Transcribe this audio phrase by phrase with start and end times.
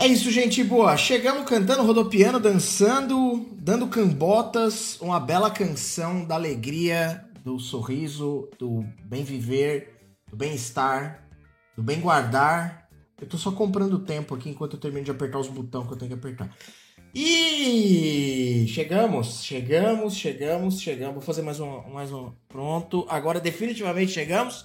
[0.00, 0.96] É isso, gente boa.
[0.96, 9.22] Chegamos cantando, rodopiando, dançando, dando cambotas, uma bela canção da alegria, do sorriso, do bem
[9.22, 9.94] viver,
[10.30, 11.28] do bem-estar,
[11.76, 12.88] do bem guardar.
[13.20, 15.98] Eu tô só comprando tempo aqui enquanto eu termino de apertar os botões que eu
[15.98, 16.50] tenho que apertar.
[17.14, 21.14] E chegamos, chegamos, chegamos, chegamos.
[21.16, 22.32] Vou fazer mais um, mais um.
[22.48, 23.04] Pronto.
[23.06, 24.64] Agora definitivamente chegamos.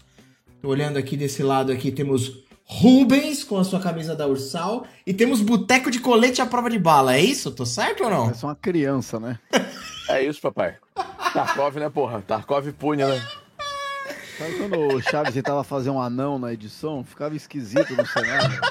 [0.61, 5.13] Tô olhando aqui desse lado aqui temos Rubens com a sua camisa da Ursal e
[5.13, 7.15] temos Boteco de Colete à prova de bala.
[7.15, 7.51] É isso?
[7.51, 8.29] Tô certo ou não?
[8.31, 9.39] É só uma criança, né?
[10.07, 10.75] É isso, papai.
[11.33, 12.21] Tarkov, né, porra?
[12.21, 13.27] Tarkov punha, né?
[14.37, 17.03] Sabe quando o Chaves tentava fazer um anão na edição?
[17.03, 18.61] Ficava esquisito no cenário.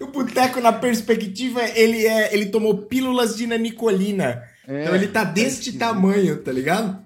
[0.00, 2.32] O boteco, na perspectiva, ele é.
[2.32, 4.42] Ele tomou pílulas de nanicolina.
[4.66, 6.98] É, então ele tá deste tamanho, tá ligado?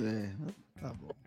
[0.00, 0.28] É.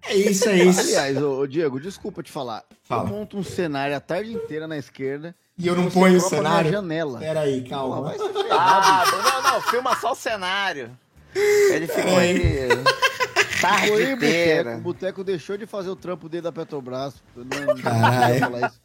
[0.09, 0.79] É isso, é isso.
[0.79, 2.63] Aliás, ô, ô, Diego, desculpa te falar.
[2.83, 3.03] Fala.
[3.03, 5.35] Eu monto um cenário a tarde inteira na esquerda.
[5.57, 6.71] E eu não ponho o troca na cenário.
[6.71, 7.19] janela.
[7.19, 8.09] Peraí, Pô, calma.
[8.11, 10.89] ferrar, Ah, não, não, filma só o cenário.
[11.35, 12.69] Ele ficou aí
[13.61, 14.77] tarde Foi, inteira.
[14.77, 17.15] O Boteco deixou de fazer o trampo dele da Petrobras.
[17.35, 18.39] Eu Não, não Caralho.
[18.39, 18.79] falar isso.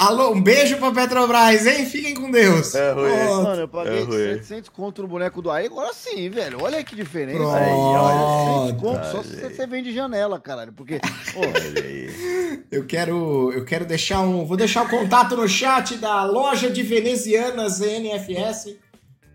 [0.00, 1.84] Alô, um beijo pra Petrobras, hein?
[1.84, 2.74] Fiquem com Deus.
[2.74, 3.10] É, Rui.
[3.10, 3.42] Pronto.
[3.42, 4.34] Mano, eu paguei É ruim.
[4.38, 6.62] 700 conto no boneco do Aí, agora sim, velho.
[6.62, 7.36] Olha que diferença.
[7.36, 7.54] Pronto.
[7.54, 10.72] Aí, olha, 700 conto só se você vende janela, caralho.
[10.72, 10.98] Porque,
[11.84, 12.64] aí.
[12.70, 14.46] Eu quero, eu quero deixar um.
[14.46, 18.76] Vou deixar o contato no chat da loja de venezianas NFS.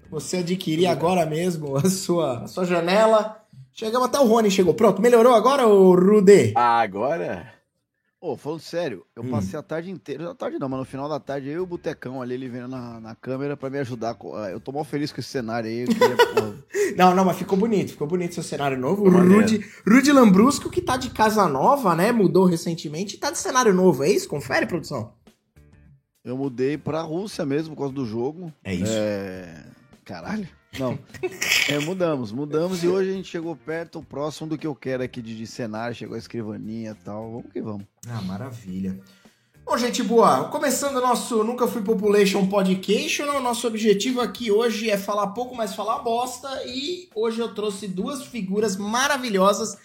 [0.09, 3.39] Você adquirir agora mesmo a sua, a sua janela.
[3.71, 4.73] Chegamos até o Rony, chegou.
[4.73, 6.53] Pronto, melhorou agora, ô Rude?
[6.55, 7.53] Ah, agora?
[8.21, 9.29] Ô, falando sério, eu Hum.
[9.29, 11.65] passei a tarde inteira, a tarde não, mas no final da tarde eu e o
[11.65, 14.17] Botecão ali, ele vendo na, na câmera pra me ajudar.
[14.35, 15.85] ah, Eu tô mal feliz com esse cenário aí.
[15.85, 16.15] Queria,
[16.97, 19.03] Não, não, mas ficou bonito, ficou bonito seu cenário novo.
[19.05, 19.09] O.
[19.11, 22.11] Rude, Rude Lambrusco, que tá de casa nova, né?
[22.11, 24.27] Mudou recentemente e tá de cenário novo, é isso?
[24.29, 25.13] Confere, produção.
[26.23, 28.51] eu mudei pra Rússia mesmo por causa do jogo.
[28.63, 28.91] É isso.
[28.91, 29.65] É...
[30.03, 30.47] Caralho.
[30.79, 30.97] Não.
[31.67, 35.19] É, mudamos, mudamos e hoje a gente chegou perto, próximo do que eu quero aqui
[35.19, 37.31] de, de cenário, chegou a escrivaninha e tal.
[37.31, 37.87] Vamos que vamos.
[38.07, 38.99] Ah, maravilha.
[39.65, 44.91] Bom, gente boa, começando o nosso Nunca Fui Population Podcast, o nosso objetivo aqui hoje
[44.91, 49.75] é falar pouco, mas falar bosta, e hoje eu trouxe duas figuras maravilhosas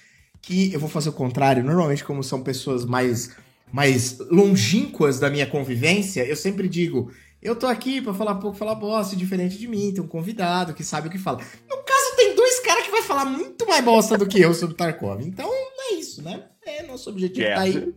[0.43, 3.35] que eu vou fazer o contrário, normalmente como são pessoas mais,
[3.73, 7.11] mais longínquas da minha convivência, eu sempre digo,
[7.43, 10.85] eu tô aqui pra falar pouco, falar bosta, diferente de mim, tem um convidado que
[10.85, 11.39] sabe o que fala.
[11.69, 14.77] No caso, tem dois caras que vai falar muito mais bosta do que eu sobre
[14.77, 15.49] Tarkov, então
[15.91, 16.45] é isso, né?
[16.67, 17.95] É, nosso objetivo tá aí.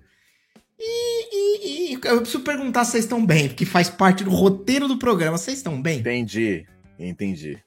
[0.79, 4.87] E, e- e eu preciso perguntar se vocês estão bem, porque faz parte do roteiro
[4.87, 5.37] do programa.
[5.37, 5.99] Vocês estão bem?
[5.99, 6.65] Entendi.
[6.99, 7.57] Entendi.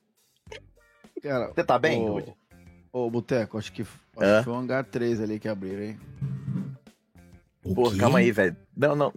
[1.23, 2.23] Cara, Você tá bem, ô?
[2.93, 6.01] Ô, Boteco, acho que, acho que foi o hangar 3 ali que abriram, hein?
[7.75, 8.57] Pô, calma aí, velho.
[8.77, 9.13] Não, não.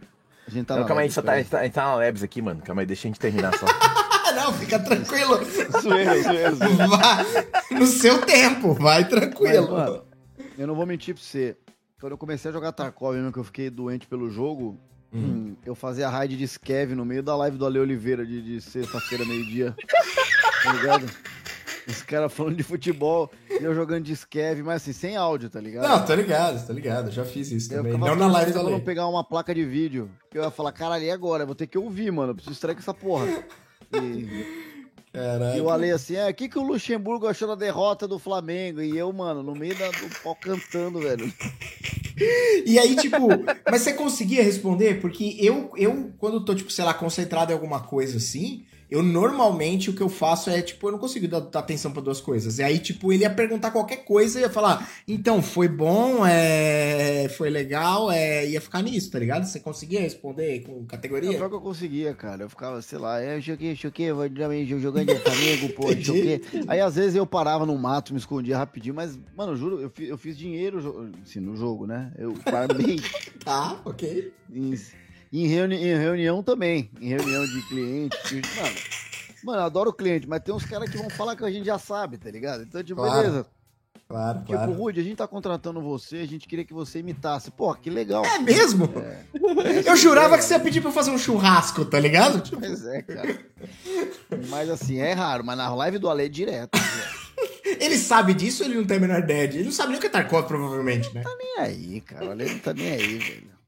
[0.49, 1.83] A gente tá não na calma aí, só tá, a gente tá, a gente tá
[1.83, 2.59] na Labs aqui, mano.
[2.63, 3.65] Calma aí, deixa a gente terminar só.
[4.33, 5.39] Não, fica tranquilo.
[5.81, 6.87] Zoeira, zoeira, zoeira.
[6.87, 7.25] Vai
[7.71, 9.69] no seu tempo, vai tranquilo.
[9.71, 10.03] Mas, mano,
[10.57, 11.57] eu não vou mentir pra você.
[11.99, 14.79] Quando eu comecei a jogar Tarkov, mesmo que eu fiquei doente pelo jogo,
[15.11, 18.61] hum, eu fazia raid de Skev no meio da live do Ale Oliveira de, de
[18.61, 19.75] sexta-feira, meio-dia.
[20.63, 21.09] tá ligado?
[21.87, 25.87] Os caras falando de futebol eu jogando de Skev, mas assim, sem áudio, tá ligado?
[25.87, 27.11] não, tô ligado, tô ligado.
[27.11, 27.97] Já fiz isso Eu também.
[27.97, 28.79] Não na live da não lei.
[28.81, 30.09] pegar uma placa de vídeo.
[30.31, 31.43] Que eu ia falar, caralho, e agora?
[31.43, 32.31] Eu vou ter que ouvir, mano.
[32.31, 33.25] Eu preciso extrair com essa porra.
[33.93, 34.45] E, e
[35.11, 35.63] Caralho.
[35.63, 38.81] o Ale assim, é, o que, que o Luxemburgo achou da derrota do Flamengo?
[38.81, 41.31] E eu, mano, no meio da- do pau cantando, velho.
[42.65, 43.27] E aí, tipo,
[43.71, 44.99] mas você conseguia responder?
[44.99, 49.89] Porque eu, eu, quando tô, tipo, sei lá, concentrado em alguma coisa assim, eu normalmente
[49.89, 52.57] o que eu faço é, tipo, eu não consigo dar, dar atenção pra duas coisas.
[52.59, 57.29] E aí, tipo, ele ia perguntar qualquer coisa e ia falar, então, foi bom, é,
[57.37, 59.45] foi legal, é, ia ficar nisso, tá ligado?
[59.45, 61.37] Você conseguia responder com Não, categoria?
[61.37, 62.43] pior que eu conseguia, cara.
[62.43, 64.27] Eu ficava, sei lá, é, choquei, choquei, vou
[64.79, 66.41] jogando de Flamengo, pô, choquei.
[66.67, 69.89] Aí às vezes eu parava no mato, me escondia rapidinho, mas, mano, eu juro, eu
[69.89, 72.11] fiz, eu fiz dinheiro assim, no jogo, né?
[72.17, 72.99] Eu farmei
[73.43, 74.33] Tá, ok.
[74.51, 74.73] em,
[75.31, 76.89] em, reuni- em reunião também.
[76.99, 78.41] Em reunião de cliente.
[78.57, 78.75] Mano,
[79.43, 82.17] mano, adoro cliente, mas tem uns caras que vão falar que a gente já sabe,
[82.17, 82.63] tá ligado?
[82.63, 83.45] Então, tipo, Claro, beleza.
[84.07, 84.71] Claro, Tipo, claro.
[84.71, 87.51] Rude, a gente tá contratando você, a gente queria que você imitasse.
[87.51, 88.25] Pô, que legal.
[88.25, 88.91] É mesmo?
[89.85, 92.41] Eu jurava que você ia pedir pra eu fazer um churrasco, tá ligado?
[92.41, 93.39] Tipo, Pois é, cara.
[94.49, 96.71] Mas assim, é raro, mas na live do Ale é direto.
[97.79, 99.43] ele sabe disso ou ele não tem a menor ideia?
[99.43, 101.23] Ele não sabe nem o que é Tarkov, provavelmente, né?
[101.37, 102.25] nem aí, cara.
[102.25, 103.58] O Ale não tá nem aí, velho.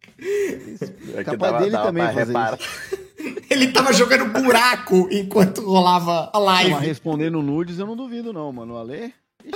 [1.15, 2.59] É Capaz dava- dele dava também fazer reparar.
[3.49, 6.85] Ele tava jogando buraco enquanto rolava a Não, mas live.
[6.87, 8.75] respondendo nudes eu não duvido, não, mano.
[8.75, 9.13] O Ale.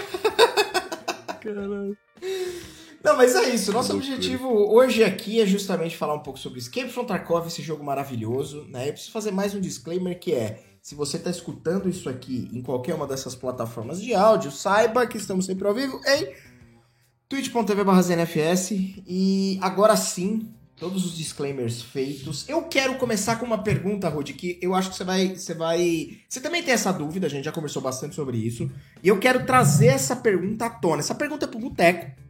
[3.03, 3.71] Não, mas é isso.
[3.71, 7.83] Nosso objetivo hoje aqui é justamente falar um pouco sobre Escape from Tarkov, esse jogo
[7.83, 8.88] maravilhoso, né?
[8.89, 12.63] Eu preciso fazer mais um disclaimer que é, se você está escutando isso aqui em
[12.63, 16.33] qualquer uma dessas plataformas de áudio, saiba que estamos sempre ao vivo em
[17.29, 18.71] twitch.tv/znfs
[19.07, 22.48] e agora sim, todos os disclaimers feitos.
[22.50, 26.18] Eu quero começar com uma pergunta, Rod, que eu acho que você vai, você vai,
[26.27, 28.69] você também tem essa dúvida, a gente já conversou bastante sobre isso,
[29.04, 31.00] e eu quero trazer essa pergunta à tona.
[31.00, 32.25] Essa pergunta é pro Boteco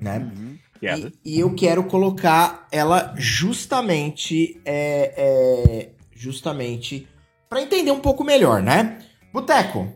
[0.00, 0.18] né?
[0.18, 0.58] Uhum.
[0.80, 7.08] E, e, eu quero colocar ela justamente, é, é, justamente
[7.48, 9.00] para entender um pouco melhor, né?
[9.32, 9.92] Boteco,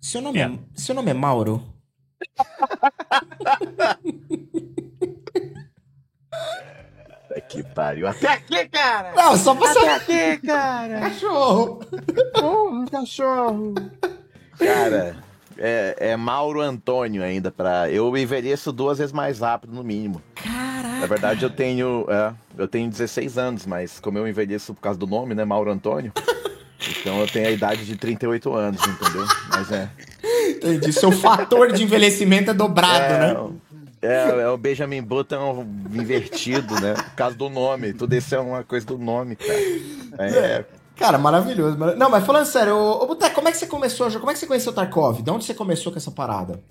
[0.00, 0.58] seu nome, é.
[0.74, 1.62] seu nome é Mauro?
[7.48, 8.06] que pariu.
[8.06, 9.12] Até aqui, cara!
[9.14, 11.00] Não, só pra Até aqui, cara!
[11.00, 11.80] Cachorro!
[12.34, 13.74] Porra, cachorro!
[14.58, 15.16] Cara,
[15.58, 20.22] é, é Mauro Antônio ainda para eu envelheço duas vezes mais rápido no mínimo.
[20.34, 21.00] Caraca.
[21.00, 24.98] Na verdade eu tenho é, eu tenho 16 anos, mas como eu envelheço por causa
[24.98, 26.12] do nome, né, Mauro Antônio,
[27.00, 29.26] então eu tenho a idade de 38 anos, entendeu?
[29.50, 29.90] Mas é.
[30.48, 30.92] Entendi.
[30.92, 33.50] Seu fator de envelhecimento é dobrado, é, né?
[34.06, 36.94] É, é o Benjamin Button invertido, né?
[36.94, 37.92] Por causa do nome.
[37.92, 39.58] Tudo isso é uma coisa do nome, cara.
[40.18, 40.64] É,
[40.96, 41.76] Cara, maravilhoso.
[41.76, 44.10] Não, mas falando sério, ô, ô Boteco, como é que você começou?
[44.12, 45.20] Como é que você conheceu o Tarkov?
[45.20, 46.62] De onde você começou com essa parada?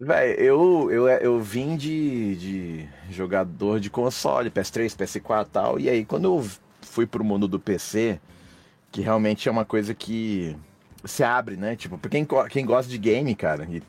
[0.00, 5.80] Véi, eu, eu, eu vim de, de jogador de console, PS3, PS4 e tal.
[5.80, 6.46] E aí, quando eu
[6.80, 8.20] fui pro mundo do PC,
[8.90, 10.56] que realmente é uma coisa que
[11.04, 11.74] se abre, né?
[11.74, 13.82] Tipo, pra quem, quem gosta de game, cara, e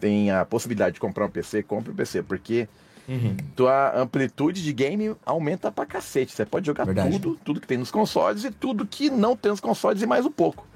[0.00, 2.68] tem a possibilidade de comprar um PC, compre um PC, porque
[3.08, 3.34] Uhum.
[3.56, 6.32] Tua amplitude de game aumenta pra cacete.
[6.32, 7.12] Você pode jogar Verdade.
[7.12, 10.26] tudo, tudo que tem nos consoles e tudo que não tem nos consoles e mais
[10.26, 10.66] um pouco.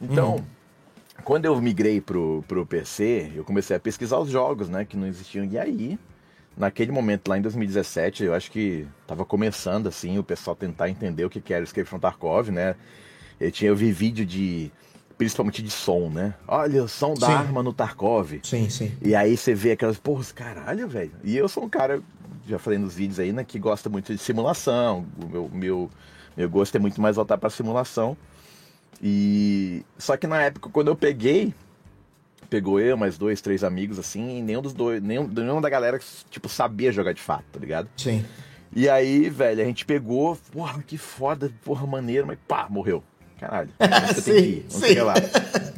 [0.00, 0.44] Então, uhum.
[1.22, 5.06] quando eu migrei pro, pro PC, eu comecei a pesquisar os jogos, né, que não
[5.06, 5.44] existiam.
[5.44, 5.98] E aí,
[6.56, 11.26] naquele momento lá em 2017, eu acho que tava começando assim o pessoal tentar entender
[11.26, 12.74] o que era o Escape from Tarkov, né?
[13.38, 14.72] Eu tinha eu vi vídeo de
[15.16, 16.34] principalmente de som, né?
[16.46, 17.32] Olha, o som da sim.
[17.32, 18.40] arma no Tarkov.
[18.42, 18.92] Sim, sim.
[19.00, 21.12] E aí você vê aquelas, porra, caralho, velho.
[21.24, 22.02] E eu sou um cara,
[22.46, 25.06] já falei nos vídeos aí, né, que gosta muito de simulação.
[25.22, 25.90] O meu, meu,
[26.36, 28.16] meu gosto é muito mais voltar pra simulação.
[29.02, 29.84] E.
[29.98, 31.54] Só que na época, quando eu peguei,
[32.48, 35.98] pegou eu, mais dois, três amigos, assim, e nenhum dos dois, nenhum, nenhum da galera,
[36.30, 37.88] tipo, sabia jogar de fato, tá ligado?
[37.96, 38.24] Sim.
[38.74, 43.02] E aí, velho, a gente pegou, porra, que foda, porra, maneiro, mas pá, morreu.
[43.38, 43.70] Caralho,
[44.08, 45.14] você sim, tem que ir, não sei lá.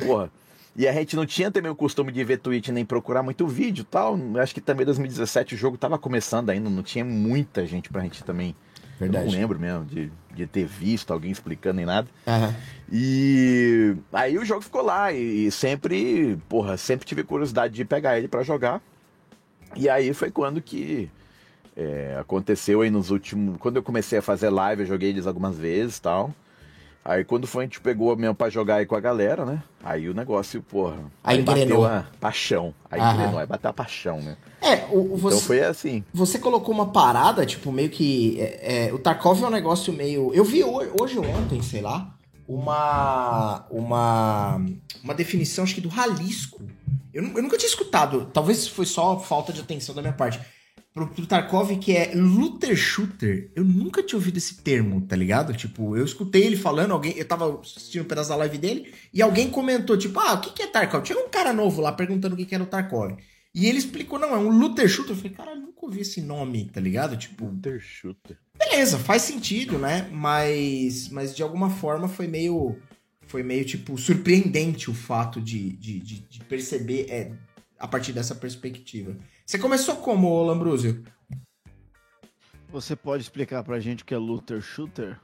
[0.04, 0.30] Porra.
[0.76, 3.84] E a gente não tinha também o costume de ver Twitch nem procurar muito vídeo
[3.84, 4.16] tal.
[4.40, 8.22] Acho que também 2017 o jogo tava começando ainda, não tinha muita gente pra gente
[8.22, 8.54] também.
[8.98, 9.26] Verdade.
[9.26, 12.08] Eu não lembro mesmo de, de ter visto alguém explicando nem nada.
[12.26, 12.54] Uhum.
[12.92, 18.28] E aí o jogo ficou lá e sempre, porra, sempre tive curiosidade de pegar ele
[18.28, 18.80] para jogar.
[19.74, 21.10] E aí foi quando que
[21.76, 23.56] é, aconteceu aí nos últimos.
[23.58, 26.34] Quando eu comecei a fazer live, eu joguei eles algumas vezes tal.
[27.04, 29.62] Aí quando foi, a gente pegou mesmo pra jogar aí com a galera, né?
[29.82, 30.98] Aí o negócio, porra.
[31.24, 32.74] Aí, aí bateu a paixão.
[32.90, 33.14] Aí Aham.
[33.14, 34.36] engrenou, aí bateu a paixão, né?
[34.60, 36.04] É, o, você, então foi assim.
[36.12, 38.38] Você colocou uma parada, tipo, meio que.
[38.40, 40.34] É, é, o Tarkov é um negócio meio.
[40.34, 42.14] Eu vi hoje, hoje ou ontem, sei lá,
[42.46, 43.66] uma.
[43.70, 44.60] Uma.
[45.02, 46.60] Uma definição, acho que do Ralisco.
[47.14, 48.28] Eu, eu nunca tinha escutado.
[48.32, 50.38] Talvez foi só falta de atenção da minha parte
[50.98, 53.50] pro, pro Tarkov que é looter shooter.
[53.54, 55.54] Eu nunca tinha ouvido esse termo, tá ligado?
[55.54, 59.22] Tipo, eu escutei ele falando, alguém, eu tava assistindo um pedaço da live dele e
[59.22, 61.04] alguém comentou, tipo, ah, o que, que é Tarkov?
[61.04, 63.16] Tinha um cara novo lá perguntando o que, que era o Tarkov.
[63.54, 65.12] E ele explicou, não, é um looter shooter.
[65.12, 67.16] Eu falei, cara, eu nunca ouvi esse nome, tá ligado?
[67.16, 67.46] Tipo.
[67.46, 68.36] Looter shooter.
[68.56, 70.08] Beleza, faz sentido, né?
[70.12, 72.76] Mas, mas de alguma forma foi meio.
[73.26, 77.32] Foi meio, tipo, surpreendente o fato de, de, de, de perceber é,
[77.78, 79.14] a partir dessa perspectiva.
[79.48, 81.02] Você começou como, Lambrusio?
[82.68, 85.18] Você pode explicar pra gente o que é looter shooter?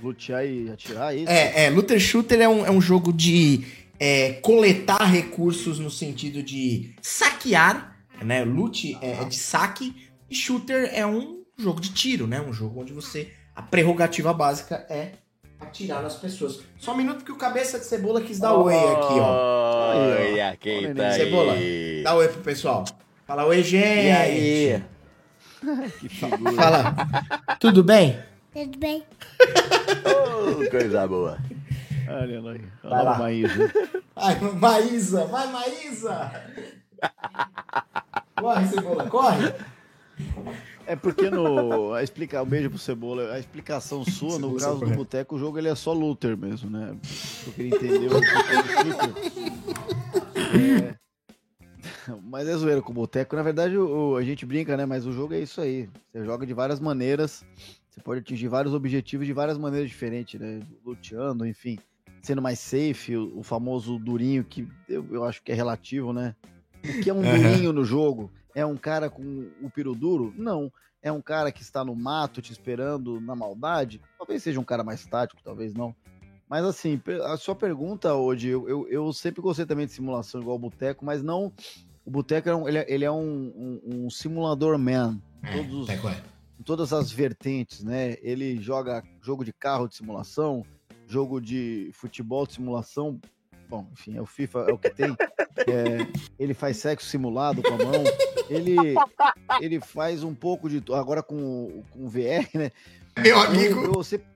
[0.00, 1.28] Lutear e atirar, é isso?
[1.28, 3.66] É, é, looter shooter é um, é um jogo de
[3.98, 8.44] é, coletar recursos no sentido de saquear, né?
[8.44, 12.40] Loot é, é de saque e shooter é um jogo de tiro, né?
[12.40, 15.14] Um jogo onde você a prerrogativa básica é
[15.58, 16.60] atirar nas pessoas.
[16.78, 19.96] Só um minuto que o cabeça de cebola quis dar oh, oi aqui, ó.
[19.96, 21.54] Oi, aqui tá Cebola,
[22.04, 22.84] dá oi pro pessoal.
[23.26, 24.06] Fala, oi, gente!
[24.06, 24.82] E aí?
[25.98, 26.52] que figura.
[26.52, 26.94] Fala,
[27.58, 28.18] tudo bem?
[28.52, 29.02] Tudo bem.
[30.04, 31.38] oh, coisa boa.
[32.06, 32.50] Olha lá,
[32.84, 33.18] olha lá.
[33.18, 33.72] Maísa.
[34.14, 36.32] Ai, Maísa, vai, Maísa!
[38.38, 39.54] Corre, Cebola, corre!
[40.86, 41.94] É porque no.
[41.94, 43.32] A explicar, um beijo pro Cebola.
[43.32, 46.94] A explicação sua, no caso do Boteco, o jogo ele é só looter mesmo, né?
[47.46, 48.26] Eu queria entender o que
[50.58, 50.94] é,
[52.22, 53.36] Mas é zoeira com o boteco.
[53.36, 54.86] Na verdade, o, a gente brinca, né?
[54.86, 55.88] Mas o jogo é isso aí.
[56.10, 57.44] Você joga de várias maneiras.
[57.88, 60.60] Você pode atingir vários objetivos de várias maneiras diferentes, né?
[60.84, 61.78] Luteando, enfim.
[62.22, 66.34] Sendo mais safe, o, o famoso durinho, que eu, eu, acho que é relativo, né?
[66.82, 68.30] O que é um durinho no jogo?
[68.54, 70.32] É um cara com o piro duro?
[70.36, 70.72] Não.
[71.02, 74.00] É um cara que está no mato te esperando na maldade?
[74.16, 75.94] Talvez seja um cara mais tático, talvez não.
[76.48, 80.56] Mas assim, a sua pergunta, hoje, eu, eu, eu, sempre gostei também de simulação igual
[80.56, 81.52] o Boteco, mas não.
[82.04, 85.18] O Boteco é um, ele, é, ele é um, um, um simulador man.
[85.42, 85.94] É, todos, é.
[86.58, 88.16] em todas as vertentes, né?
[88.20, 90.64] Ele joga jogo de carro de simulação,
[91.06, 93.20] jogo de futebol de simulação.
[93.68, 95.16] Bom, enfim, é o FIFA, é o que tem.
[95.56, 95.98] É,
[96.36, 98.04] ele faz sexo simulado com a mão.
[98.50, 98.74] Ele,
[99.60, 100.82] ele faz um pouco de.
[100.92, 102.72] Agora com, com VR, né?
[103.16, 103.80] Meu amigo.
[103.80, 104.26] Eu, eu sempre,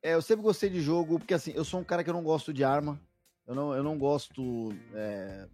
[0.00, 2.22] é, eu sempre gostei de jogo, porque assim, eu sou um cara que eu não
[2.22, 3.00] gosto de arma.
[3.46, 4.72] Eu não, eu não gosto.
[4.94, 5.48] É,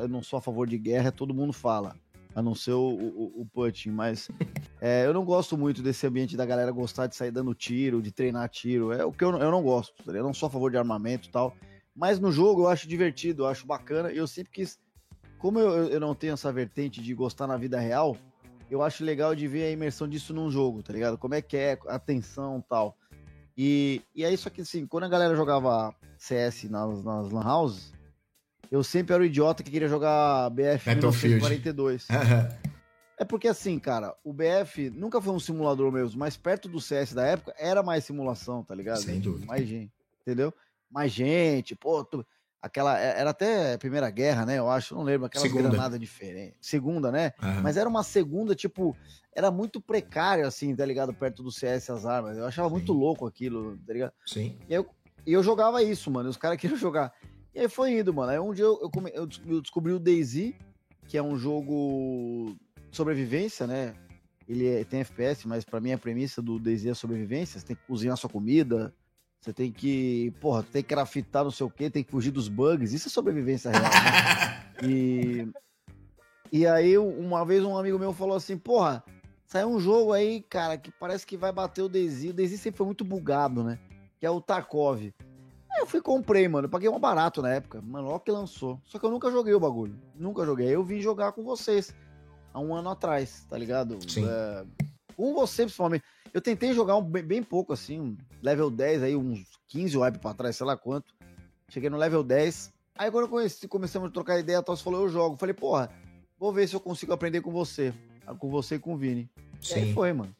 [0.00, 1.96] eu não sou a favor de guerra, todo mundo fala.
[2.34, 4.28] A não ser o, o, o Putin, mas
[4.80, 8.10] é, eu não gosto muito desse ambiente da galera gostar de sair dando tiro, de
[8.10, 8.92] treinar tiro.
[8.92, 9.94] É o que eu, eu não gosto.
[10.04, 10.12] Tá?
[10.12, 11.56] Eu não sou a favor de armamento e tal.
[11.94, 14.10] Mas no jogo eu acho divertido, eu acho bacana.
[14.10, 14.80] E eu sempre quis.
[15.38, 18.16] Como eu, eu não tenho essa vertente de gostar na vida real,
[18.68, 21.16] eu acho legal de ver a imersão disso num jogo, tá ligado?
[21.16, 22.96] Como é que é a tensão e tal.
[23.56, 27.93] E, e é isso aqui, assim, quando a galera jogava CS nas, nas Lan Houses,
[28.70, 32.08] eu sempre era o idiota que queria jogar BF 1942.
[33.18, 37.12] é porque assim, cara, o BF nunca foi um simulador mesmo, mas perto do CS
[37.12, 39.02] da época era mais simulação, tá ligado?
[39.02, 39.46] Sem dúvida.
[39.46, 39.92] Mais gente,
[40.22, 40.52] entendeu?
[40.90, 42.24] Mais gente, pô, tu,
[42.64, 44.58] aquela é, era até Primeira Guerra, né?
[44.58, 46.56] Eu acho, não lembro, aquela granada diferente.
[46.62, 47.32] Segunda, né?
[47.42, 47.60] Uhum.
[47.62, 48.96] Mas era uma segunda, tipo,
[49.34, 51.12] era muito precário, assim, tá ligado?
[51.12, 52.38] Perto do CS as armas.
[52.38, 52.74] Eu achava Sim.
[52.74, 54.12] muito louco aquilo, tá ligado?
[54.24, 54.56] Sim.
[54.66, 54.86] E eu,
[55.26, 56.30] e eu jogava isso, mano.
[56.30, 57.12] os caras queriam jogar.
[57.54, 58.32] E aí foi indo, mano.
[58.32, 59.26] Aí um dia eu, eu, come, eu
[59.60, 60.52] descobri o DayZ,
[61.06, 62.56] que é um jogo
[62.90, 63.94] sobrevivência, né?
[64.48, 67.60] Ele é, tem FPS, mas para mim a premissa do DayZ é sobrevivência.
[67.60, 68.92] Você tem que cozinhar sua comida,
[69.40, 72.48] você tem que, porra, tem que craftar não sei o quê, tem que fugir dos
[72.48, 72.92] bugs.
[72.92, 74.64] Isso é sobrevivência real, né?
[74.82, 75.48] e,
[76.50, 79.04] e aí, uma vez um amigo meu falou assim, porra,
[79.46, 82.30] saiu um jogo aí, cara, que parece que vai bater o Daisy.
[82.30, 83.78] O Daisy sempre foi muito bugado, né?
[84.18, 85.12] Que é o Tarkov.
[85.78, 86.66] Eu fui comprei, mano.
[86.66, 87.80] Eu paguei um barato na época.
[87.82, 88.80] Mano, olha que lançou.
[88.84, 89.98] Só que eu nunca joguei o bagulho.
[90.14, 90.68] Nunca joguei.
[90.68, 91.94] Aí eu vim jogar com vocês.
[92.52, 93.98] Há um ano atrás, tá ligado?
[94.08, 94.24] Sim.
[94.28, 94.64] É,
[95.16, 96.04] com você, principalmente.
[96.32, 100.34] Eu tentei jogar um, bem, bem, pouco, assim, level 10, aí uns 15 wipe pra
[100.34, 101.14] trás, sei lá quanto.
[101.68, 102.72] Cheguei no level 10.
[102.96, 105.36] Aí quando eu conheci, começamos a trocar ideia, a falou, eu jogo.
[105.36, 105.90] Falei, porra,
[106.38, 107.92] vou ver se eu consigo aprender com você.
[108.38, 109.28] Com você e com o Vini.
[109.60, 109.74] Sim.
[109.74, 110.34] E aí foi, mano.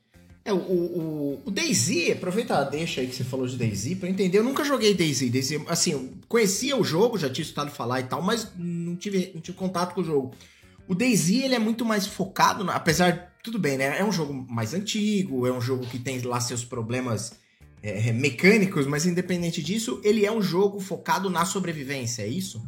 [0.44, 4.10] É, o, o, o Daisy, aproveita a deixa aí que você falou de Daisy pra
[4.10, 4.38] entender.
[4.38, 5.30] Eu nunca joguei Daisy.
[5.30, 9.40] Daisy assim, conhecia o jogo, já tinha escutado falar e tal, mas não tive, não
[9.40, 10.34] tive contato com o jogo.
[10.86, 13.98] O Daisy, ele é muito mais focado, apesar tudo bem, né?
[13.98, 17.38] É um jogo mais antigo, é um jogo que tem lá seus problemas
[17.82, 22.62] é, mecânicos, mas independente disso, ele é um jogo focado na sobrevivência, é isso?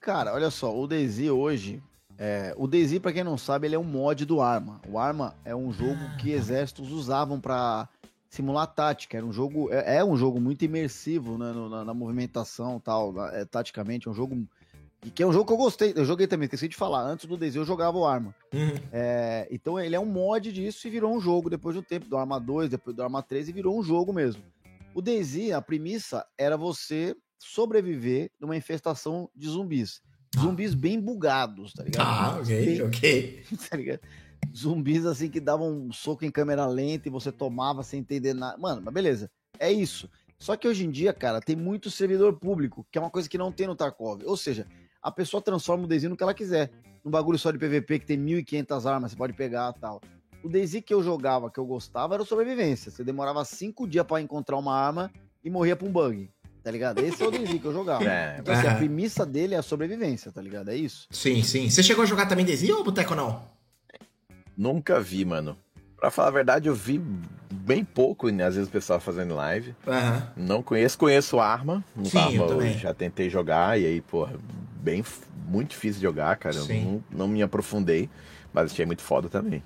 [0.00, 1.82] Cara, olha só, o DayZ hoje.
[2.18, 4.80] É, o DayZ, pra quem não sabe, ele é um mod do Arma.
[4.88, 7.88] O Arma é um jogo ah, que exércitos usavam para
[8.28, 9.16] simular tática.
[9.16, 13.14] Era um jogo, é, é, um jogo muito imersivo né, no, na, na, movimentação tal,
[13.28, 14.08] é, taticamente.
[14.08, 14.46] É um jogo
[15.04, 15.92] e que é um jogo que eu gostei.
[15.94, 17.02] Eu joguei também, esqueci de falar.
[17.02, 18.34] Antes do Daisy eu jogava o Arma.
[18.52, 18.74] Uhum.
[18.92, 22.06] É, então ele é um mod disso e virou um jogo depois do tempo.
[22.06, 24.42] Do Arma 2, depois do Arma 3 e virou um jogo mesmo.
[24.92, 30.02] O Daisy, a premissa era você sobreviver numa infestação de zumbis.
[30.36, 30.40] Ah.
[30.40, 32.06] Zumbis bem bugados, tá ligado?
[32.06, 33.44] Ah, ok, bem, ok.
[33.70, 34.00] Tá ligado?
[34.56, 38.56] Zumbis assim que davam um soco em câmera lenta e você tomava sem entender nada.
[38.58, 39.30] Mano, mas beleza.
[39.58, 40.08] É isso.
[40.38, 43.36] Só que hoje em dia, cara, tem muito servidor público, que é uma coisa que
[43.36, 44.22] não tem no Tarkov.
[44.24, 44.66] Ou seja,
[45.02, 46.70] a pessoa transforma o Daisy no que ela quiser.
[47.04, 50.00] Um bagulho só de PVP que tem 1.500 armas, você pode pegar tal.
[50.42, 52.90] O Daisy que eu jogava, que eu gostava, era o sobrevivência.
[52.92, 55.10] Você demorava cinco dias para encontrar uma arma
[55.42, 56.30] e morria pra um bug.
[56.62, 56.98] Tá ligado?
[57.00, 58.04] Esse é o Daisy que eu jogava.
[58.04, 60.70] É, então, assim, a premissa dele é a sobrevivência, tá ligado?
[60.70, 61.06] É isso.
[61.10, 61.70] Sim, sim.
[61.70, 63.42] Você chegou a jogar também Daisy ou Boteco não?
[64.56, 65.56] Nunca vi, mano.
[65.96, 67.00] Pra falar a verdade, eu vi
[67.50, 68.44] bem pouco, né?
[68.44, 69.74] Às vezes o pessoal fazendo live.
[69.86, 70.22] Uhum.
[70.36, 71.84] Não conheço, conheço Arma.
[72.04, 74.28] Sim, Arma eu, eu já tentei jogar e aí, pô,
[74.80, 75.04] bem,
[75.48, 76.56] muito difícil de jogar, cara.
[76.56, 78.08] Não, não me aprofundei,
[78.52, 79.62] mas achei muito foda também.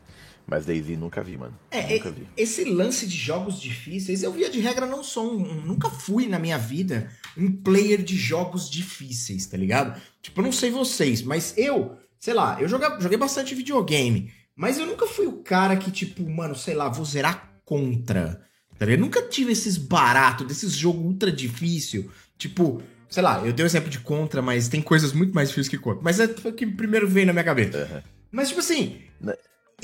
[0.47, 1.57] Mas Daisy nunca vi, mano.
[1.71, 2.27] É, nunca vi.
[2.37, 6.39] esse lance de jogos difíceis, eu via de regra, não sou um, nunca fui na
[6.39, 10.01] minha vida um player de jogos difíceis, tá ligado?
[10.21, 14.33] Tipo, eu não sei vocês, mas eu, sei lá, eu joguei, joguei bastante videogame.
[14.55, 18.43] Mas eu nunca fui o cara que, tipo, mano, sei lá, vou zerar contra.
[18.79, 19.01] Tá ligado?
[19.01, 22.11] Nunca tive esses baratos, desses jogos ultra difícil.
[22.37, 25.69] Tipo, sei lá, eu dei o exemplo de Contra, mas tem coisas muito mais difíceis
[25.69, 26.03] que Contra.
[26.03, 27.89] Mas é o que primeiro veio na minha cabeça.
[27.91, 28.03] Uhum.
[28.31, 29.01] Mas, tipo assim?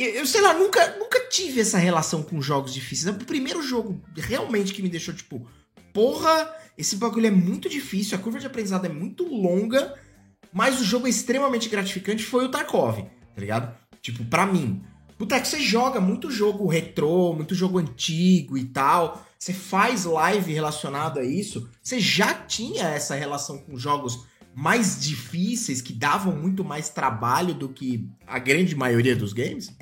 [0.02, 3.14] Eu, sei lá, nunca, nunca tive essa relação com jogos difíceis.
[3.14, 5.46] O primeiro jogo realmente que me deixou, tipo,
[5.92, 9.94] porra, esse bagulho é muito difícil, a curva de aprendizado é muito longa,
[10.52, 13.76] mas o jogo é extremamente gratificante foi o Tarkov, tá ligado?
[14.00, 14.82] Tipo, pra mim.
[15.18, 19.26] Puta, é que você joga muito jogo retrô, muito jogo antigo e tal.
[19.36, 21.68] Você faz live relacionado a isso.
[21.82, 27.68] Você já tinha essa relação com jogos mais difíceis, que davam muito mais trabalho do
[27.68, 29.76] que a grande maioria dos games?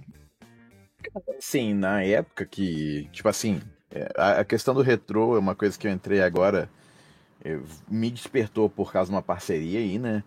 [1.41, 3.61] Sim, na época que, tipo assim,
[3.91, 6.69] é, a questão do retrô é uma coisa que eu entrei agora,
[7.45, 10.23] eu- me despertou por causa de uma parceria aí, né?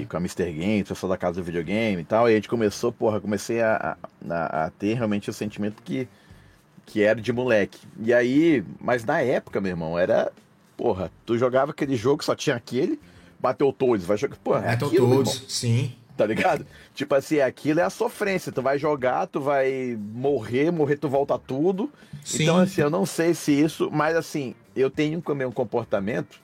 [0.00, 0.52] E com a Mr.
[0.52, 2.28] Game, pessoal da casa do videogame e tal.
[2.28, 3.96] E a gente começou, porra, comecei a,
[4.28, 6.08] a, a ter realmente o sentimento que,
[6.86, 7.78] que era de moleque.
[8.00, 10.32] E aí, mas na época, meu irmão, era,
[10.76, 13.00] porra, tu jogava aquele jogo, só tinha aquele,
[13.38, 15.92] bateu todos, vai jogar, porra, É, aquilo, todos, sim.
[16.20, 16.66] Tá ligado?
[16.94, 18.52] Tipo assim, aquilo é a sofrência.
[18.52, 21.90] Tu vai jogar, tu vai morrer, morrer, tu volta tudo.
[22.22, 22.42] Sim.
[22.42, 26.38] Então, assim, eu não sei se isso, mas assim, eu tenho também um comportamento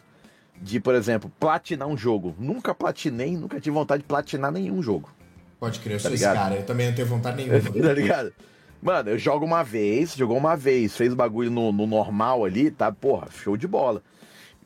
[0.60, 2.34] de, por exemplo, platinar um jogo.
[2.38, 5.10] Nunca platinei, nunca tive vontade de platinar nenhum jogo.
[5.60, 6.36] Pode crer, eu Tá sou esse ligado?
[6.36, 6.54] cara.
[6.56, 7.60] Eu também não tenho vontade nenhuma.
[7.86, 8.32] tá ligado?
[8.82, 12.90] Mano, eu jogo uma vez, jogou uma vez, fez bagulho no, no normal ali, tá?
[12.90, 14.02] Porra, show de bola.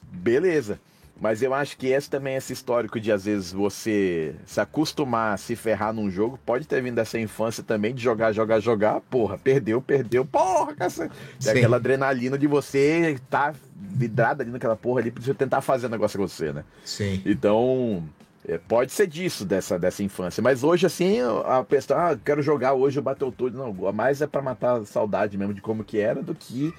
[0.02, 0.80] Beleza.
[1.20, 5.36] Mas eu acho que esse também, esse histórico de às vezes você se acostumar a
[5.36, 9.36] se ferrar num jogo, pode ter vindo dessa infância também de jogar, jogar, jogar, porra,
[9.36, 11.14] perdeu, perdeu, porra, cacete.
[11.44, 15.90] É aquela adrenalina de você tá vidrado ali naquela porra ali você tentar fazer o
[15.90, 16.64] negócio com você, né?
[16.84, 17.20] Sim.
[17.26, 18.02] Então,
[18.48, 20.42] é, pode ser disso, dessa, dessa infância.
[20.42, 23.58] Mas hoje, assim, a pessoa, ah, quero jogar hoje o Battletoads.
[23.58, 26.72] Não, mais é pra matar a saudade mesmo de como que era do que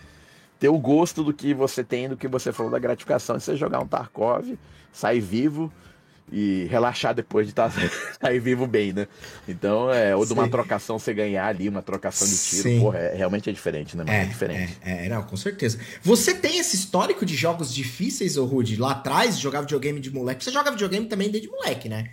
[0.61, 3.57] ter o gosto do que você tem, do que você falou da gratificação de você
[3.57, 4.45] jogar um Tarkov,
[4.93, 5.73] sair vivo
[6.31, 7.67] e relaxar depois de tá,
[8.21, 9.07] sair vivo bem, né?
[9.47, 10.51] Então, é, ou de uma Sim.
[10.51, 12.79] trocação você ganhar ali, uma trocação de tiro, Sim.
[12.79, 14.03] porra, é, realmente é diferente, né?
[14.07, 14.77] É, É diferente.
[14.85, 15.79] É, é, não, com certeza.
[16.03, 18.75] Você tem esse histórico de jogos difíceis, ô Rude?
[18.77, 20.43] Lá atrás, jogava videogame de moleque.
[20.43, 22.07] Você joga videogame também desde moleque, né?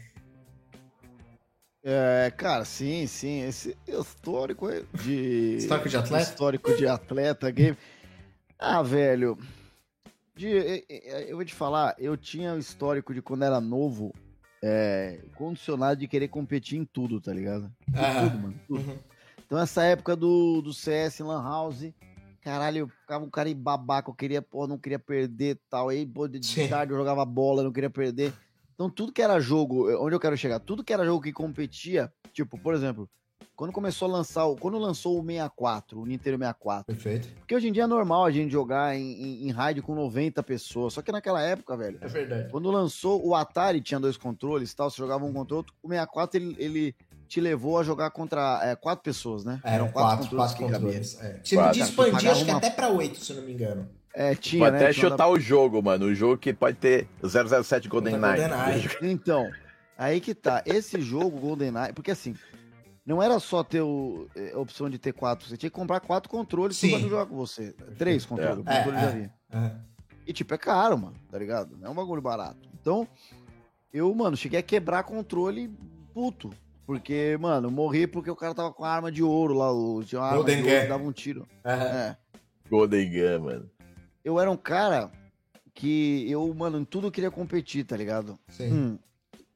[1.85, 3.47] É, cara, sim, sim.
[3.47, 5.57] Esse histórico é de.
[5.59, 6.31] Histórico de atleta?
[6.31, 7.77] Histórico de atleta, game.
[8.59, 9.39] Ah, velho.
[10.35, 10.85] De,
[11.29, 14.13] eu vou te falar, eu tinha o histórico de quando era novo,
[14.63, 17.73] é, condicionado de querer competir em tudo, tá ligado?
[17.89, 18.31] Em Aham.
[18.31, 18.61] tudo, mano.
[18.67, 18.81] tudo.
[18.81, 18.99] Uhum.
[19.47, 21.93] Então, essa época do, do CS Lan House,
[22.43, 25.89] caralho, eu ficava um cara em babaca, eu queria, pô, não queria perder tal.
[25.89, 26.69] Aí, pô, de Sim.
[26.69, 28.33] tarde eu jogava bola, não queria perder.
[28.75, 32.13] Então, tudo que era jogo, onde eu quero chegar, tudo que era jogo que competia,
[32.33, 33.09] tipo, por exemplo,
[33.59, 37.29] quando começou a lançar, o- quando lançou o 64, o Nintendo 64, Perfeito.
[37.41, 40.41] porque hoje em dia é normal a gente jogar em, em, em raid com 90
[40.45, 42.51] pessoas, só que naquela época, velho, É verdade.
[42.53, 45.75] quando lançou o Atari, tinha dois controles e tal, você jogava um contra o outro,
[45.83, 46.95] o 64 ele, ele
[47.27, 49.61] te levou a jogar contra é, quatro pessoas, né?
[49.65, 50.79] Eram quatro, quatro que cabia.
[50.79, 51.21] controles.
[51.21, 51.41] É.
[51.43, 51.71] Você Quatro.
[51.71, 53.89] podia expandir, acho que uma- até pra oito, se eu não me engano.
[54.15, 54.79] É, tinha, Vou né?
[54.79, 56.07] até chutar o jogo, mano.
[56.07, 58.21] O jogo que pode ter 007 GoldenEye.
[58.49, 58.89] GoldenEye.
[59.03, 59.49] Então,
[59.97, 60.63] aí que tá.
[60.65, 62.35] Esse jogo, GoldenEye, porque assim,
[63.09, 65.99] não era só ter o, eh, a opção de ter quatro, você tinha que comprar
[66.01, 66.91] quatro controles Sim.
[66.91, 67.73] pra jogar com você.
[67.97, 69.01] Três controles, o É, controle é.
[69.01, 69.35] já vinha.
[69.53, 69.81] Aham.
[70.27, 71.75] E tipo, é caro, mano, tá ligado?
[71.79, 72.69] Não é um bagulho barato.
[72.79, 73.09] Então,
[73.91, 75.71] eu, mano, cheguei a quebrar controle
[76.13, 76.51] puto.
[76.87, 80.03] Porque, mano, eu morri porque o cara tava com a arma de ouro lá, o-
[80.05, 80.83] tinha uma arma Golden de ouro Gun.
[80.83, 81.49] que dava um tiro.
[81.65, 81.85] Aham.
[81.85, 82.17] É.
[82.69, 83.71] Golden Gun, mano.
[84.25, 85.11] Eu era um cara
[85.75, 88.39] que eu, mano, em tudo eu queria competir, tá ligado?
[88.49, 88.73] Sim.
[88.73, 88.99] Hum.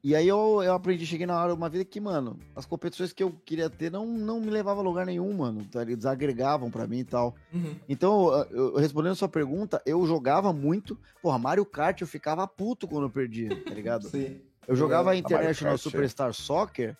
[0.04, 3.22] E aí eu, eu aprendi, cheguei na hora uma vida que, mano, as competições que
[3.22, 5.64] eu queria ter não, não me levavam a lugar nenhum, mano.
[5.70, 5.80] Tá?
[5.84, 5.96] ligado?
[5.98, 7.36] Desagregavam pra mim e tal.
[7.54, 7.76] Uhum.
[7.88, 10.98] Então, eu, eu- respondendo a sua pergunta, eu jogava muito.
[11.22, 14.08] Porra, Mario Kart eu ficava puto quando eu perdia, tá ligado?
[14.10, 14.40] Sim.
[14.66, 16.96] Eu jogava Mario International Kart, Superstar Soccer.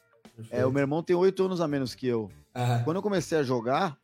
[0.50, 2.30] É, o meu irmão tem oito anos a menos que eu.
[2.54, 2.84] Aham.
[2.84, 3.98] Quando eu comecei a jogar,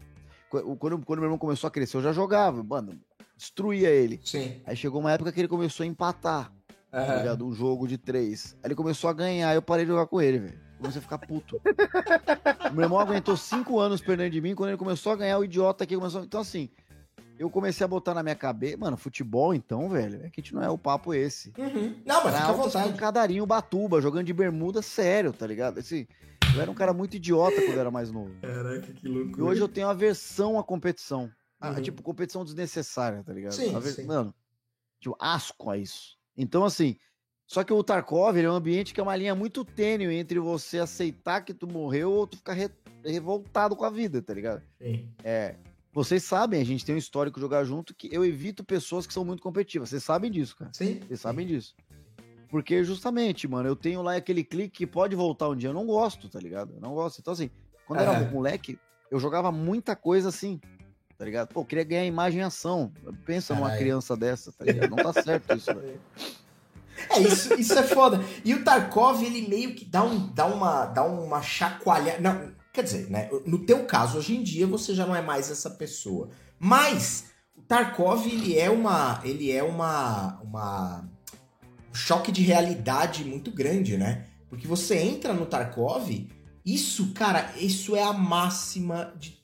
[0.50, 2.98] qu- quando, quando meu irmão começou a crescer, eu já jogava, mano,
[3.37, 4.20] destruía ele.
[4.24, 4.61] Sim.
[4.66, 6.52] Aí chegou uma época que ele começou a empatar,
[6.90, 7.46] tá ligado?
[7.46, 8.55] Um jogo de três.
[8.62, 10.61] Aí ele começou a ganhar, eu parei de jogar com ele, velho.
[10.79, 11.61] Comecei a ficar puto.
[12.70, 15.44] o meu irmão aguentou cinco anos perdendo de mim, quando ele começou a ganhar, o
[15.44, 16.22] idiota aqui começou.
[16.22, 16.70] Então, assim,
[17.38, 20.55] eu comecei a botar na minha cabeça, mano, futebol então, velho, é que a gente
[20.55, 21.53] não é o papo esse.
[21.59, 22.01] Uhum.
[22.07, 22.92] Não, mas Era fica à vontade.
[22.92, 25.79] pancadarinho batuba, jogando de bermuda sério, tá ligado?
[25.79, 26.07] Assim,
[26.55, 28.31] eu era um cara muito idiota quando eu era mais novo.
[28.40, 29.44] Caraca, que E loucura.
[29.44, 31.31] hoje eu tenho aversão à competição.
[31.61, 31.83] Ah, Uhum.
[31.83, 33.53] Tipo, competição desnecessária, tá ligado?
[33.53, 34.05] Sim, Aver- sim.
[34.07, 34.33] Mano,
[35.01, 36.16] tipo, asco a isso.
[36.38, 36.96] Então, assim,
[37.46, 40.79] só que o Tarkov é um ambiente que é uma linha muito tênue entre você
[40.79, 42.70] aceitar que tu morreu ou tu ficar re-
[43.05, 44.62] revoltado com a vida, tá ligado?
[44.81, 45.09] Sim.
[45.24, 45.57] É.
[45.92, 49.12] Vocês sabem, a gente tem um histórico de jogar junto que eu evito pessoas que
[49.12, 49.88] são muito competitivas.
[49.88, 50.70] Vocês sabem disso, cara.
[50.72, 51.01] Sim.
[51.01, 51.74] Vocês sabem disso.
[52.51, 55.70] Porque justamente, mano, eu tenho lá aquele clique que pode voltar um dia.
[55.70, 56.74] Eu não gosto, tá ligado?
[56.74, 57.18] Eu não gosto.
[57.18, 57.51] Então, assim,
[57.87, 58.79] quando eu era moleque,
[59.11, 60.61] eu jogava muita coisa assim,
[61.18, 61.48] tá ligado?
[61.48, 62.92] Pô, queria ganhar imagem e ação.
[63.26, 63.83] Pensa numa Caralho.
[63.83, 64.90] criança dessa, tá ligado?
[64.90, 66.00] Não tá certo isso, velho.
[67.11, 68.24] É, isso, isso é foda.
[68.44, 72.20] E o Tarkov, ele meio que dá, um, dá, uma, dá uma chacoalhada.
[72.20, 73.28] Não, quer dizer, né?
[73.44, 76.31] No teu caso, hoje em dia, você já não é mais essa pessoa.
[76.59, 77.26] Mas
[77.57, 79.20] o Tarkov, ele é uma.
[79.24, 80.40] Ele é uma.
[80.42, 81.09] uma
[81.90, 84.26] um choque de realidade muito grande, né?
[84.48, 86.28] Porque você entra no Tarkov,
[86.64, 89.38] isso, cara, isso é a máxima de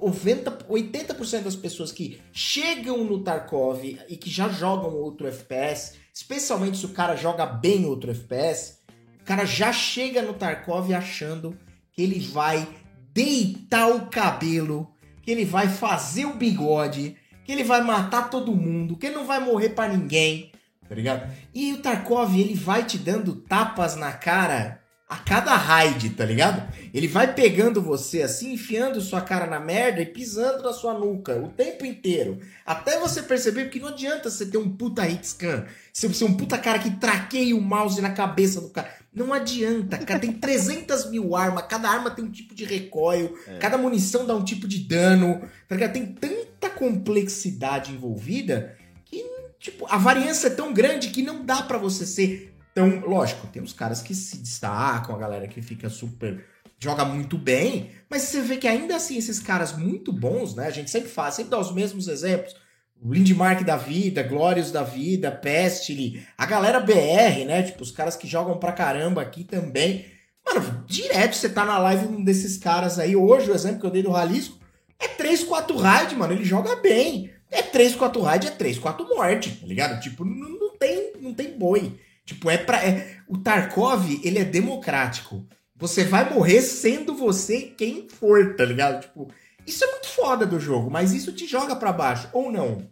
[0.00, 6.78] 90, 80% das pessoas que chegam no Tarkov e que já jogam outro FPS, especialmente
[6.78, 8.78] se o cara joga bem outro FPS,
[9.20, 11.58] o cara já chega no Tarkov achando
[11.92, 12.68] que ele vai
[13.12, 14.86] deitar o cabelo,
[15.22, 19.26] que ele vai fazer o bigode, que ele vai matar todo mundo, que ele não
[19.26, 20.52] vai morrer pra ninguém,
[20.86, 21.32] tá ligado?
[21.54, 26.68] E o Tarkov, ele vai te dando tapas na cara a cada raid, tá ligado?
[26.92, 31.36] Ele vai pegando você assim, enfiando sua cara na merda e pisando na sua nuca
[31.36, 32.40] o tempo inteiro.
[32.64, 36.58] Até você perceber que não adianta você ter um puta hitscan, você ser um puta
[36.58, 38.92] cara que traqueia o mouse na cabeça do cara.
[39.14, 40.18] Não adianta, cara.
[40.18, 44.44] Tem 300 mil armas, cada arma tem um tipo de recoil, cada munição dá um
[44.44, 45.92] tipo de dano, tá ligado?
[45.92, 49.24] Tem tanta complexidade envolvida que,
[49.60, 53.00] tipo, a variância é tão grande que não dá pra você ser tão.
[53.00, 56.44] Lógico, tem os caras que se destacam, a galera que fica super.
[56.78, 60.66] joga muito bem, mas você vê que ainda assim esses caras muito bons, né?
[60.66, 62.54] A gente sempre faz, sempre dá os mesmos exemplos.
[63.02, 67.62] Lindmark da vida, Glórios da vida, Pestily, a galera BR, né?
[67.62, 70.04] Tipo, os caras que jogam pra caramba aqui também.
[70.46, 73.16] Mano, direto você tá na live um desses caras aí.
[73.16, 74.58] Hoje, o exemplo que eu dei do Ralisco
[74.98, 76.34] é 3, 4 raid, mano.
[76.34, 77.30] Ele joga bem.
[77.50, 80.00] É 3, 4 raid, é 3, 4 morte, tá ligado?
[80.00, 81.92] Tipo, não tem, não tem boi.
[82.26, 82.84] Tipo, é pra.
[82.84, 83.16] É...
[83.26, 85.46] O Tarkov, ele é democrático.
[85.76, 89.00] Você vai morrer sendo você quem for, tá ligado?
[89.02, 89.30] Tipo,
[89.66, 92.88] isso é muito foda do jogo, mas isso te joga pra baixo, ou não?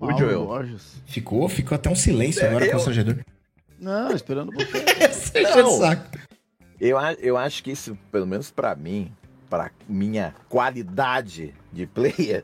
[0.00, 0.44] O Mauro Joel.
[0.46, 1.02] Borges.
[1.06, 3.18] Ficou, ficou até um silêncio É, agora eu- constrangedor.
[3.78, 4.66] Não, esperando você.
[5.12, 5.68] Você enche Não.
[5.74, 6.18] o saco.
[6.80, 9.12] Eu, eu acho que isso, pelo menos pra mim,
[9.50, 12.42] pra minha qualidade de player,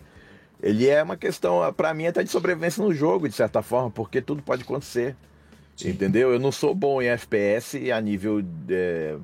[0.62, 4.20] ele é uma questão, pra mim, até de sobrevivência no jogo, de certa forma, porque
[4.22, 5.16] tudo pode acontecer.
[5.76, 5.88] Sim.
[5.90, 6.30] Entendeu?
[6.32, 8.42] Eu não sou bom em FPS a nível.
[8.68, 9.16] é,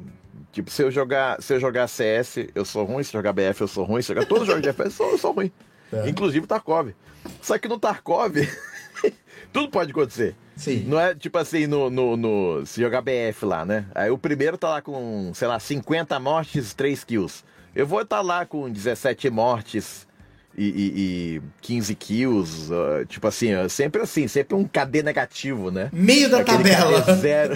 [0.51, 3.61] tipo, se eu jogar, se eu jogar CS, eu sou ruim, se eu jogar BF,
[3.61, 5.33] eu sou ruim, se eu jogar todos os jogos de FPS, eu sou, eu sou
[5.33, 5.53] ruim.
[5.91, 6.09] Tá.
[6.09, 6.91] Inclusive o Tarkov.
[7.43, 8.35] Só que no Tarkov,
[9.53, 10.35] tudo pode acontecer.
[10.57, 10.85] Sim.
[10.89, 13.87] Não é tipo assim, no, no, no- se jogar BF lá, né?
[13.95, 17.45] Aí o primeiro tá lá com, sei lá, 50 mortes, 3 kills.
[17.77, 20.08] Eu vou estar lá com 17 mortes
[20.59, 22.71] e, e- e 15 kills.
[22.73, 25.89] ah, tipo assim, ó, sempre assim, sempre um KD negativo, né?
[25.93, 27.01] Meio da Aquele tabela.
[27.17, 27.55] Zero.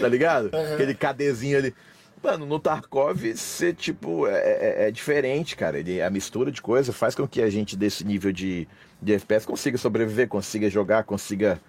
[0.00, 0.50] tá ligado?
[0.74, 1.74] Aquele KDzinho ali.
[2.22, 5.78] Mano, no Tarkov, você, tipo, é, é- é diferente, cara.
[5.78, 8.66] Ele, a mistura de coisa faz com que a gente, desse nível de,
[9.00, 11.60] de FPS, consiga sobreviver, consiga jogar, consiga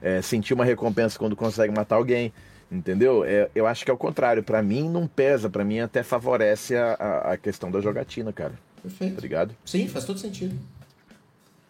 [0.00, 2.32] é, sentir uma recompensa quando consegue matar alguém.
[2.70, 3.24] Entendeu?
[3.24, 4.42] É, eu acho que é o contrário.
[4.42, 5.48] Pra mim, não pesa.
[5.50, 8.54] Pra mim, até favorece a, a, a questão da jogatina, cara.
[8.86, 9.20] Tá Perfeito.
[9.20, 9.56] ligado?
[9.64, 10.56] Sim, faz todo sentido.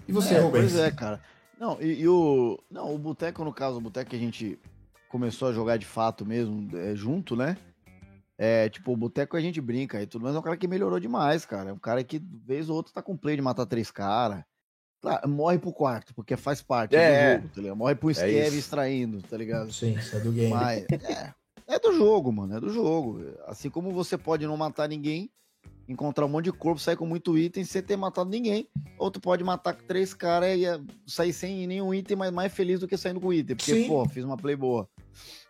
[0.06, 0.72] E você, É, Rubens?
[0.72, 1.20] Pois é, cara.
[1.58, 2.58] Não, e, e o.
[2.70, 4.58] Não, o Boteco, no caso, o Boteco que a gente
[5.08, 7.56] começou a jogar de fato mesmo, é, junto, né?
[8.38, 11.00] É, tipo, o Boteco a gente brinca e tudo, mas é um cara que melhorou
[11.00, 11.70] demais, cara.
[11.70, 14.44] É um cara que, vez ou outra, tá com play de matar três caras.
[15.00, 17.76] Claro, morre pro quarto, porque faz parte É, do jogo, tá ligado?
[17.76, 18.20] Morre pro isso.
[18.20, 19.72] Skev extraindo, tá ligado?
[19.72, 20.50] Sim, isso é do game.
[20.50, 21.32] Mas é,
[21.66, 22.56] é do jogo, mano.
[22.56, 23.20] É do jogo.
[23.46, 25.30] Assim como você pode não matar ninguém,
[25.88, 28.68] encontrar um monte de corpo, sair com muito item sem ter matado ninguém.
[28.98, 32.80] Ou tu pode matar três caras e é, sair sem nenhum item, mas mais feliz
[32.80, 33.56] do que saindo com item.
[33.56, 33.88] Porque, Sim.
[33.88, 34.88] pô, fiz uma play boa.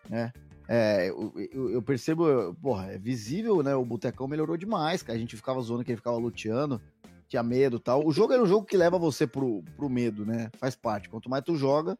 [0.09, 0.33] Né?
[0.68, 3.75] É, eu, eu- eu percebo, porra, é visível, né?
[3.77, 5.16] O Botecão melhorou demais, cara.
[5.16, 6.81] A gente ficava zoando que ele ficava luteando,
[7.29, 8.05] tinha medo e tal.
[8.05, 10.51] O jogo era um jogo que leva você pro, pro medo, né?
[10.59, 11.09] Faz parte.
[11.09, 11.96] Quanto mais tu joga,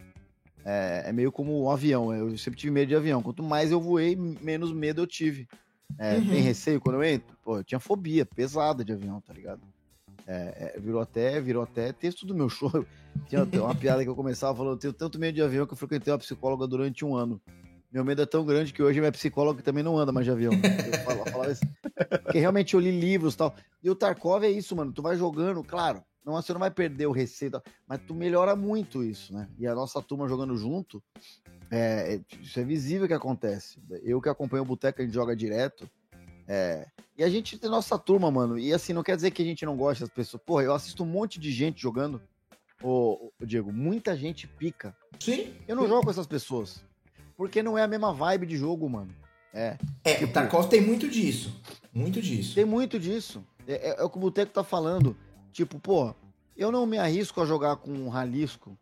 [0.65, 2.13] é, é meio como um avião.
[2.13, 3.23] Eu sempre tive medo de avião.
[3.23, 5.47] Quanto mais eu voei, menos medo eu tive.
[5.99, 6.27] É, Uhum.
[6.27, 7.37] Tem receio quando eu entro?
[7.43, 9.61] Pô, eu tinha fobia pesada de avião, tá ligado?
[10.27, 12.71] É, é, virou até, virou até texto do meu show.
[13.29, 15.77] Tinha uma piada que eu começava falando, eu tenho tanto medo de avião que eu
[15.77, 17.41] frequentei uma psicóloga durante um ano.
[17.91, 20.53] Meu medo é tão grande que hoje minha psicóloga também não anda mais de avião.
[21.05, 21.63] Falo- eu falava isso.
[22.23, 23.55] Porque realmente eu li livros e tal.
[23.83, 24.93] E o Tarkov é isso, mano.
[24.93, 27.53] Tu vai jogando, claro, não, você não vai perder o receio,
[27.87, 29.49] mas tu melhora muito isso, né?
[29.59, 31.03] E a nossa turma jogando junto,
[31.71, 33.79] é, é- isso é visível que acontece.
[34.03, 35.89] Eu que acompanho o Boteco, a gente joga direto.
[36.49, 36.87] É,
[37.19, 38.59] e a gente tem nossa turma, mano.
[38.59, 40.43] E assim, não quer dizer que a gente não gosta das pessoas.
[40.45, 42.23] Porra, eu assisto um monte de gente jogando.
[42.83, 44.95] Ô, ô, Diego, muita gente pica.
[45.19, 45.55] Sim.
[45.67, 46.85] Eu não jogo com essas pessoas.
[47.37, 49.13] Porque não é a mesma vibe de jogo, mano.
[49.53, 49.77] É.
[50.05, 51.61] É, Tipo- o Tarkov tem muito disso.
[51.93, 52.55] Muito disso.
[52.55, 53.43] Tem muito disso.
[53.67, 55.17] É, é- é o que o Boteco tá falando.
[55.51, 56.15] Tipo, pô,
[56.57, 58.79] eu não me arrisco a jogar com um Ralisco.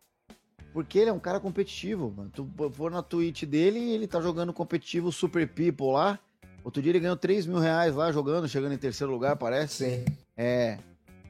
[0.75, 2.31] Porque ele é um cara competitivo, mano.
[2.35, 6.19] Tu for na Twitch dele ele tá jogando competitivo Super People lá.
[6.65, 10.05] Outro dia ele ganhou 3 mil reais lá jogando, chegando em terceiro lugar, parece.
[10.05, 10.05] Sim.
[10.37, 10.79] É.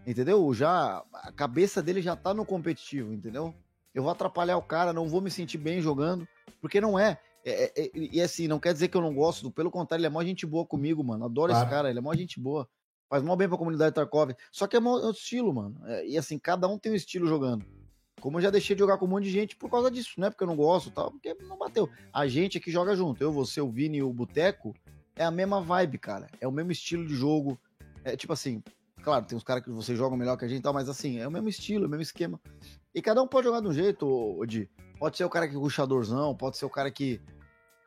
[0.07, 0.53] Entendeu?
[0.55, 1.05] Já.
[1.13, 3.55] A cabeça dele já tá no competitivo, entendeu?
[3.95, 6.27] Eu vou atrapalhar o cara, não vou me sentir bem jogando.
[6.61, 7.21] Porque não é.
[7.45, 10.07] É, é- é- e assim, não quer dizer que eu não gosto, pelo contrário, ele
[10.07, 11.27] é mó gente boa comigo, mano.
[11.27, 11.67] Adoro Claro.
[11.67, 12.67] esse cara, ele é mó gente boa.
[13.11, 14.31] Faz mó bem pra comunidade Tarkov.
[14.51, 15.77] Só que é mó outro estilo, mano.
[15.85, 17.63] É, e assim, cada um tem um estilo jogando.
[18.21, 20.29] Como eu já deixei de jogar com um monte de gente por causa disso, não
[20.29, 21.89] é porque eu não gosto tal, porque não bateu.
[22.13, 23.23] A gente aqui joga junto.
[23.23, 24.75] Eu, você, o Vini e o Boteco,
[25.17, 26.29] é a mesma vibe, cara.
[26.41, 27.59] É o mesmo estilo de jogo.
[28.05, 28.63] É tipo assim,
[29.03, 31.19] claro, tem uns caras que vocês jogam melhor que a gente e tal, mas assim,
[31.19, 32.41] é o mesmo estilo, é o mesmo esquema.
[32.95, 34.69] E cada um pode jogar de um jeito, ô, ô, Di.
[34.99, 37.21] Pode ser o cara que é ruxadorzão, pode ser o cara que,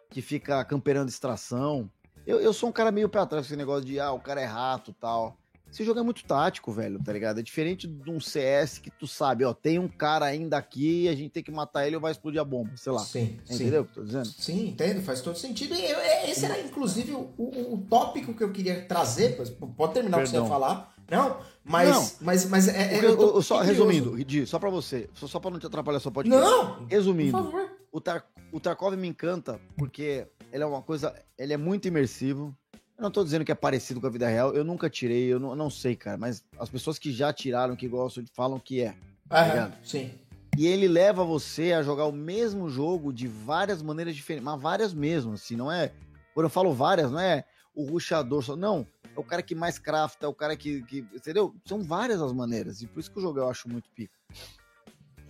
[0.09, 1.89] que fica camperando extração.
[2.25, 4.41] Eu, eu sou um cara meio pra trás com esse negócio de, ah, o cara
[4.41, 5.37] é rato tal.
[5.71, 7.39] Esse jogo é muito tático, velho, tá ligado?
[7.39, 11.13] É diferente de um CS que tu sabe, ó, tem um cara ainda aqui, a
[11.15, 12.99] gente tem que matar ele ou vai explodir a bomba, sei lá.
[12.99, 13.53] Sim, sim.
[13.55, 14.25] Entendeu o que eu tô dizendo?
[14.25, 15.75] Sim, entendo, faz todo sentido.
[15.75, 19.35] E eu- é- esse era, inclusive, o, o- tópico que eu queria trazer.
[19.75, 20.95] Pode terminar o que você ia falar.
[21.11, 21.89] Não, mas.
[21.89, 22.11] Não.
[22.21, 22.95] Mas, mas é.
[22.95, 23.85] é- Eu- eu só curioso.
[23.87, 26.75] resumindo, Di, só pra você, só, só pra não te atrapalhar só pode Não!
[26.77, 27.69] Por Resumindo, favor.
[27.91, 31.13] o, Tar- o Tarkov me encanta porque ele é uma coisa.
[31.37, 32.53] Ele é muito imersivo.
[32.97, 34.55] Eu não tô dizendo que é parecido com a vida real.
[34.55, 36.17] Eu nunca tirei, eu não, não sei, cara.
[36.17, 38.95] Mas as pessoas que já tiraram, que gostam, falam que é.
[39.29, 39.77] Aham, Obrigado.
[39.85, 40.11] sim.
[40.57, 44.43] E ele leva você a jogar o mesmo jogo de várias maneiras diferentes.
[44.43, 45.91] Mas várias mesmo, assim, não é.
[46.33, 48.55] Quando eu falo várias, não é o ruxador só.
[48.55, 48.87] Não.
[49.15, 51.05] É o cara que mais crafta, é o cara que, que.
[51.13, 51.53] Entendeu?
[51.65, 52.81] São várias as maneiras.
[52.81, 54.13] E por isso que o jogo eu acho muito pica.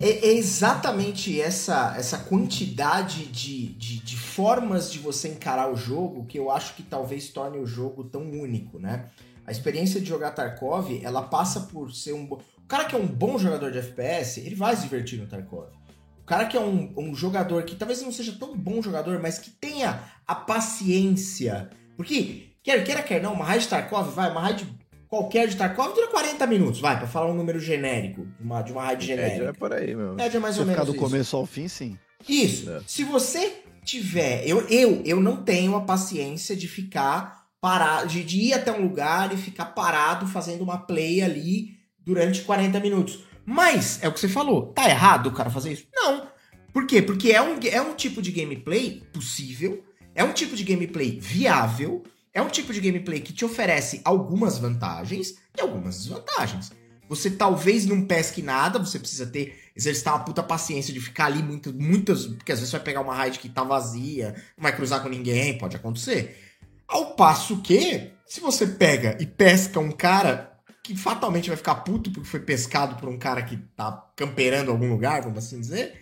[0.00, 6.24] É, é exatamente essa, essa quantidade de, de, de formas de você encarar o jogo
[6.24, 9.06] que eu acho que talvez torne o jogo tão único, né?
[9.44, 12.24] A experiência de jogar Tarkov, ela passa por ser um...
[12.30, 15.70] O cara que é um bom jogador de FPS, ele vai se divertir no Tarkov.
[16.20, 19.38] O cara que é um, um jogador que talvez não seja tão bom jogador, mas
[19.38, 21.70] que tenha a paciência.
[21.96, 24.77] Porque, quer queira, quer não, uma raid Tarkov, vai, uma raid
[25.08, 28.72] qualquer de Tarkov dura 40 minutos, vai, pra falar um número genérico, de uma, de
[28.72, 29.44] uma raid genérica.
[29.44, 30.14] É, é por aí, meu.
[30.14, 31.10] Média mais Se ou eu ficar menos do isso.
[31.10, 31.98] começo ao fim, sim.
[32.28, 32.70] Isso.
[32.70, 32.80] É.
[32.86, 38.38] Se você tiver, eu, eu, eu não tenho a paciência de ficar parado, de, de
[38.38, 43.20] ir até um lugar e ficar parado fazendo uma play ali durante 40 minutos.
[43.44, 45.86] Mas é o que você falou, tá errado o cara fazer isso?
[45.94, 46.28] Não.
[46.72, 47.00] Por quê?
[47.00, 49.82] Porque é um, é um tipo de gameplay possível,
[50.14, 52.02] é um tipo de gameplay viável,
[52.38, 56.70] é um tipo de gameplay que te oferece algumas vantagens e algumas desvantagens.
[57.08, 61.42] Você talvez não pesque nada, você precisa ter exercitar uma puta paciência de ficar ali
[61.42, 62.26] muito, muitas.
[62.26, 65.08] Porque às vezes você vai pegar uma raid que tá vazia, não vai cruzar com
[65.08, 66.36] ninguém, pode acontecer.
[66.86, 70.52] Ao passo que, se você pega e pesca um cara
[70.84, 74.88] que fatalmente vai ficar puto porque foi pescado por um cara que tá camperando algum
[74.90, 75.94] lugar, vamos assim dizer,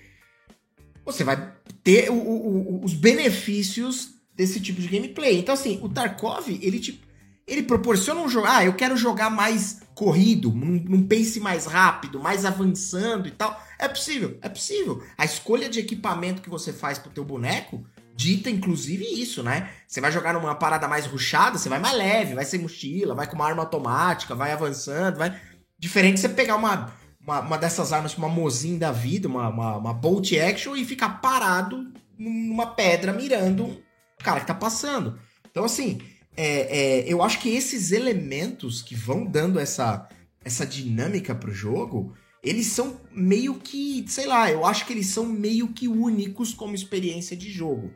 [1.04, 1.52] você vai
[1.84, 5.38] ter o- o- o- os benefícios desse tipo de gameplay.
[5.38, 7.02] Então, assim, o Tarkov, ele te.
[7.46, 8.46] Ele proporciona um jogo.
[8.48, 13.60] Ah, eu quero jogar mais corrido, num, num pace mais rápido, mais avançando e tal.
[13.78, 15.02] É possível, é possível.
[15.16, 17.84] A escolha de equipamento que você faz pro teu boneco
[18.16, 19.70] dita, inclusive, isso, né?
[19.86, 23.26] Você vai jogar numa parada mais ruchada, você vai mais leve, vai sem mochila, vai
[23.26, 25.38] com uma arma automática, vai avançando, vai.
[25.78, 29.48] Diferente de você pegar uma, uma, uma dessas armas, tipo uma Mosin da vida, uma,
[29.48, 33.85] uma, uma Bolt Action e ficar parado numa pedra mirando
[34.26, 35.18] cara que tá passando.
[35.48, 36.00] Então, assim,
[36.36, 40.08] é, é, eu acho que esses elementos que vão dando essa,
[40.44, 42.12] essa dinâmica pro jogo,
[42.42, 46.74] eles são meio que, sei lá, eu acho que eles são meio que únicos como
[46.74, 47.92] experiência de jogo.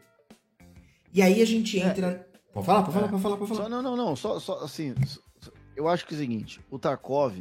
[1.13, 2.29] E aí a gente entra.
[2.55, 3.63] Pode falar, pode falar, pode falar, pode falar.
[3.65, 4.15] Só, não, não, não.
[4.15, 4.95] Só, só assim.
[5.75, 7.35] Eu acho que é o seguinte: o Tarkov,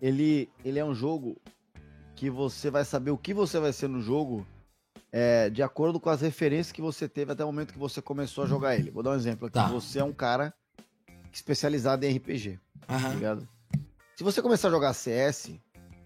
[0.00, 1.36] ele, ele é um jogo
[2.14, 4.46] que você vai saber o que você vai ser no jogo
[5.16, 8.42] é, de acordo com as referências que você teve até o momento que você começou
[8.42, 8.90] a jogar ele.
[8.90, 9.54] Vou dar um exemplo aqui.
[9.54, 9.68] Tá.
[9.68, 10.52] Você é um cara
[11.32, 13.14] especializado em RPG, tá Aham.
[13.14, 13.48] ligado?
[14.16, 15.52] Se você começar a jogar CS,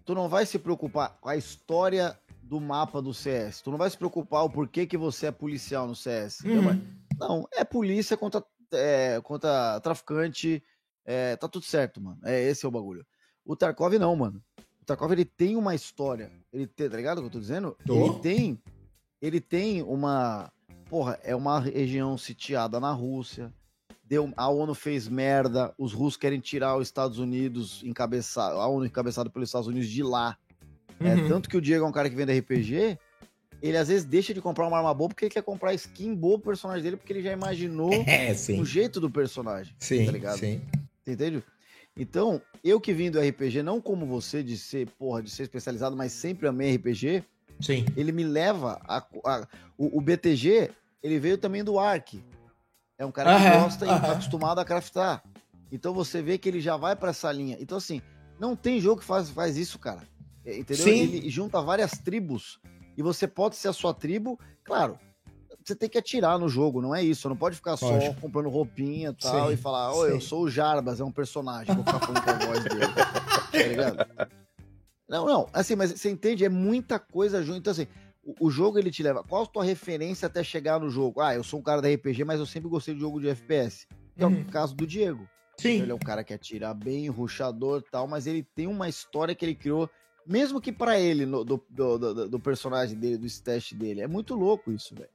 [0.04, 3.62] tu não vai se preocupar com a história do mapa do CS.
[3.62, 6.40] Tu não vai se preocupar o porquê que você é policial no CS.
[6.40, 6.78] Uhum.
[7.18, 10.62] Não, é polícia contra, é, contra traficante.
[11.06, 12.18] É, tá tudo certo, mano.
[12.24, 13.06] É, esse é o bagulho.
[13.42, 14.42] O Tarkov não, mano.
[14.82, 16.30] O Tarkov ele tem uma história.
[16.52, 17.74] Ele tem, tá ligado o que eu tô dizendo?
[17.86, 18.04] Tô.
[18.04, 18.62] Ele tem.
[19.20, 20.50] Ele tem uma.
[20.88, 23.52] Porra, é uma região sitiada na Rússia.
[24.04, 28.86] deu, a ONU fez merda, os russos querem tirar os Estados Unidos encabeçado, a ONU
[28.86, 30.36] encabeçada pelos Estados Unidos de lá.
[31.00, 31.28] É, Uhum.
[31.28, 32.98] tanto que o Diego é um cara que vende RPG,
[33.60, 36.38] ele às vezes deixa de comprar uma arma boa porque ele quer comprar skin boa
[36.38, 39.74] pro personagem dele, porque ele já imaginou É, o jeito do personagem.
[39.78, 40.38] Sim, tá ligado?
[40.38, 40.62] sim.
[41.04, 41.44] Você entende?
[41.96, 45.94] Então, eu que vim do RPG, não como você, de ser, porra, de ser especializado,
[45.96, 47.22] mas sempre amei RPG,
[47.60, 47.84] Sim.
[47.96, 48.98] ele me leva a.
[49.24, 50.70] a- o, o BTG,
[51.02, 52.22] ele veio também do Ark.
[52.98, 55.22] É um cara que Aham, gosta e tá acostumado a craftar.
[55.70, 57.56] Então você vê que ele já vai pra essa linha.
[57.60, 58.02] Então, assim,
[58.40, 60.00] não tem jogo que faz, faz isso, cara.
[60.44, 60.84] É, Entendeu?
[60.84, 61.00] Sim.
[61.02, 62.58] Ele junta várias tribos
[62.96, 64.38] e você pode ser a sua tribo.
[64.64, 64.98] Claro,
[65.64, 67.22] você tem que atirar no jogo, não é isso.
[67.22, 68.20] Você não pode ficar só Lógico.
[68.20, 71.72] comprando roupinha e tal Sim, e falar, ô, eu sou o Jarbas, é um personagem,
[71.74, 72.80] vou ficar falando com a voz dele.
[73.52, 74.06] Tá ligado?
[75.08, 76.44] Não, não, assim, mas você entende?
[76.44, 77.58] É muita coisa junto.
[77.58, 77.86] Então, assim,
[78.22, 79.24] o, o jogo ele te leva.
[79.24, 81.20] Qual a tua referência até chegar no jogo?
[81.20, 83.86] Ah, eu sou um cara da RPG, mas eu sempre gostei de jogo de FPS.
[84.16, 84.42] Que é Uhum.
[84.42, 85.28] o caso do Diego.
[85.56, 85.82] Sim.
[85.82, 89.34] Ele é um cara que atira bem, ruxador e tal, mas ele tem uma história
[89.34, 89.88] que ele criou,
[90.26, 94.00] mesmo que pra ele, no- do, do, do- do personagem dele, do stash dele.
[94.02, 95.08] É muito louco isso, velho.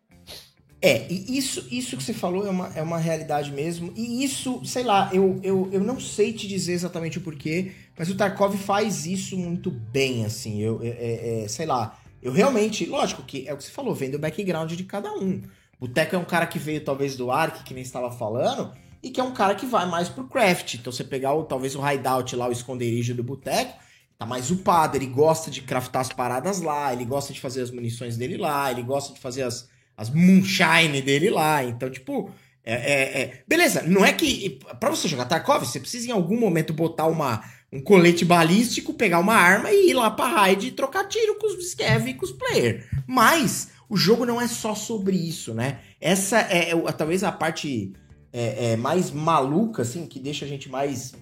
[0.85, 3.93] É, e isso, isso que você falou é uma, é uma realidade mesmo.
[3.95, 8.09] E isso, sei lá, eu, eu, eu não sei te dizer exatamente o porquê, mas
[8.09, 10.59] o Tarkov faz isso muito bem, assim.
[10.61, 13.95] Eu, é, é, é, sei lá, eu realmente, lógico que é o que você falou,
[13.95, 15.41] vem do background de cada um.
[15.79, 19.09] O Teco é um cara que veio talvez do Ark, que nem estava falando, e
[19.09, 20.73] que é um cara que vai mais pro craft.
[20.73, 23.73] Então você pegar o, talvez o hideout lá, o esconderijo do boteco,
[24.17, 27.71] tá mais upado, ele gosta de craftar as paradas lá, ele gosta de fazer as
[27.71, 31.63] munições dele lá, ele gosta de fazer as, as moonshine dele lá.
[31.63, 32.31] Então, tipo,
[32.65, 36.39] é, é- é- beleza, não é que pra você jogar Tarkov, você precisa em algum
[36.39, 40.71] momento botar uma, um colete balístico, pegar uma arma e ir lá pra raid e
[40.71, 42.87] trocar tiro com os scav e com os player.
[43.05, 45.79] Mas o jogo não é só sobre isso, né?
[45.99, 47.93] Essa é, é o- talvez a parte
[48.35, 51.13] é, é, mais maluca, assim, que deixa a gente mais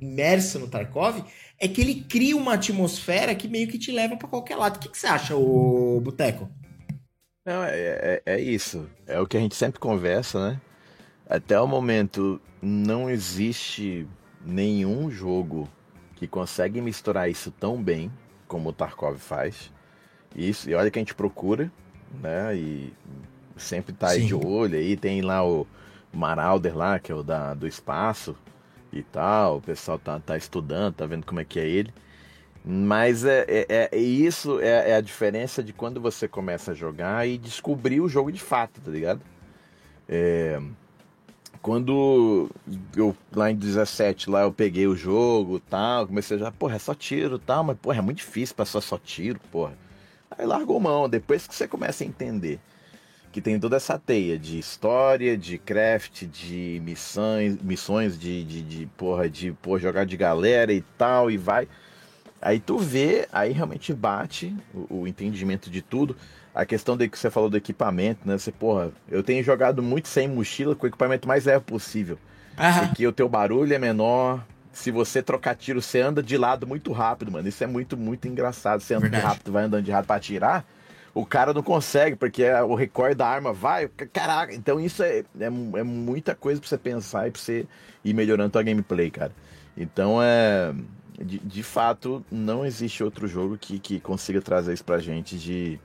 [0.00, 1.22] imersa no Tarkov,
[1.58, 4.76] é que ele cria uma atmosfera que meio que te leva pra qualquer lado.
[4.76, 6.48] O que, que você acha, ô Boteco?
[7.44, 8.88] Não, é, é, é isso.
[9.06, 10.60] É o que a gente sempre conversa, né?
[11.28, 14.06] Até o momento, não existe
[14.44, 15.68] nenhum jogo
[16.16, 18.10] que consegue misturar isso tão bem
[18.48, 19.72] como o Tarkov faz.
[20.34, 21.70] Isso, e olha que a gente procura,
[22.22, 22.56] né?
[22.56, 22.92] E
[23.56, 24.26] sempre tá aí Sim.
[24.28, 24.96] de olho aí.
[24.96, 25.66] Tem lá o
[26.12, 28.36] Marauder lá, que é o da, do espaço
[28.92, 29.58] e tal.
[29.58, 31.92] O pessoal tá, tá estudando, tá vendo como é que é ele.
[32.64, 37.28] Mas é, é, é- isso é, é a diferença de quando você começa a jogar
[37.28, 39.20] e descobrir o jogo de fato, tá ligado?
[40.08, 40.60] É,
[41.60, 42.50] quando
[42.96, 46.78] eu lá em 17 lá eu peguei o jogo tal, comecei a já, porra, é
[46.78, 49.76] só tiro tal, mas porra, é muito difícil passar só tiro, porra.
[50.30, 52.60] Aí largou mão, depois que você começa a entender
[53.32, 58.86] que tem toda essa teia de história, de craft, de missões, missões de, de, de
[58.96, 61.68] porra, de porra, jogar de galera e tal, e vai.
[62.44, 66.14] Aí tu vê, aí realmente bate o, o entendimento de tudo.
[66.54, 68.36] A questão de que você falou do equipamento, né?
[68.36, 72.18] Você, porra, eu tenho jogado muito sem mochila com o equipamento mais leve possível.
[72.58, 72.86] Aham.
[72.88, 74.44] Porque o teu barulho é menor.
[74.72, 77.48] Se você trocar tiro, você anda de lado muito rápido, mano.
[77.48, 78.80] Isso é muito, muito engraçado.
[78.82, 80.64] Você anda de rápido, vai andando de rápido pra atirar.
[81.14, 83.88] O cara não consegue, porque é- o recorde da arma vai.
[84.12, 85.48] Caraca, então isso é, é, é
[85.82, 87.66] muita coisa pra você pensar e pra você
[88.04, 89.32] ir melhorando tua gameplay, cara.
[89.76, 90.74] Então é.
[91.18, 95.78] De, de fato, não existe outro jogo que, que consiga trazer isso pra gente de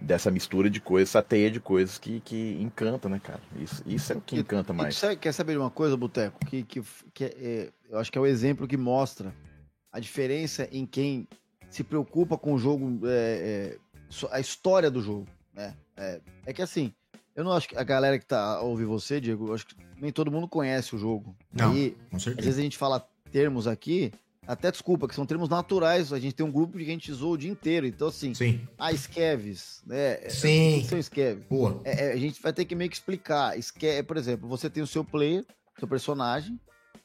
[0.00, 3.40] dessa mistura de coisas, essa teia de coisas que, que encanta, né, cara?
[3.60, 4.96] Isso, isso é o que E- encanta E mais.
[4.96, 6.44] sabe- quer saber de uma coisa, Boteco?
[6.46, 6.82] Que, que,
[7.14, 9.32] que é- é- eu acho que é o exemplo que mostra
[9.92, 11.28] a diferença em quem
[11.70, 15.76] se preocupa com o jogo, é, é, a história do jogo, né?
[15.96, 16.92] É, é que assim,
[17.36, 20.10] eu não acho que a galera que tá ouvir você, Diego, eu acho que nem
[20.10, 21.36] todo mundo conhece o jogo.
[21.52, 21.70] Não.
[21.70, 22.44] Aí, Com às certeza.
[22.46, 24.10] vezes a gente fala termos aqui,
[24.46, 27.38] até desculpa, que são termos naturais, a gente tem um grupo de gente zoa o
[27.38, 28.66] dia inteiro, então assim, Sim.
[28.78, 30.28] a Skevs, né?
[30.28, 30.78] Sim.
[30.78, 31.44] O que são Skevs?
[31.48, 31.80] Boa.
[31.84, 33.56] É, é, a gente vai ter que meio que explicar.
[33.58, 35.44] Esque- por exemplo, você tem o seu player,
[35.78, 36.58] seu personagem,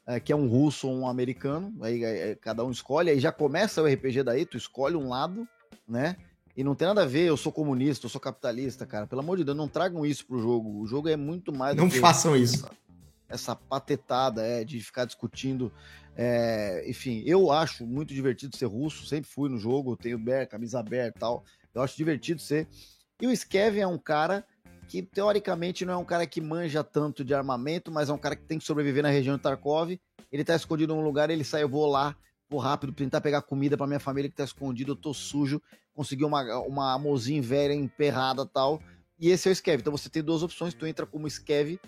[0.06, 3.20] é, que é um russo ou um americano, aí é, é, cada um escolhe, aí
[3.20, 5.48] já começa o RPG daí, tu escolhe um lado,
[5.88, 6.16] né?
[6.56, 9.06] E não tem nada a ver, eu sou comunista, eu sou capitalista, cara.
[9.06, 10.80] Pelo amor de Deus, não tragam isso pro jogo.
[10.82, 12.68] O jogo é muito mais do Não que façam isso.
[13.30, 15.72] essa patetada é, de ficar discutindo.
[16.20, 20.82] É, enfim, eu acho muito divertido ser russo, sempre fui no jogo, tenho bear, camisa
[20.82, 21.46] bear e tal.
[21.76, 22.68] Eu acho divertido ser.
[23.22, 24.44] E o Skev é um cara
[24.88, 28.36] que, teoricamente, não é um cara que manja tanto de armamento, mas é um cara
[28.36, 30.00] que tem que sobreviver na região de Tarkov.
[30.32, 32.16] Ele tá escondido num lugar, ele sai, eu vou lá,
[32.50, 35.62] vou rápido tentar pegar comida pra minha família que tá escondido, eu tô sujo,
[35.94, 38.82] consegui uma, uma mozinha velha emperrada tal.
[39.20, 39.82] E esse é o Skev.
[39.82, 41.80] Então você tem duas opções, tu entra como Skev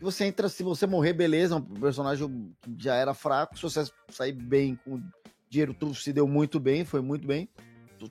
[0.00, 4.32] você entra, se você morrer, beleza, um personagem que já era fraco, se você sair
[4.32, 5.02] bem com
[5.48, 7.48] dinheiro, tudo se deu muito bem, foi muito bem,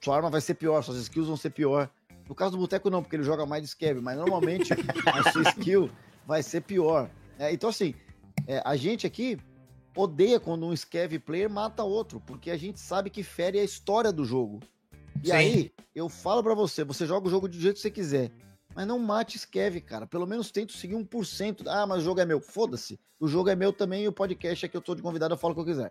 [0.04, 1.90] sua arma vai ser pior, suas skills vão ser pior.
[2.28, 4.74] No caso do Boteco não, porque ele joga mais de scav, mas normalmente
[5.06, 5.92] a sua skill
[6.26, 7.10] vai ser pior.
[7.38, 7.94] É, então assim,
[8.48, 9.38] é, a gente aqui
[9.96, 14.12] odeia quando um scav player mata outro, porque a gente sabe que fere a história
[14.12, 14.60] do jogo.
[15.24, 15.34] E Sim.
[15.34, 18.32] aí, eu falo para você, você joga o jogo do jeito que você quiser.
[18.76, 20.06] Mas não mate Skev, cara.
[20.06, 21.64] Pelo menos tente seguir 1%.
[21.68, 22.42] Ah, mas o jogo é meu.
[22.42, 23.00] Foda-se.
[23.20, 25.38] O jogo é meu também e o podcast é que eu tô de convidado, eu
[25.38, 25.90] falo o que eu quiser.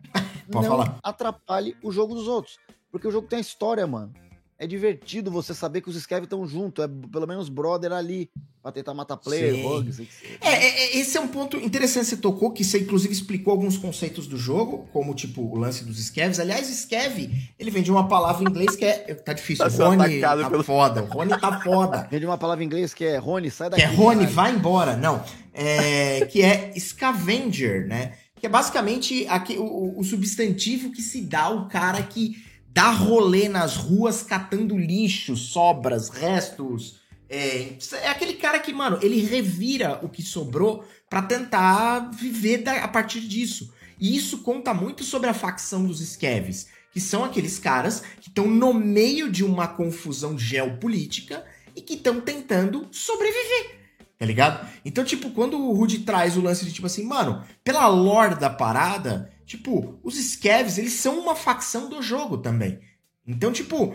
[0.53, 0.99] Pode não falar.
[1.03, 2.59] atrapalhe o jogo dos outros.
[2.93, 4.13] Porque o jogo tem história, mano
[4.59, 8.31] é divertido você saber que os Skev estão juntos, é pelo menos brother ali,
[8.63, 10.01] pra tentar matar player, bugs.
[10.41, 13.51] É, é, é, esse é um ponto interessante que você tocou, que você inclusive explicou
[13.51, 16.39] alguns conceitos do jogo, como tipo o lance dos Skevs.
[16.39, 19.15] Aliás, Skev, ele vem de uma palavra em inglês que é.
[19.15, 20.63] Tá difícil, tá Rony tá pelo...
[20.63, 22.09] foda, o Rony tá foda.
[22.11, 23.83] Vem de uma palavra em inglês que é Rony, sai daqui.
[23.83, 24.97] Que é Rony, vai embora.
[24.97, 25.23] Não.
[25.53, 28.15] É, que é scavenger, né?
[28.41, 32.44] Que é basicamente aqui, o, o substantivo que se dá ao cara que
[32.75, 36.97] dá rolê nas ruas catando lixo, sobras, restos.
[37.31, 42.83] É, é aquele cara que, mano, ele revira o que sobrou para tentar viver da,
[42.83, 43.73] a partir disso.
[44.01, 48.49] E isso conta muito sobre a facção dos Skevs, que são aqueles caras que estão
[48.49, 51.45] no meio de uma confusão geopolítica
[51.77, 53.85] e que estão tentando sobreviver.
[54.19, 54.69] Tá ligado?
[54.85, 58.51] Então, tipo, quando o Rude traz o lance de tipo assim, mano, pela lore da
[58.51, 62.81] parada, Tipo, os Skevs, eles são uma facção do jogo também.
[63.27, 63.95] Então, tipo,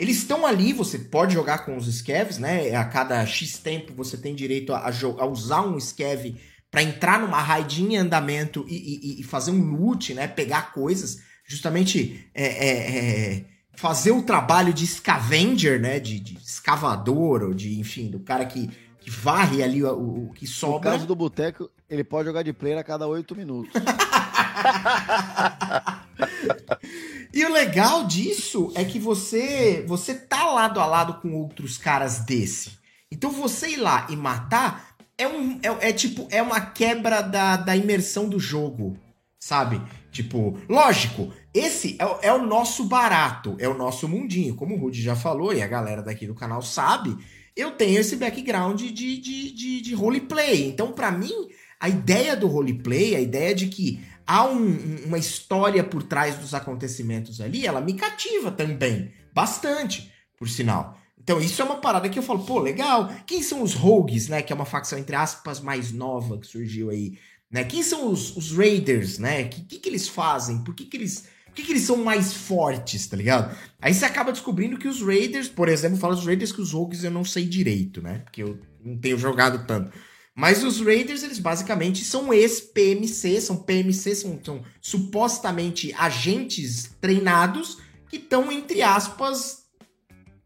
[0.00, 2.74] eles estão ali, você pode jogar com os Skevs, né?
[2.74, 6.36] A cada X tempo você tem direito a, a usar um Skev
[6.70, 10.28] para entrar numa raid em andamento e, e, e, fazer um loot, né?
[10.28, 13.44] Pegar coisas, justamente é, é, é,
[13.74, 16.00] fazer o trabalho de scavenger, né?
[16.00, 18.70] De, de, escavador, ou de, enfim, do cara que,
[19.00, 20.92] que varre ali o, o que sobra.
[20.92, 23.72] No caso do boteco, ele pode jogar de player a cada oito minutos.
[27.32, 32.20] e o legal disso é que você você tá lado a lado com outros caras
[32.20, 32.78] desse.
[33.10, 37.56] Então você ir lá e matar é um é, é tipo é uma quebra da,
[37.56, 38.96] da imersão do jogo,
[39.38, 39.80] sabe?
[40.10, 44.56] Tipo, lógico, esse é, é o nosso barato, é o nosso mundinho.
[44.56, 47.16] Como o Rudy já falou e a galera daqui do canal sabe,
[47.54, 50.68] eu tenho esse background de, de, de, de roleplay.
[50.68, 51.48] Então, para mim,
[51.78, 54.00] a ideia do roleplay, a ideia de que
[54.30, 59.12] há um, uma história por trás dos acontecimentos ali, ela me cativa também.
[59.34, 60.96] Bastante, por sinal.
[61.18, 63.12] Então, isso é uma parada que eu falo, pô, legal.
[63.26, 64.40] Quem são os Rogues, né?
[64.40, 67.18] Que é uma facção, entre aspas, mais nova que surgiu aí.
[67.50, 67.64] Né?
[67.64, 69.42] Quem são os, os Raiders, né?
[69.42, 70.62] O que, que, que, eles fazem?
[70.62, 71.28] Por que, que eles.
[71.46, 73.56] Por que, que eles são mais fortes, tá ligado?
[73.82, 77.02] Aí você acaba descobrindo que os Raiders, por exemplo, fala dos Raiders que os Rogues
[77.02, 78.20] eu não sei direito, né?
[78.20, 79.90] Porque eu não tenho jogado tanto.
[80.34, 87.78] Mas os Raiders, eles basicamente são ex-PMC, são PMC, são, são supostamente agentes treinados
[88.08, 89.64] que estão, entre aspas,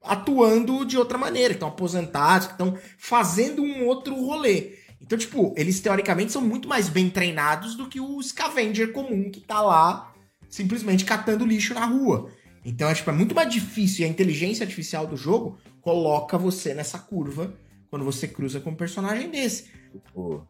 [0.03, 4.79] atuando de outra maneira, que estão aposentados, que estão fazendo um outro rolê.
[5.01, 9.41] Então, tipo, eles teoricamente são muito mais bem treinados do que o Scavenger comum que
[9.41, 10.15] tá lá
[10.49, 12.31] simplesmente catando lixo na rua.
[12.65, 16.73] Então, é, tipo, é muito mais difícil e a inteligência artificial do jogo coloca você
[16.73, 17.53] nessa curva
[17.95, 19.71] quando você cruza com um personagem desse.
[20.13, 20.41] O,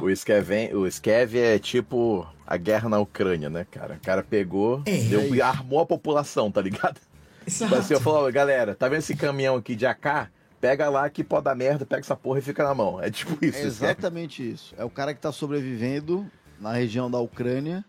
[0.00, 3.96] o, Skeven, o Skev é tipo a guerra na Ucrânia, né, cara?
[3.96, 6.98] O cara pegou, é, deu, é armou a população, tá ligado?
[7.46, 7.70] Exato.
[7.70, 10.30] Tipo assim, eu falo, galera, tá vendo esse caminhão aqui de AK?
[10.58, 13.02] Pega lá que pode dar merda, pega essa porra e fica na mão.
[13.02, 13.58] É tipo isso.
[13.58, 14.74] É exatamente isso.
[14.78, 16.26] É o cara que tá sobrevivendo
[16.58, 17.84] na região da Ucrânia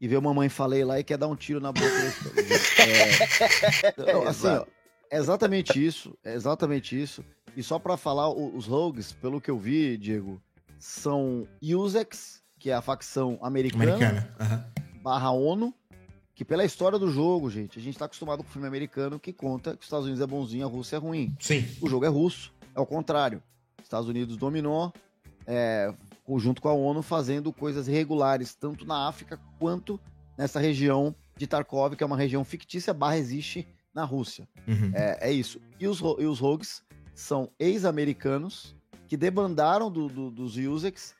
[0.00, 1.84] e vê uma mãe falei lá e quer dar um tiro na boca.
[2.78, 4.64] é, então, assim, ó,
[5.10, 6.16] é exatamente isso.
[6.24, 7.24] É exatamente isso.
[7.56, 10.40] E só para falar, os rogues, pelo que eu vi, Diego,
[10.78, 14.34] são Usex, que é a facção americana, americana.
[14.40, 15.00] Uhum.
[15.02, 15.74] barra ONU,
[16.34, 19.32] que pela história do jogo, gente, a gente tá acostumado com o filme americano que
[19.32, 21.34] conta que os Estados Unidos é bonzinho, a Rússia é ruim.
[21.38, 21.66] Sim.
[21.80, 23.42] O jogo é russo, é o contrário.
[23.82, 24.92] Estados Unidos dominou,
[25.46, 25.92] é,
[26.38, 30.00] junto com a ONU, fazendo coisas irregulares, tanto na África quanto
[30.38, 34.48] nessa região de Tarkov, que é uma região fictícia, barra existe na Rússia.
[34.66, 34.92] Uhum.
[34.94, 35.60] É, é, isso.
[35.78, 36.82] E os, e os rogues
[37.20, 38.74] são ex-americanos
[39.06, 41.14] que debandaram do, do, dos Usex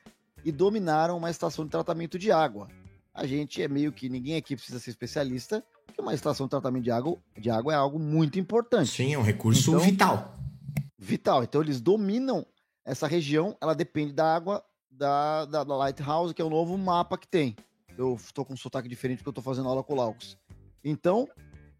[0.44, 2.68] e dominaram uma estação de tratamento de água.
[3.12, 6.84] A gente é meio que ninguém aqui precisa ser especialista, que uma estação de tratamento
[6.84, 8.90] de água, de água é algo muito importante.
[8.90, 10.38] Sim, é um recurso então, vital.
[10.98, 11.42] Vital.
[11.44, 12.46] Então eles dominam
[12.84, 17.18] essa região, ela depende da água da, da, da Lighthouse, que é o novo mapa
[17.18, 17.54] que tem.
[17.98, 20.38] Eu estou com um sotaque diferente porque eu estou fazendo aula com o Laucos.
[20.82, 21.28] Então,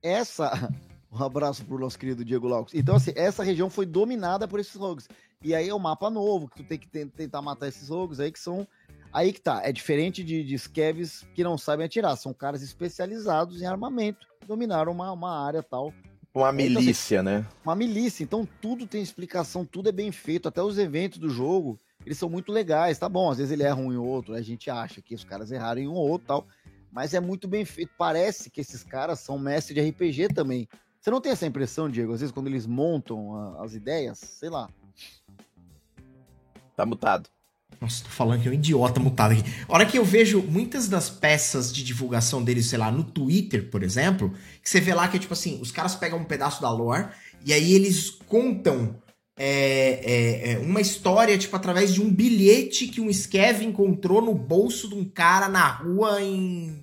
[0.03, 0.71] essa
[1.13, 2.73] Um abraço pro nosso querido Diego Laux.
[2.73, 5.09] Então, assim, essa região foi dominada por esses rogues.
[5.43, 8.21] E aí é o um mapa novo, que tu tem que tentar matar esses rogues
[8.21, 8.67] aí, que são.
[9.13, 9.61] Aí que tá.
[9.65, 12.17] É diferente de, de scavs que não sabem atirar.
[12.17, 14.29] São caras especializados em armamento.
[14.47, 15.93] Dominaram uma, uma área tal.
[16.33, 17.49] Uma milícia, então, assim, né?
[17.65, 18.23] Uma milícia.
[18.23, 20.47] Então tudo tem explicação, tudo é bem feito.
[20.47, 22.99] Até os eventos do jogo, eles são muito legais.
[22.99, 24.35] Tá bom, às vezes ele erra um em outro.
[24.35, 26.47] A gente acha que os caras erraram em um ou outro tal.
[26.93, 27.91] Mas é muito bem feito.
[27.99, 30.69] Parece que esses caras são mestres de RPG também.
[31.01, 32.13] Você não tem essa impressão, Diego?
[32.13, 34.69] Às vezes quando eles montam a, as ideias, sei lá.
[36.77, 37.29] Tá mutado.
[37.81, 39.43] Nossa, tô falando que é um idiota mutado aqui.
[39.67, 43.71] A hora que eu vejo muitas das peças de divulgação deles, sei lá, no Twitter,
[43.71, 46.61] por exemplo, que você vê lá que é tipo assim, os caras pegam um pedaço
[46.61, 47.09] da lore
[47.45, 49.01] e aí eles contam
[49.39, 54.35] é, é, é uma história, tipo, através de um bilhete que um Skev encontrou no
[54.35, 56.83] bolso de um cara na rua em.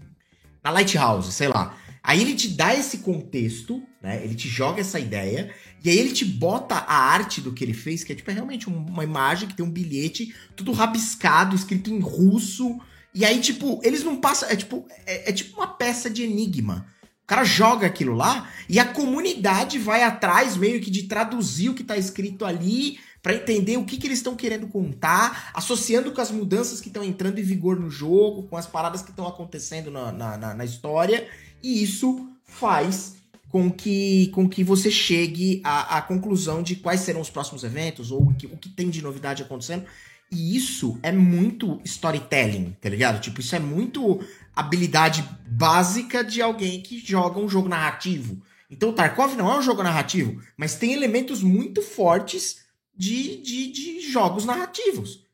[0.64, 1.78] na Lighthouse, sei lá.
[2.08, 4.24] Aí ele te dá esse contexto, né?
[4.24, 5.54] Ele te joga essa ideia,
[5.84, 8.34] e aí ele te bota a arte do que ele fez, que é tipo é
[8.34, 12.80] realmente uma imagem que tem um bilhete, tudo rabiscado, escrito em russo.
[13.14, 14.48] E aí, tipo, eles não passam.
[14.48, 16.88] É tipo, é, é tipo uma peça de enigma.
[17.04, 21.74] O cara joga aquilo lá e a comunidade vai atrás meio que de traduzir o
[21.74, 26.22] que tá escrito ali para entender o que, que eles estão querendo contar, associando com
[26.22, 29.92] as mudanças que estão entrando em vigor no jogo, com as paradas que estão acontecendo
[29.92, 31.28] na, na, na história
[31.62, 33.16] e isso faz
[33.50, 38.12] com que, com que você chegue à, à conclusão de quais serão os próximos eventos
[38.12, 39.86] ou o que, o que tem de novidade acontecendo.
[40.30, 43.22] E isso é muito storytelling, tá ligado?
[43.22, 44.20] Tipo, isso é muito
[44.54, 48.42] habilidade básica de alguém que joga um jogo narrativo.
[48.70, 54.02] Então, Tarkov não é um jogo narrativo, mas tem elementos muito fortes de, de, de
[54.02, 55.26] jogos narrativos.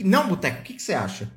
[0.00, 1.32] Não, Boteco, o que, que você acha?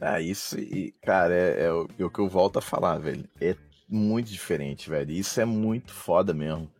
[0.00, 3.24] Ah, isso, e, cara, é, é, o, é, o, que eu volto a falar, velho.
[3.40, 3.54] É
[3.88, 5.10] muito diferente, velho.
[5.10, 6.70] Isso é muito foda mesmo.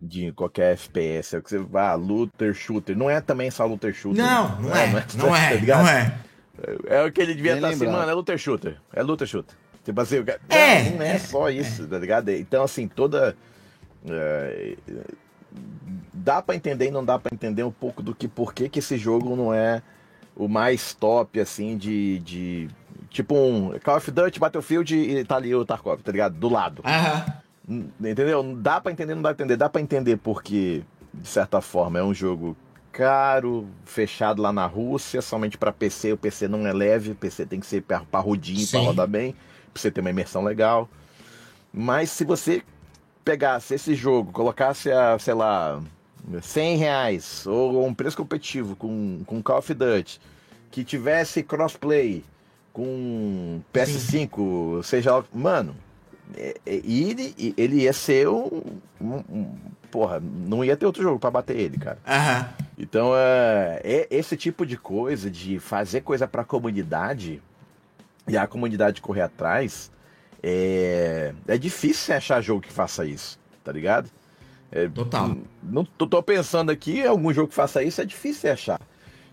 [0.00, 1.34] De qualquer FPS.
[1.34, 2.96] É o que você vai, ah, looter shooter.
[2.96, 4.24] Não é também só looter shooter.
[4.24, 5.06] Não, não, é, não é.
[5.16, 6.18] Não é, tá não é.
[6.86, 8.76] É o que ele devia estar tá assim, mano, é looter shooter.
[8.92, 9.56] É looter shooter.
[9.84, 10.16] Tipo assim,
[10.48, 12.28] é, não é, é só isso, tá ligado?
[12.30, 13.36] Então, assim, toda.
[14.08, 14.76] É,
[16.12, 18.78] dá para entender e não dá para entender um pouco do que por que, que
[18.78, 19.82] esse jogo não é
[20.40, 22.68] o mais top, assim, de, de.
[23.10, 26.34] Tipo um Call of Duty, Battlefield e tá ali o Tarkov, tá ligado?
[26.34, 26.82] Do lado.
[27.68, 27.90] Uhum.
[28.00, 28.56] Entendeu?
[28.56, 29.56] Dá pra entender, não dá pra entender.
[29.56, 30.82] Dá pra entender porque,
[31.12, 32.56] de certa forma, é um jogo
[32.90, 36.12] caro, fechado lá na Rússia, somente para PC.
[36.12, 39.32] O PC não é leve, o PC tem que ser parrudinho para rodar bem,
[39.72, 40.88] pra você ter uma imersão legal.
[41.72, 42.62] Mas se você
[43.24, 45.80] pegasse esse jogo, colocasse a, sei lá,
[46.40, 50.20] 100 reais ou um preço competitivo com, com Call of Duty
[50.70, 52.24] que tivesse crossplay
[52.72, 54.82] com PS5, Sim.
[54.82, 55.74] seja Mano,
[56.36, 58.62] é, é, ele, ele ia ser um,
[59.00, 59.56] um, um,
[59.90, 61.98] Porra, não ia ter outro jogo para bater ele, cara.
[62.78, 67.42] Então, é, é, esse tipo de coisa, de fazer coisa pra comunidade
[68.28, 69.90] e a comunidade correr atrás,
[70.42, 74.08] é, é difícil achar jogo que faça isso, tá ligado?
[74.72, 75.36] É, Total.
[75.62, 78.80] Não, tô pensando aqui, algum jogo que faça isso é difícil achar.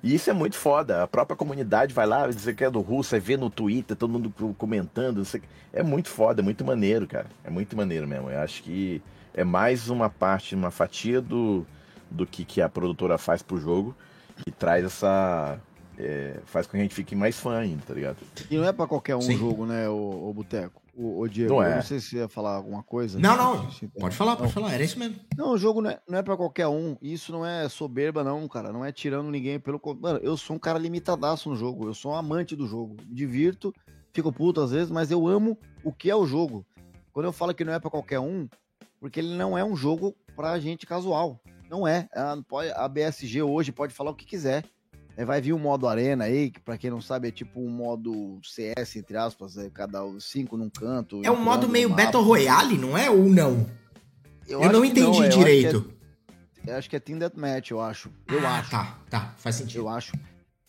[0.03, 1.03] E isso é muito foda.
[1.03, 4.11] A própria comunidade vai lá, dizer que é do Russo, é ver no Twitter, todo
[4.11, 5.23] mundo comentando.
[5.73, 7.27] É muito foda, é muito maneiro, cara.
[7.43, 8.29] É muito maneiro mesmo.
[8.29, 9.01] Eu acho que
[9.33, 11.65] é mais uma parte, uma fatia do,
[12.09, 13.95] do que, que a produtora faz pro jogo
[14.43, 15.59] que traz essa.
[15.97, 18.17] É, faz com que a gente fique mais fã ainda, tá ligado?
[18.51, 19.37] E não é para qualquer um Sim.
[19.37, 20.79] jogo, né, o, o Boteco?
[20.97, 21.75] O, o Diego, não, é.
[21.75, 23.19] não sei se você ia falar alguma coisa.
[23.19, 23.69] Não, não.
[23.99, 24.73] Pode falar, pode falar.
[24.73, 25.15] Era isso mesmo.
[25.37, 26.97] Não, o jogo não é, não é pra qualquer um.
[26.99, 28.73] Isso não é soberba, não, cara.
[28.73, 29.79] Não é tirando ninguém pelo.
[30.01, 31.87] Mano, eu sou um cara limitadaço no jogo.
[31.87, 32.97] Eu sou um amante do jogo.
[33.07, 33.71] Me divirto,
[34.11, 36.65] fico puto às vezes, mas eu amo o que é o jogo.
[37.13, 38.49] Quando eu falo que não é para qualquer um,
[38.99, 41.39] porque ele não é um jogo pra gente casual.
[41.69, 42.09] Não é.
[42.75, 44.65] A BSG hoje pode falar o que quiser.
[45.17, 47.69] É, vai vir o modo arena aí, que pra quem não sabe é tipo um
[47.69, 51.23] modo CS, entre aspas, é cada cinco num canto.
[51.25, 53.09] É um modo meio Battle Royale, não é?
[53.09, 53.67] Ou não?
[54.47, 55.91] Eu, eu não entendi não, é, direito.
[56.67, 58.11] Eu acho, que é, Team Deathmatch, eu acho.
[58.27, 58.69] Eu ah, acho.
[58.69, 59.79] Tá, tá, faz sentido.
[59.79, 60.13] Eu acho.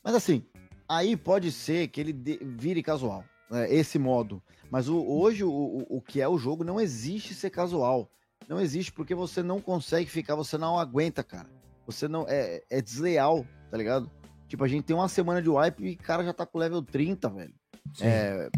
[0.03, 0.43] Mas assim,
[0.89, 4.43] aí pode ser que ele de, vire casual, né, esse modo.
[4.71, 8.11] Mas o, hoje o, o, o que é o jogo não existe ser casual.
[8.49, 11.51] Não existe porque você não consegue ficar, você não aguenta, cara.
[11.87, 12.25] Você não.
[12.27, 14.11] É, é desleal, tá ligado?
[14.49, 16.83] Tipo, a gente tem uma semana de wipe e o cara já tá com level
[16.83, 17.55] 30, velho.
[18.01, 18.51] É,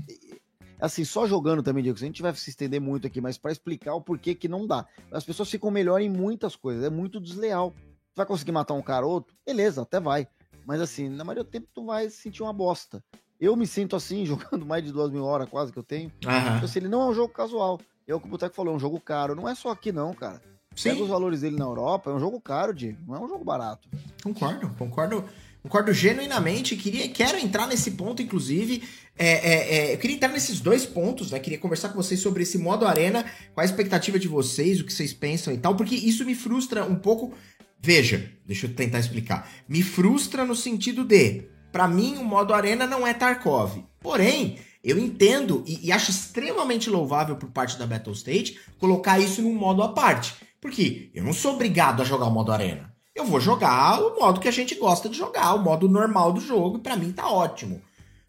[0.81, 3.95] assim, só jogando também, Diego, a gente vai se estender muito aqui, mas para explicar
[3.95, 4.87] o porquê que não dá.
[5.11, 7.73] As pessoas ficam melhor em muitas coisas, é muito desleal.
[8.15, 9.35] Tu vai conseguir matar um cara ou outro?
[9.45, 10.27] Beleza, até vai.
[10.65, 13.03] Mas assim, na maioria do tempo tu vai sentir uma bosta.
[13.41, 16.09] Eu me sinto assim, jogando mais de duas mil horas quase que eu tenho.
[16.25, 16.57] Uhum.
[16.57, 17.81] Então, assim, ele não é um jogo casual.
[18.07, 19.35] É o que o Boteco falou, é um jogo caro.
[19.35, 20.43] Não é só aqui não, cara.
[20.75, 20.91] Sim.
[20.91, 22.99] Pega os valores dele na Europa, é um jogo caro, Diego.
[23.07, 23.89] Não é um jogo barato.
[24.23, 25.25] Concordo, concordo.
[25.63, 26.77] Concordo genuinamente.
[26.77, 28.83] Queria, quero entrar nesse ponto, inclusive.
[29.17, 31.39] É, é, é, eu queria entrar nesses dois pontos, né?
[31.39, 34.93] Queria conversar com vocês sobre esse modo arena, qual a expectativa de vocês, o que
[34.93, 37.35] vocês pensam e tal, porque isso me frustra um pouco.
[37.79, 39.51] Veja, deixa eu tentar explicar.
[39.69, 43.85] Me frustra no sentido de, para mim, o modo arena não é Tarkov.
[44.01, 49.43] Porém, eu entendo e, e acho extremamente louvável por parte da Battle State colocar isso
[49.43, 50.35] num modo à parte.
[50.61, 52.90] Porque eu não sou obrigado a jogar o modo arena.
[53.21, 56.41] Eu vou jogar o modo que a gente gosta de jogar, o modo normal do
[56.41, 57.83] jogo, e pra mim tá ótimo.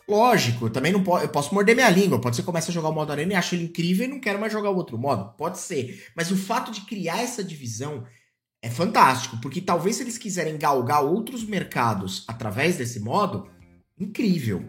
[0.05, 2.19] Lógico, também não posso, eu posso morder minha língua.
[2.19, 4.19] Pode ser que comece a jogar o modo arena e acho ele incrível e não
[4.19, 5.33] quero mais jogar o outro modo.
[5.37, 6.11] Pode ser.
[6.13, 8.03] Mas o fato de criar essa divisão
[8.61, 13.49] é fantástico, porque talvez se eles quiserem galgar outros mercados através desse modo,
[13.97, 14.61] incrível.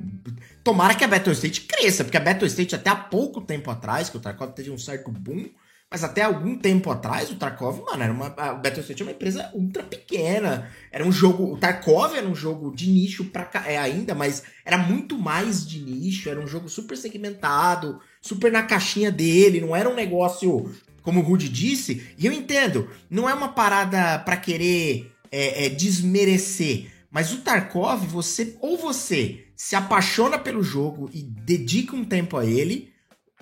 [0.63, 4.09] Tomara que a Battle State cresça, porque a Battle State até há pouco tempo atrás,
[4.09, 5.51] que o Tarkov teve um certo boom,
[5.93, 9.51] mas até algum tempo atrás, o Tarkov, mano, era uma, a Battlestate é uma empresa
[9.53, 10.71] ultra pequena.
[10.91, 11.53] Era um jogo.
[11.53, 15.81] O Tarkov era um jogo de nicho pra, é, ainda, mas era muito mais de
[15.81, 16.31] nicho.
[16.31, 19.61] Era um jogo super segmentado, super na caixinha dele.
[19.61, 20.73] Não era um negócio,
[21.03, 22.07] como o Rudy disse.
[22.17, 26.87] E eu entendo, não é uma parada para querer é, é, desmerecer.
[27.11, 32.47] Mas o Tarkov, você ou você se apaixona pelo jogo e dedica um tempo a
[32.47, 32.92] ele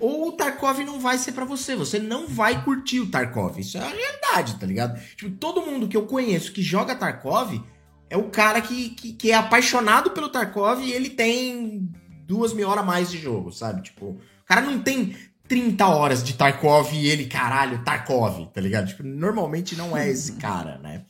[0.01, 1.75] ou o Tarkov não vai ser para você.
[1.75, 3.59] Você não vai curtir o Tarkov.
[3.59, 4.99] Isso é a realidade, tá ligado?
[5.15, 7.61] Tipo, todo mundo que eu conheço que joga Tarkov
[8.09, 11.87] é o cara que, que, que é apaixonado pelo Tarkov e ele tem
[12.25, 13.83] duas mil horas a mais de jogo, sabe?
[13.83, 15.15] Tipo, o cara não tem
[15.47, 18.87] 30 horas de Tarkov e ele, caralho, Tarkov, tá ligado?
[18.87, 21.05] Tipo, normalmente não é esse cara, né?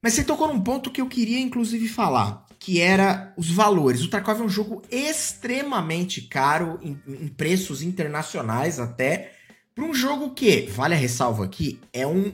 [0.00, 4.02] Mas você tocou num ponto que eu queria, inclusive, falar que era os valores.
[4.02, 9.34] O Tarkov é um jogo extremamente caro em, em preços internacionais até
[9.72, 12.32] para um jogo que, vale a ressalva aqui, é um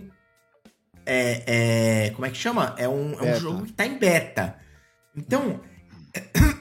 [1.04, 2.74] é, é como é que chama?
[2.78, 4.56] É um, é um jogo que está em beta.
[5.14, 5.60] Então,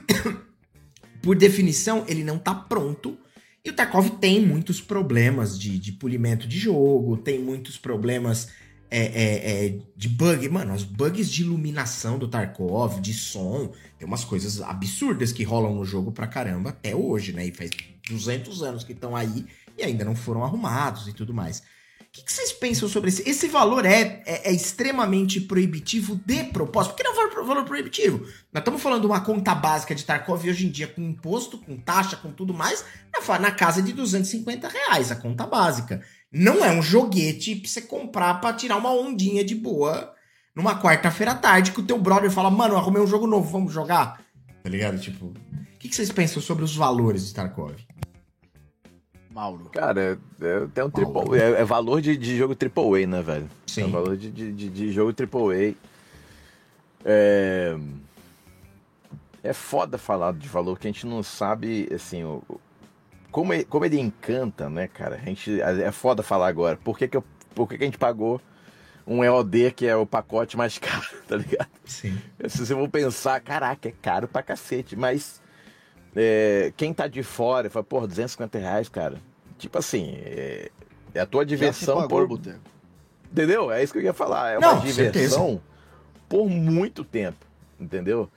[1.23, 3.17] por definição, ele não está pronto.
[3.63, 8.49] E o Tarkov tem muitos problemas de, de polimento de jogo, tem muitos problemas
[8.91, 10.49] é, é, é, de bug.
[10.49, 15.73] Mano, os bugs de iluminação do Tarkov, de som, tem umas coisas absurdas que rolam
[15.73, 17.47] no jogo pra caramba até hoje, né?
[17.47, 17.71] E faz
[18.09, 19.45] 200 anos que estão aí
[19.77, 21.63] e ainda não foram arrumados e tudo mais.
[22.01, 23.27] O que, que, vocês pensam sobre esse?
[23.27, 26.91] Esse valor é, é, é, extremamente proibitivo de propósito?
[26.91, 28.25] Por que não é um valor proibitivo?
[28.51, 31.77] Nós estamos falando de uma conta básica de Tarkov hoje em dia com imposto, com
[31.77, 32.83] taxa, com tudo mais,
[33.39, 36.01] na casa de 250 reais, a conta básica.
[36.31, 40.13] Não é um joguete pra você comprar pra tirar uma ondinha de boa
[40.55, 43.73] numa quarta-feira à tarde que o teu brother fala, mano, arrumei um jogo novo, vamos
[43.73, 44.21] jogar?
[44.63, 44.97] Tá ligado?
[44.97, 45.33] Tipo, o
[45.77, 47.75] que, que, vocês pensam sobre os valores de Tarkov?
[49.29, 49.69] Mauro.
[49.71, 53.49] Cara, é, tem um triple, é, é, valor de, de jogo AAA, né, velho?
[53.67, 53.83] Sim.
[53.83, 55.73] É valor de, de, de jogo AAA.
[57.03, 57.77] É...
[59.41, 62.43] é foda falar de valor que a gente não sabe, assim, o,
[63.31, 65.15] como, ele, como ele encanta, né, cara?
[65.15, 66.77] A gente, é foda falar agora.
[66.83, 67.23] Por que, que, eu,
[67.55, 68.41] por que, que a gente pagou
[69.07, 71.69] um EOD que é o pacote mais caro, tá ligado?
[71.85, 72.17] Sim.
[72.47, 74.95] Se você for pensar, caraca, é caro pra cacete.
[74.95, 75.41] Mas
[76.15, 79.17] é, quem tá de fora fala, pô, 250 reais, cara.
[79.57, 80.69] Tipo assim, é,
[81.13, 82.41] é a tua diversão pagou, por.
[83.31, 83.71] Entendeu?
[83.71, 84.51] É isso que eu ia falar.
[84.51, 85.61] É uma Não, diversão certeza.
[86.27, 87.45] por muito tempo.
[87.79, 88.29] Entendeu?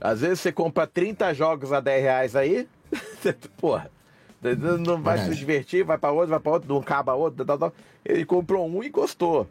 [0.00, 2.68] Às vezes você compra 30 jogos a 10 reais aí,
[3.56, 3.90] porra.
[4.86, 7.72] Não vai se divertir, vai para outro, vai para outro, não acaba outro, tal, tal.
[8.04, 9.46] Ele comprou um e gostou.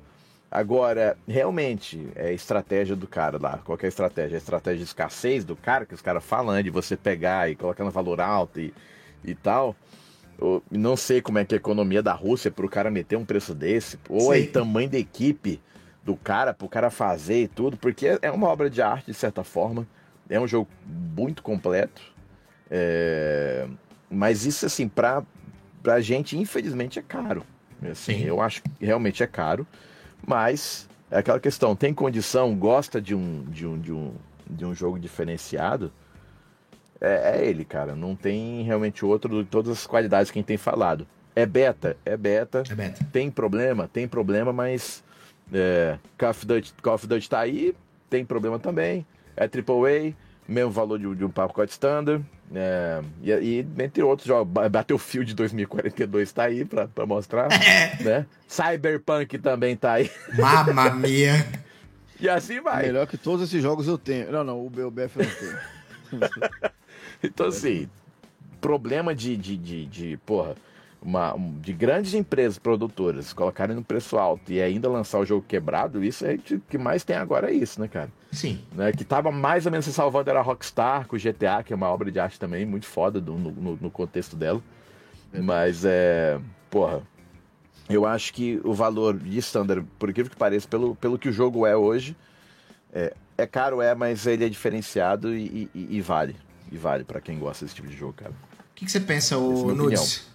[0.49, 3.59] Agora, realmente, é estratégia do cara lá.
[3.65, 4.37] Qual é a estratégia?
[4.37, 7.83] A estratégia de escassez do cara, que os caras falam de você pegar e colocar
[7.83, 8.73] no valor alto e,
[9.23, 9.75] e tal.
[10.39, 13.17] Eu não sei como é que é a economia da Rússia para o cara meter
[13.17, 13.99] um preço desse.
[14.07, 15.59] Ou é o tamanho da equipe
[16.03, 17.75] do cara, para o cara fazer e tudo.
[17.75, 19.87] Porque é uma obra de arte, de certa forma.
[20.29, 22.01] É um jogo muito completo.
[22.69, 23.67] É...
[24.09, 25.23] Mas isso, assim, pra,
[25.81, 27.43] pra gente, infelizmente, é caro.
[27.89, 29.67] Assim, eu acho que realmente é caro.
[30.25, 34.13] Mas é aquela questão, tem condição, gosta de um, de um, de um,
[34.49, 35.91] de um jogo diferenciado,
[36.99, 37.95] é, é ele, cara.
[37.95, 41.07] Não tem realmente outro de todas as qualidades que a gente tem falado.
[41.35, 42.63] É beta, é beta.
[42.69, 43.05] É beta.
[43.11, 45.03] Tem problema, tem problema, mas
[45.53, 47.75] é, Call, of Duty, Call of Duty tá aí,
[48.09, 49.05] tem problema também.
[49.35, 50.13] É AAA,
[50.47, 52.25] mesmo valor de, de um pacote standard.
[52.53, 57.49] É, e, e, entre outros jogos, Battlefield 2042 tá aí pra, pra mostrar.
[57.65, 58.03] É.
[58.03, 58.25] Né?
[58.47, 60.11] Cyberpunk também tá aí.
[60.37, 61.45] Mamma mia!
[62.19, 62.83] e assim vai.
[62.87, 64.31] Melhor que todos esses jogos eu tenho.
[64.31, 66.29] Não, não, o BF eu não tenho.
[67.23, 67.89] então, assim,
[68.61, 70.55] problema de, de, de, de, porra,
[71.01, 75.45] uma, um, de grandes empresas produtoras colocarem no preço alto e ainda lançar o jogo
[75.47, 78.09] quebrado, isso é o que mais tem agora é isso, né, cara?
[78.35, 78.59] Sim.
[78.73, 81.73] Né, que tava mais ou menos se salvando era a Rockstar com o GTA, que
[81.73, 84.61] é uma obra de arte também muito foda do, no, no, contexto dela.
[85.33, 86.39] Mas é.
[86.69, 87.01] Porra.
[87.87, 91.31] Eu acho que o valor de standard, por incrível que pareça, pelo, pelo que o
[91.31, 92.15] jogo é hoje,
[92.91, 96.35] é, é caro, é, mas ele é diferenciado e, e, e vale.
[96.71, 98.31] E vale para quem gosta desse tipo de jogo, cara.
[98.31, 100.27] O que, que você pensa, o é Nudes?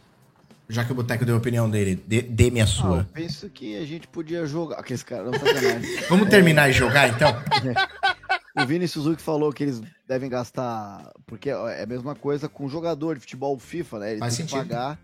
[0.71, 2.99] Já que o Boteco deu a opinião dele, dê, dê minha sua.
[2.99, 4.79] Ah, eu penso que a gente podia jogar.
[4.79, 5.39] Aqueles caras, não
[6.09, 7.31] Vamos terminar e jogar, então?
[8.57, 11.11] o Vini Suzuki falou que eles devem gastar.
[11.27, 14.09] Porque é a mesma coisa com jogador de futebol FIFA, né?
[14.11, 14.63] Eles Faz têm sentido.
[14.63, 14.99] que pagar.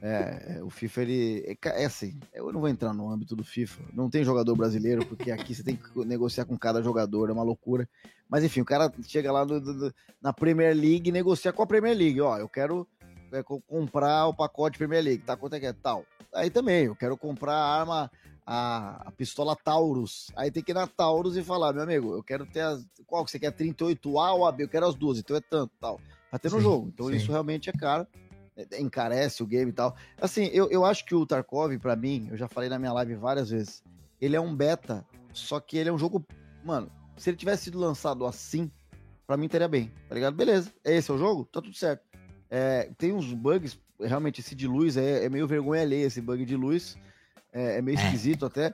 [0.00, 1.58] É, o FIFA, ele.
[1.64, 3.82] É, é, assim, eu não vou entrar no âmbito do FIFA.
[3.92, 7.42] Não tem jogador brasileiro, porque aqui você tem que negociar com cada jogador, é uma
[7.42, 7.88] loucura.
[8.28, 11.96] Mas enfim, o cara chega lá no, na Premier League e negocia com a Premier
[11.96, 12.20] League.
[12.20, 12.86] Ó, eu quero
[13.34, 15.36] é, comprar o pacote Premier League, tá?
[15.36, 15.72] Quanto é que é?
[15.72, 16.04] Tal.
[16.32, 18.10] Aí também, eu quero comprar a arma,
[18.46, 20.30] a, a pistola Taurus.
[20.36, 22.86] Aí tem que ir na Taurus e falar, meu amigo, eu quero ter as.
[23.06, 23.52] Qual que você quer?
[23.52, 24.64] 38A ou AB?
[24.64, 26.00] Eu quero as duas, então é tanto, tal.
[26.30, 26.88] Pra ter no sim, jogo.
[26.92, 27.16] Então sim.
[27.16, 28.06] isso realmente é caro.
[28.56, 29.96] É, encarece o game e tal.
[30.20, 33.14] Assim, eu, eu acho que o Tarkov, para mim, eu já falei na minha live
[33.14, 33.82] várias vezes,
[34.20, 36.24] ele é um beta, só que ele é um jogo.
[36.64, 38.70] Mano, se ele tivesse sido lançado assim,
[39.26, 40.34] para mim teria bem, tá ligado?
[40.34, 41.44] Beleza, esse é o jogo?
[41.46, 42.02] Tá tudo certo.
[42.56, 46.44] É, tem uns bugs, realmente, esse de luz é, é, meio vergonha alheia, esse bug
[46.44, 46.96] de luz.
[47.52, 48.04] É, é meio é.
[48.04, 48.72] esquisito até.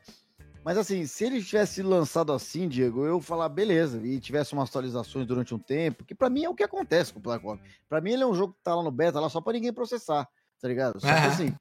[0.62, 5.26] Mas assim, se ele tivesse lançado assim, Diego, eu falar, beleza, e tivesse umas atualizações
[5.26, 7.58] durante um tempo, que para mim é o que acontece com o Tarkov.
[7.88, 9.72] Pra mim ele é um jogo que tá lá no beta, lá só pra ninguém
[9.72, 10.28] processar,
[10.60, 11.00] tá ligado?
[11.00, 11.54] Só que assim,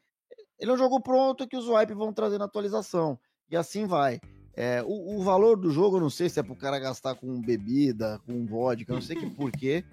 [0.60, 3.18] ele é um jogo pronto que os wipe vão trazer na atualização.
[3.50, 4.20] E assim vai.
[4.54, 7.40] É, o, o, valor do jogo, eu não sei se é pro cara gastar com
[7.40, 9.86] bebida, com vodka, eu não sei que porquê,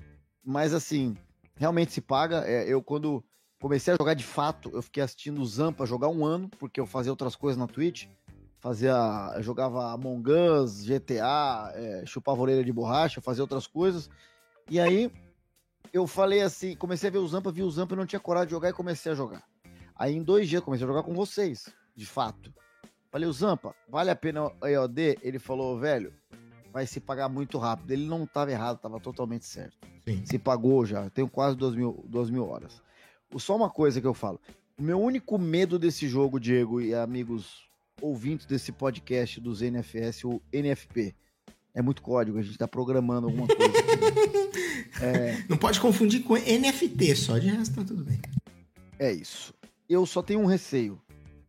[0.44, 1.16] mas assim,
[1.57, 2.44] realmente se paga.
[2.46, 3.24] É, eu, quando
[3.61, 6.86] comecei a jogar de fato, eu fiquei assistindo o Zampa jogar um ano, porque eu
[6.86, 8.07] fazia outras coisas na Twitch.
[8.59, 8.94] Fazia.
[9.34, 14.09] Eu jogava Among Us, GTA, é, chupava orelha de borracha, fazia outras coisas.
[14.70, 15.11] E aí
[15.92, 18.48] eu falei assim, comecei a ver o Zampa, vi o Zampa e não tinha coragem
[18.48, 19.44] de jogar e comecei a jogar.
[19.94, 22.52] Aí em dois dias comecei a jogar com vocês, de fato.
[23.11, 25.18] Falei, o Zampa, vale a pena a EOD?
[25.22, 26.12] Ele falou, velho,
[26.76, 27.90] vai se pagar muito rápido.
[27.90, 29.78] Ele não estava errado, estava totalmente certo.
[30.04, 30.22] Sim.
[30.26, 32.82] Se pagou já, tenho quase duas mil, duas mil horas.
[33.38, 34.38] Só uma coisa que eu falo.
[34.76, 37.64] O meu único medo desse jogo, Diego e amigos
[37.98, 41.14] ouvintes desse podcast dos NFS ou NFP,
[41.74, 43.72] é muito código, a gente está programando alguma coisa.
[45.00, 45.44] é...
[45.48, 48.20] Não pode confundir com NFT, só de resto tá tudo bem.
[48.98, 49.54] É isso.
[49.88, 51.00] Eu só tenho um receio.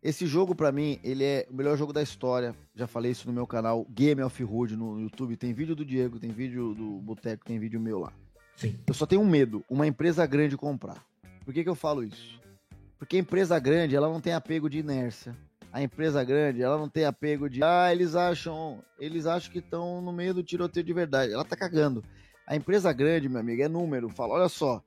[0.07, 2.55] Esse jogo, para mim, ele é o melhor jogo da história.
[2.73, 5.35] Já falei isso no meu canal Game of Hood no YouTube.
[5.35, 8.13] Tem vídeo do Diego, tem vídeo do Boteco, tem vídeo meu lá.
[8.55, 8.73] Sim.
[8.87, 11.03] Eu só tenho um medo, uma empresa grande comprar.
[11.43, 12.39] Por que, que eu falo isso?
[12.97, 15.35] Porque a empresa grande, ela não tem apego de inércia.
[15.73, 19.99] A empresa grande, ela não tem apego de, ah, eles acham, eles acham que estão
[19.99, 21.33] no meio do tiroteio de verdade.
[21.33, 22.01] Ela tá cagando.
[22.47, 24.07] A empresa grande, meu amigo, é número.
[24.07, 24.81] Fala, olha só,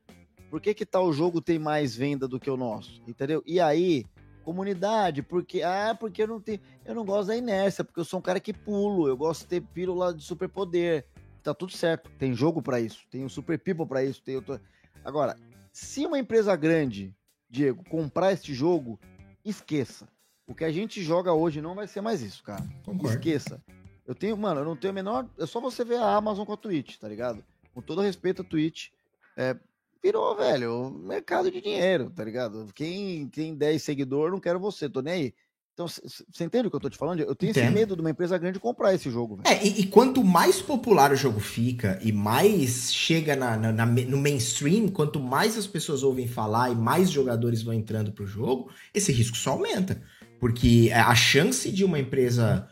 [0.49, 3.03] por que que tal jogo tem mais venda do que o nosso?
[3.07, 3.43] Entendeu?
[3.47, 4.07] E aí,
[4.41, 8.18] comunidade, porque ah, porque eu não tenho, eu não gosto da inércia, porque eu sou
[8.18, 11.07] um cara que pulo, eu gosto de ter pílula de superpoder.
[11.43, 14.61] Tá tudo certo, tem jogo para isso, tem o Super People para isso, tem outro...
[15.03, 15.34] Agora,
[15.72, 17.14] se uma empresa grande,
[17.49, 19.01] Diego, comprar este jogo,
[19.45, 20.07] esqueça.
[20.47, 22.62] O que a gente joga hoje não vai ser mais isso, cara.
[22.84, 23.16] Concordo.
[23.16, 23.62] Esqueça.
[24.07, 25.28] Eu tenho, mano, eu não tenho a menor.
[25.38, 27.45] É só você ver a Amazon com a Twitch, tá ligado?
[27.72, 28.88] Com todo respeito à Twitch.
[29.36, 29.57] É,
[30.03, 32.67] virou, velho, mercado de dinheiro, tá ligado?
[32.75, 35.35] Quem tem 10 seguidores, não quero você, tô nem aí.
[35.81, 37.21] Então, você entende o que eu tô te falando?
[37.21, 37.65] Eu tenho Entendo.
[37.65, 39.37] esse medo de uma empresa grande comprar esse jogo.
[39.37, 39.49] Velho.
[39.49, 43.87] É, e, e, quanto mais popular o jogo fica e mais chega na, na, na,
[43.87, 48.71] no mainstream, quanto mais as pessoas ouvem falar e mais jogadores vão entrando pro jogo,
[48.93, 50.03] esse risco só aumenta.
[50.39, 52.69] Porque a chance de uma empresa,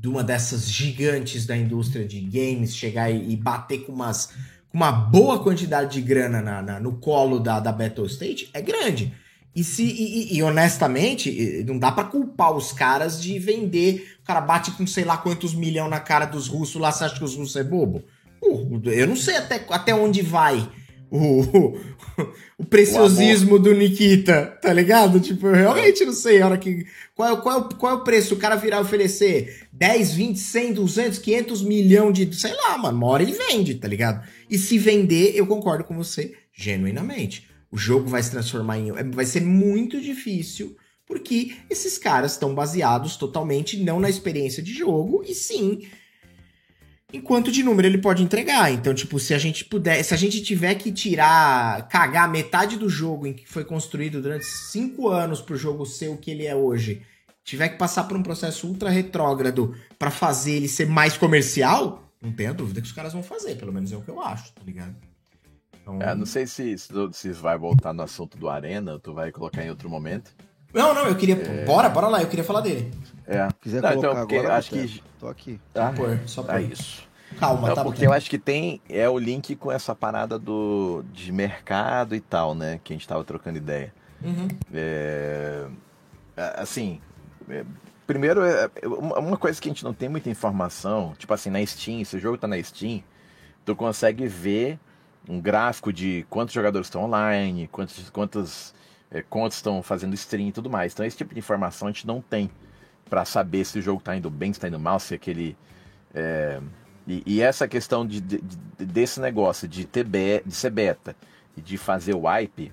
[0.00, 4.32] de uma dessas gigantes da indústria de games, chegar e, e bater com umas
[4.70, 8.60] com uma boa quantidade de grana na, na, no colo da, da Battle State é
[8.60, 9.14] grande.
[9.54, 14.16] E, se, e, e honestamente, não dá para culpar os caras de vender.
[14.20, 17.16] O cara bate com sei lá quantos milhões na cara dos russos lá, você acha
[17.16, 18.04] que os russos é bobo?
[18.84, 20.68] Eu não sei até, até onde vai
[21.10, 21.78] o,
[22.58, 25.20] o preciosismo o do Nikita, tá ligado?
[25.20, 26.86] Tipo, eu realmente não sei a hora que.
[27.14, 28.34] Qual, é, qual, é qual é o preço?
[28.34, 32.34] O cara virar oferecer 10, 20, 100, 200, 500 milhões de.
[32.36, 34.26] Sei lá, mano, uma hora ele vende, tá ligado?
[34.50, 37.48] E se vender, eu concordo com você genuinamente.
[37.70, 38.92] O jogo vai se transformar em.
[39.12, 45.22] Vai ser muito difícil, porque esses caras estão baseados totalmente não na experiência de jogo,
[45.26, 45.82] e sim
[47.12, 48.72] enquanto de número ele pode entregar.
[48.72, 52.88] Então, tipo, se a gente puder, se a gente tiver que tirar, cagar metade do
[52.88, 56.54] jogo em que foi construído durante cinco anos pro jogo ser o que ele é
[56.54, 57.02] hoje,
[57.44, 62.32] tiver que passar por um processo ultra retrógrado para fazer ele ser mais comercial, não
[62.32, 64.62] tenha dúvida que os caras vão fazer, pelo menos é o que eu acho, tá
[64.64, 64.94] ligado?
[65.80, 66.02] Então...
[66.02, 69.70] É, não sei se, se, vai voltar no assunto do Arena, tu vai colocar em
[69.70, 70.34] outro momento.
[70.72, 71.34] Não, não, eu queria.
[71.34, 71.64] É...
[71.64, 72.92] Bora, bora lá, eu queria falar dele.
[73.26, 73.48] É.
[73.60, 75.02] Quiser não, então, porque agora, acho que.
[75.18, 75.60] Tô aqui.
[75.72, 76.54] Tá, por, só por.
[76.54, 77.06] É isso.
[77.38, 78.80] Calma, não, tá Porque eu acho que tem.
[78.88, 82.80] É o link com essa parada do, de mercado e tal, né?
[82.82, 83.92] Que a gente tava trocando ideia.
[84.22, 84.48] Uhum.
[84.72, 85.66] É,
[86.56, 87.00] assim.
[87.48, 87.64] É,
[88.06, 92.04] primeiro, é, uma coisa que a gente não tem muita informação, tipo assim, na Steam,
[92.04, 93.02] se o jogo tá na Steam,
[93.64, 94.78] tu consegue ver
[95.28, 98.74] um gráfico de quantos jogadores estão online, quantos, quantas
[99.10, 100.92] é, contas estão fazendo stream e tudo mais.
[100.92, 102.50] Então, esse tipo de informação a gente não tem
[103.08, 105.56] para saber se o jogo está indo bem, se está indo mal, se aquele.
[106.14, 106.60] É...
[107.06, 108.38] E, e, essa questão de, de,
[108.78, 111.16] desse negócio de, ter be, de ser beta
[111.56, 112.70] e de fazer o wipe,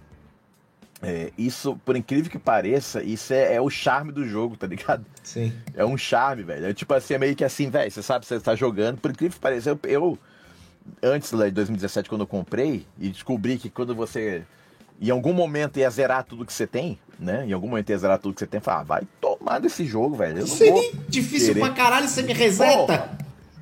[1.02, 5.06] é, isso, por incrível que pareça, isso é, é, o charme do jogo, tá ligado?
[5.24, 5.54] Sim.
[5.74, 6.66] É um charme, velho.
[6.66, 9.36] É tipo assim, é meio que assim, velho, você sabe, você está jogando, por incrível
[9.36, 10.20] que pareça, eu, eu
[11.02, 14.44] antes de 2017, quando eu comprei, e descobri que quando você
[15.02, 17.46] em algum momento ia zerar tudo que você tem, né?
[17.46, 20.16] Em algum momento ia zerar tudo que você tem, falar, ah, vai tomar desse jogo,
[20.16, 20.40] velho.
[20.40, 21.60] Eu Seria difícil querer.
[21.60, 23.10] pra caralho, você me reseta.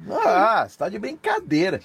[0.09, 1.79] ah, você tá de brincadeira.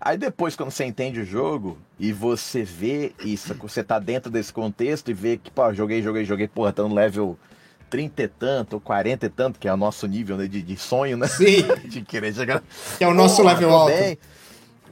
[0.00, 4.52] Aí depois, quando você entende o jogo e você vê isso, você tá dentro desse
[4.52, 7.38] contexto e vê que, pô, joguei, joguei, joguei, porra, tá no level
[7.88, 10.76] 30 e tanto, ou 40 e tanto, que é o nosso nível né, de, de
[10.76, 11.28] sonho, né?
[11.28, 11.62] Sim.
[11.88, 12.62] de querer chegar.
[12.98, 13.92] Que é o nosso porra, level alto.
[13.92, 14.18] Bem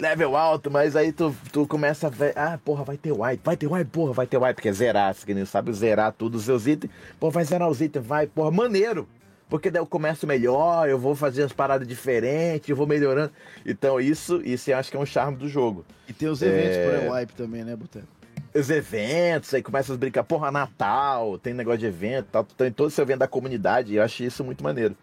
[0.01, 3.57] level alto, mas aí tu, tu começa a ver, ah, porra, vai ter wipe, vai
[3.57, 6.45] ter wipe, porra, vai ter wipe, porque é zerar, você não sabe zerar tudo os
[6.45, 9.09] seus itens, porra, vai zerar os itens, vai, porra, maneiro,
[9.49, 13.33] porque daí eu começo melhor, eu vou fazer as paradas diferentes, eu vou melhorando,
[13.65, 15.85] então isso, isso eu acho que é um charme do jogo.
[16.09, 16.99] E tem os eventos é...
[17.01, 18.07] por wipe também, né, Boteco?
[18.53, 22.89] Os eventos, aí começa a brincar, porra, Natal, tem negócio de evento, tal, tem todo
[22.89, 24.97] esse evento da comunidade, e eu acho isso muito maneiro.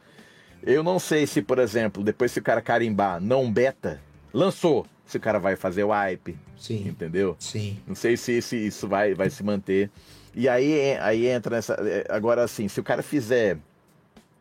[0.63, 4.01] Eu não sei se, por exemplo, depois se o cara carimbar não beta,
[4.33, 6.37] lançou, se o cara vai fazer o wipe.
[6.57, 6.87] Sim.
[6.87, 7.35] Entendeu?
[7.39, 7.79] Sim.
[7.87, 9.89] Não sei se, se isso vai, vai se manter.
[10.35, 11.73] E aí, aí entra nessa.
[11.75, 13.57] É, agora, assim, se o cara fizer.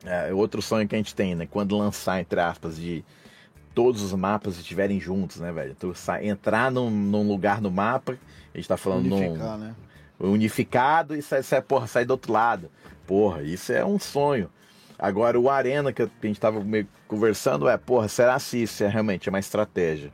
[0.05, 1.49] É, outro sonho que a gente tem, né?
[1.51, 3.05] Quando lançar, entre aspas, de
[3.75, 5.75] todos os mapas estiverem juntos, né, velho?
[5.75, 8.19] Tu entrar num, num, lugar no mapa,
[8.55, 9.65] a gente tá falando Unificar, num.
[9.65, 9.75] Né?
[10.19, 12.71] Unificado e sai, sai, porra, sai do outro lado.
[13.07, 14.51] Porra, isso é um sonho.
[14.99, 18.89] Agora, o Arena que a gente tava meio conversando é, porra, será se isso é
[18.89, 20.11] realmente uma estratégia?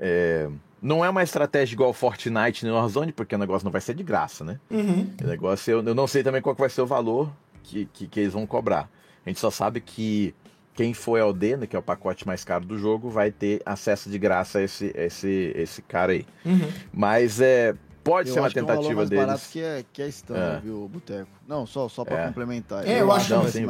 [0.00, 0.48] É,
[0.80, 4.02] não é uma estratégia igual Fortnite no Warzone, porque o negócio não vai ser de
[4.02, 4.60] graça, né?
[4.70, 5.10] Uhum.
[5.22, 7.30] O negócio, eu, eu, não sei também qual vai ser o valor
[7.62, 8.88] que, que, que, eles vão cobrar.
[9.24, 10.34] A gente só sabe que
[10.74, 14.10] quem for LD, né, que é o pacote mais caro do jogo, vai ter acesso
[14.10, 16.26] de graça a esse, esse, esse cara aí.
[16.44, 16.70] Uhum.
[16.92, 19.26] Mas é, pode eu ser uma tentativa que é um deles.
[19.26, 20.60] barato que é, que é standard, é.
[20.60, 21.30] viu, Boteco?
[21.48, 22.26] Não, só, só pra é.
[22.28, 22.86] complementar.
[22.86, 23.66] É, eu, eu acho que não, sim,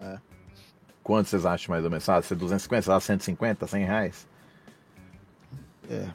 [0.00, 0.18] é.
[1.02, 2.08] Quanto vocês acham mais ou menos?
[2.08, 4.26] Ah, ser 250, sei lá, 150, 100 reais?
[5.90, 6.08] É.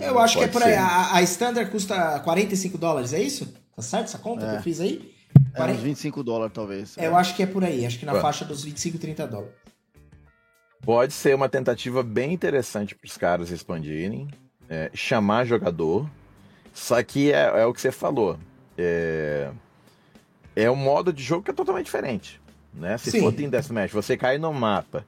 [0.00, 0.74] Eu acho que é por aí.
[0.74, 3.52] A, a Standard custa 45 dólares, é isso?
[3.74, 4.50] Tá certo essa conta é.
[4.50, 5.14] que eu fiz aí?
[5.54, 5.78] É, 40...
[5.78, 6.98] uns 25 dólares, talvez.
[6.98, 7.84] É, eu acho que é por aí.
[7.84, 8.20] Acho que na Pô.
[8.20, 9.54] faixa dos 25, 30 dólares.
[10.82, 14.28] Pode ser uma tentativa bem interessante para os caras expandirem,
[14.68, 16.08] é, chamar jogador.
[16.72, 18.38] Só que é, é o que você falou.
[18.76, 19.50] É,
[20.54, 22.40] é um modo de jogo que é totalmente diferente.
[22.78, 22.96] Né?
[22.96, 23.20] Se Sim.
[23.20, 25.04] for Team Deathmatch, você cair no mapa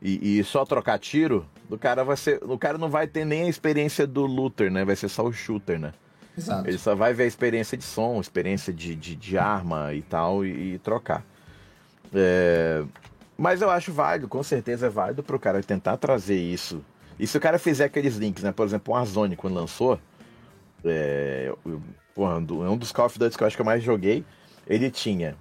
[0.00, 2.40] e, e, só trocar tiro, o cara vai ser.
[2.42, 4.84] O cara não vai ter nem a experiência do looter, né?
[4.84, 5.92] Vai ser só o shooter, né?
[6.36, 6.68] Exato.
[6.68, 10.44] Ele só vai ver a experiência de som, experiência de, de, de arma e tal,
[10.44, 11.22] e, e trocar.
[12.14, 12.82] É...
[13.36, 16.82] Mas eu acho válido, com certeza é válido para o cara tentar trazer isso.
[17.18, 18.52] E se o cara fizer aqueles links, né?
[18.52, 20.00] Por exemplo, o Warzone, quando lançou,
[20.82, 21.52] é,
[22.14, 24.24] porra, é um dos Call of Duty que eu acho que eu mais joguei.
[24.66, 25.36] Ele tinha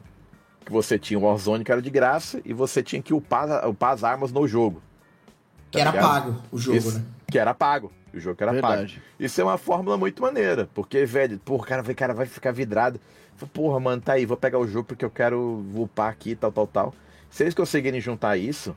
[0.70, 3.92] que você tinha o Warzone que era de graça e você tinha que upar, upar
[3.92, 4.82] as armas no jogo.
[5.72, 7.06] Tá que era pago o jogo, Isso, né?
[7.30, 7.92] Que era pago.
[8.14, 8.96] O jogo que era Verdade.
[8.96, 9.06] pago.
[9.20, 10.70] Isso é uma fórmula muito maneira.
[10.74, 13.00] Porque, velho, porra, cara, vai, cara vai ficar vidrado.
[13.54, 16.68] Porra, mano, tá aí, vou pegar o jogo porque eu quero upar aqui, tal, tal,
[16.68, 16.94] tal.
[17.30, 18.76] Se eles conseguirem juntar isso,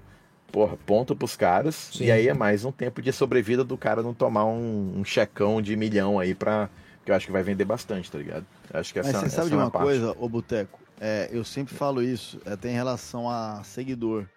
[0.50, 1.90] porra, ponto pros caras.
[1.92, 2.04] Sim.
[2.04, 5.60] E aí é mais um tempo de sobrevida do cara não tomar um, um checão
[5.60, 6.68] de milhão aí pra.
[7.04, 8.46] Que eu acho que vai vender bastante, tá ligado?
[8.72, 9.84] Acho que essa, Mas você sabe de é uma parte.
[9.84, 10.78] coisa, ô Boteco?
[11.04, 14.28] É, eu sempre falo isso, até em relação a seguidor,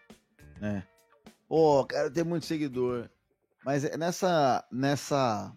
[0.59, 0.84] né?
[1.47, 3.07] Pô, oh, quero ter muito seguidor.
[3.63, 5.55] Mas é nessa, nessa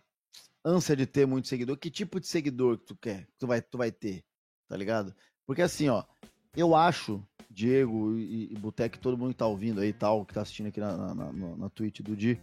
[0.62, 3.62] ânsia de ter muito seguidor, que tipo de seguidor que tu quer, que tu vai,
[3.62, 4.22] tu vai ter,
[4.68, 5.14] tá ligado?
[5.46, 6.04] Porque assim, ó,
[6.54, 10.42] eu acho, Diego e, e Botec, todo mundo que tá ouvindo aí tal, que tá
[10.42, 12.38] assistindo aqui na, na, na, na Twitch do Di,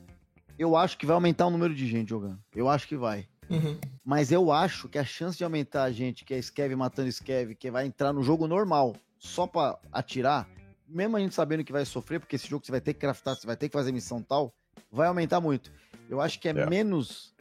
[0.57, 2.39] eu acho que vai aumentar o número de gente jogando.
[2.55, 3.29] Eu acho que vai.
[3.49, 3.79] Uhum.
[4.03, 7.55] Mas eu acho que a chance de aumentar a gente que é Skev matando Skev,
[7.55, 10.47] que vai entrar no jogo normal só pra atirar,
[10.87, 13.35] mesmo a gente sabendo que vai sofrer, porque esse jogo você vai ter que craftar,
[13.35, 14.53] você vai ter que fazer missão tal,
[14.91, 15.71] vai aumentar muito.
[16.09, 16.65] Eu acho que é, é.
[16.69, 17.33] menos.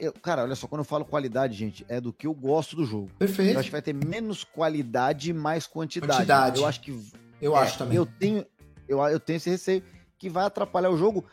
[0.00, 2.86] Eu, cara, olha só, quando eu falo qualidade, gente, é do que eu gosto do
[2.86, 3.10] jogo.
[3.18, 3.52] Perfeito.
[3.52, 6.12] Eu acho que vai ter menos qualidade e mais quantidade.
[6.12, 6.60] Quantidade.
[6.60, 7.12] Eu acho que.
[7.40, 7.96] Eu é, acho também.
[7.96, 8.46] Eu tenho,
[8.88, 9.82] eu, eu tenho esse receio
[10.18, 11.24] que vai atrapalhar o jogo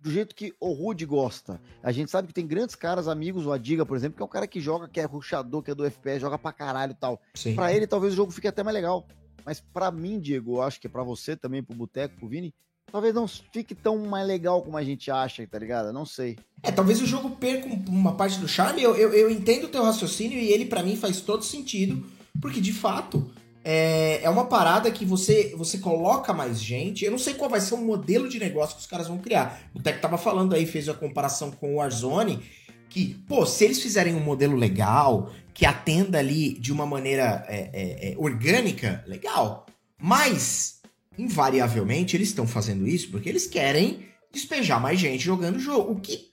[0.00, 1.60] do jeito que o Rude gosta.
[1.82, 4.28] A gente sabe que tem grandes caras, amigos, o Adiga, por exemplo, que é um
[4.28, 7.20] cara que joga, que é ruxador, que é do FPS, joga pra caralho e tal.
[7.54, 9.06] Pra ele, talvez o jogo fique até mais legal.
[9.44, 12.54] Mas para mim, Diego, eu acho que é para você também, pro Boteco, pro Vini,
[12.90, 15.92] talvez não fique tão mais legal como a gente acha, tá ligado?
[15.92, 16.38] Não sei.
[16.62, 18.82] É, talvez o jogo perca uma parte do charme.
[18.82, 22.06] Eu, eu, eu entendo o teu raciocínio e ele para mim faz todo sentido,
[22.40, 23.30] porque de fato
[23.62, 27.04] é, é uma parada que você você coloca mais gente.
[27.04, 29.70] Eu não sei qual vai ser o modelo de negócio que os caras vão criar.
[29.74, 32.42] O Tech tava falando aí, fez a comparação com o Warzone,
[32.88, 37.70] que, pô, se eles fizerem um modelo legal, que atenda ali de uma maneira é,
[37.72, 39.66] é, é orgânica, legal.
[39.98, 40.80] Mas,
[41.18, 45.92] invariavelmente, eles estão fazendo isso porque eles querem despejar mais gente jogando o jogo.
[45.92, 46.32] O que,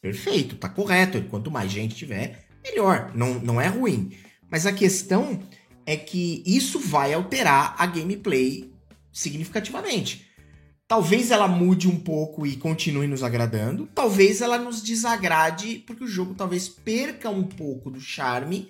[0.00, 1.22] perfeito, tá correto.
[1.30, 3.10] Quanto mais gente tiver, melhor.
[3.14, 4.12] Não, não é ruim.
[4.50, 5.40] Mas a questão
[5.86, 8.72] é que isso vai alterar a gameplay
[9.12, 10.26] significativamente.
[10.88, 13.88] Talvez ela mude um pouco e continue nos agradando.
[13.94, 18.68] Talvez ela nos desagrade, porque o jogo talvez perca um pouco do charme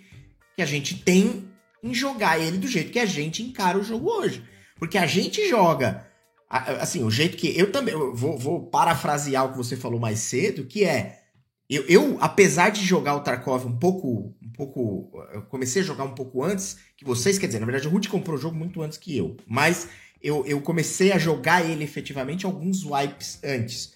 [0.54, 1.48] que a gente tem
[1.82, 4.44] em jogar ele do jeito que a gente encara o jogo hoje.
[4.78, 6.06] Porque a gente joga.
[6.48, 7.58] Assim, o jeito que.
[7.58, 7.94] Eu também.
[7.94, 11.20] Eu vou, vou parafrasear o que você falou mais cedo, que é.
[11.68, 14.34] Eu, eu, apesar de jogar o Tarkov um pouco.
[14.56, 15.10] Pouco.
[15.32, 18.08] Eu comecei a jogar um pouco antes que vocês, quer dizer, na verdade, o Ruth
[18.08, 19.36] comprou o jogo muito antes que eu.
[19.46, 19.88] Mas
[20.22, 23.94] eu, eu comecei a jogar ele efetivamente alguns wipes antes.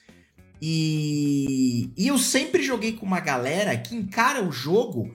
[0.61, 5.15] E, e eu sempre joguei com uma galera que encara o jogo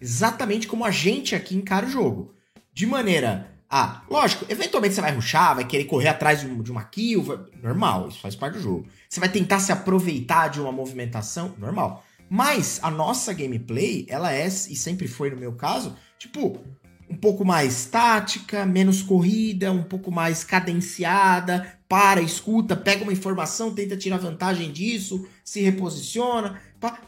[0.00, 2.34] exatamente como a gente aqui encara o jogo.
[2.72, 3.54] De maneira.
[3.70, 7.22] Ah, lógico, eventualmente você vai ruxar, vai querer correr atrás de uma kill,
[7.62, 8.86] normal, isso faz parte do jogo.
[9.06, 12.02] Você vai tentar se aproveitar de uma movimentação, normal.
[12.28, 16.60] Mas a nossa gameplay, ela é, e sempre foi no meu caso, tipo,
[17.08, 23.74] um pouco mais tática, menos corrida, um pouco mais cadenciada, para, escuta, pega uma informação,
[23.74, 26.60] tenta tirar vantagem disso, se reposiciona.
[26.78, 27.00] Pá.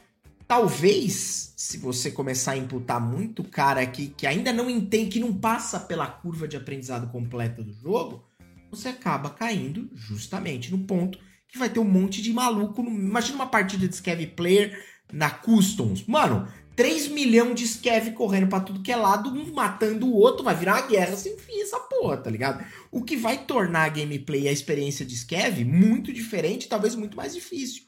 [0.48, 5.32] Talvez, se você começar a imputar muito cara aqui que ainda não entende, que não
[5.32, 8.24] passa pela curva de aprendizado completa do jogo,
[8.70, 12.82] você acaba caindo justamente no ponto que vai ter um monte de maluco.
[12.82, 12.90] No...
[12.90, 14.76] Imagina uma partida de Scav Player
[15.12, 16.04] na Customs.
[16.06, 16.46] Mano,
[16.76, 20.54] 3 milhões de Skev correndo para tudo que é lado, um matando o outro, vai
[20.54, 22.64] virar uma guerra sem fim essa porra, tá ligado?
[22.90, 27.16] O que vai tornar a gameplay e a experiência de Skev muito diferente, talvez muito
[27.16, 27.82] mais difícil.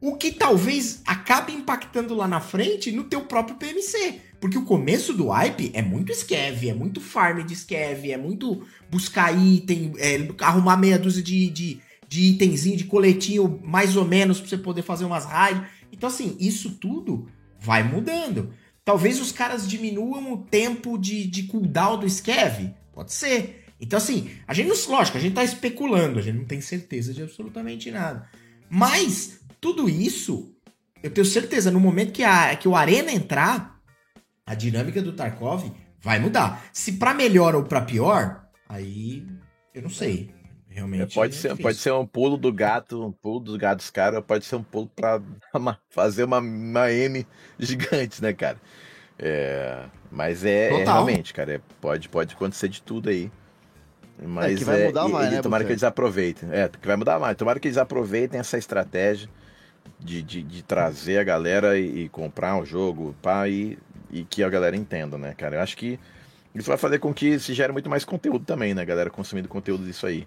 [0.00, 4.20] O que talvez acabe impactando lá na frente no teu próprio PMC.
[4.40, 8.66] Porque o começo do hype é muito Skev, é muito farm de Skev, é muito
[8.90, 14.40] buscar item, é, arrumar meia dúzia de, de, de itemzinho, de coletinho, mais ou menos,
[14.40, 15.62] pra você poder fazer umas raids.
[16.00, 17.28] Então, assim, isso tudo
[17.58, 18.54] vai mudando.
[18.82, 22.74] Talvez os caras diminuam o tempo de, de cooldown do Skev.
[22.90, 23.66] Pode ser.
[23.78, 24.96] Então, assim, a gente não.
[24.96, 28.26] Lógico, a gente tá especulando, a gente não tem certeza de absolutamente nada.
[28.70, 30.56] Mas, tudo isso,
[31.02, 33.78] eu tenho certeza, no momento que, a, que o Arena entrar,
[34.46, 35.70] a dinâmica do Tarkov
[36.00, 36.64] vai mudar.
[36.72, 39.26] Se para melhor ou para pior, aí
[39.74, 40.32] eu não sei.
[40.70, 41.12] Realmente.
[41.12, 44.22] É, pode, é ser, pode ser um pulo do gato, um pulo dos gatos, cara.
[44.22, 45.20] Pode ser um pulo pra
[45.90, 47.26] fazer uma, uma M
[47.58, 48.56] gigante, né, cara?
[49.18, 51.54] É, mas é, é realmente, cara.
[51.54, 53.30] É, pode, pode acontecer de tudo aí.
[54.22, 55.42] Mas é, que vai mudar mais, né?
[55.42, 56.48] Tomara que eles aproveitem.
[56.52, 57.36] É, que vai mudar mais.
[57.36, 59.28] Tomara que eles aproveitem essa estratégia
[59.98, 63.76] de, de, de trazer a galera e, e comprar o um jogo pá, e,
[64.10, 65.56] e que a galera entenda, né, cara?
[65.56, 65.98] Eu acho que
[66.54, 69.10] isso vai fazer com que se gere muito mais conteúdo também, né, galera?
[69.10, 70.26] Consumindo conteúdo disso aí.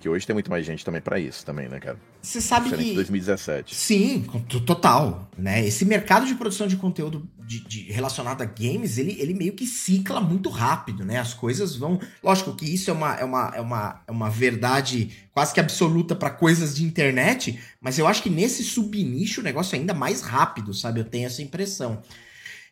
[0.00, 1.98] Que hoje tem muito mais gente também para isso também, né, cara?
[2.20, 2.90] Você sabe Diferente que...
[2.90, 3.74] de 2017.
[3.74, 4.26] Sim,
[4.66, 5.66] total, né?
[5.66, 9.66] Esse mercado de produção de conteúdo de, de, relacionado a games, ele, ele meio que
[9.66, 11.18] cicla muito rápido, né?
[11.18, 11.98] As coisas vão...
[12.22, 16.14] Lógico que isso é uma, é uma, é uma, é uma verdade quase que absoluta
[16.14, 20.20] para coisas de internet, mas eu acho que nesse subnicho o negócio é ainda mais
[20.20, 21.00] rápido, sabe?
[21.00, 22.02] Eu tenho essa impressão.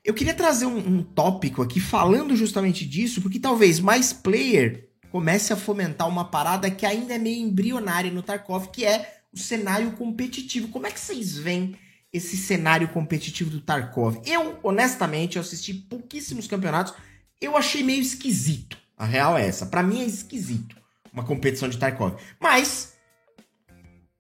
[0.05, 5.53] Eu queria trazer um, um tópico aqui falando justamente disso, porque talvez mais player comece
[5.53, 9.93] a fomentar uma parada que ainda é meio embrionária no Tarkov, que é o cenário
[9.93, 10.67] competitivo.
[10.67, 11.77] Como é que vocês veem
[12.13, 14.21] esse cenário competitivo do Tarkov?
[14.27, 16.95] Eu, honestamente, eu assisti pouquíssimos campeonatos,
[17.41, 18.77] eu achei meio esquisito.
[18.99, 19.67] A real é essa.
[19.67, 20.75] Pra mim é esquisito
[21.13, 22.17] uma competição de Tarkov.
[22.41, 22.97] Mas,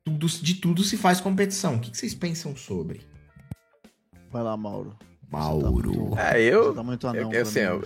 [0.04, 1.74] tudo, de tudo se faz competição.
[1.74, 3.00] O que, vocês pensam sobre?
[4.30, 4.96] Vai lá, Mauro.
[5.28, 5.58] Mauro.
[5.58, 6.64] Você tá muito, É, eu.
[6.66, 7.22] você tá muito anão.
[7.22, 7.82] eu, pra assim, eu-.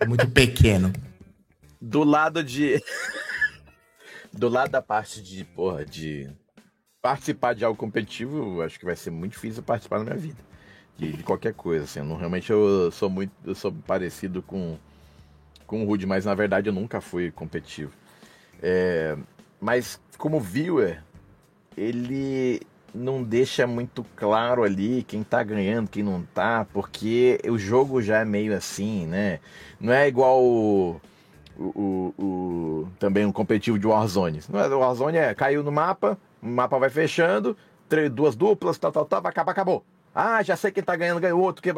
[0.00, 0.92] É muito pequeno.
[1.82, 2.80] Do lado de.
[4.32, 6.30] do lado da parte de, porra, de
[7.02, 10.38] participar de algo competitivo, acho que vai ser muito difícil participar na minha vida.
[10.96, 11.98] De, de qualquer coisa, assim.
[11.98, 13.32] Eu não, realmente eu sou muito.
[13.44, 14.78] Eu sou parecido com,
[15.66, 17.92] com o Rude, mas na verdade eu nunca fui competitivo.
[18.62, 19.16] É,
[19.60, 21.02] mas como viewer,
[21.76, 22.60] ele
[22.94, 28.20] não deixa muito claro ali quem tá ganhando, quem não tá, porque o jogo já
[28.20, 29.40] é meio assim, né?
[29.80, 31.00] Não é igual
[31.58, 34.40] o, o, também um competitivo de Warzone.
[34.48, 37.56] Não é, o Warzone é caiu no mapa, o mapa vai fechando,
[37.88, 39.84] três, duas duplas, tal, tal, tal, vai acabar, acabou.
[40.14, 41.62] Ah, já sei quem tá ganhando, ganhou outro.
[41.62, 41.72] Que...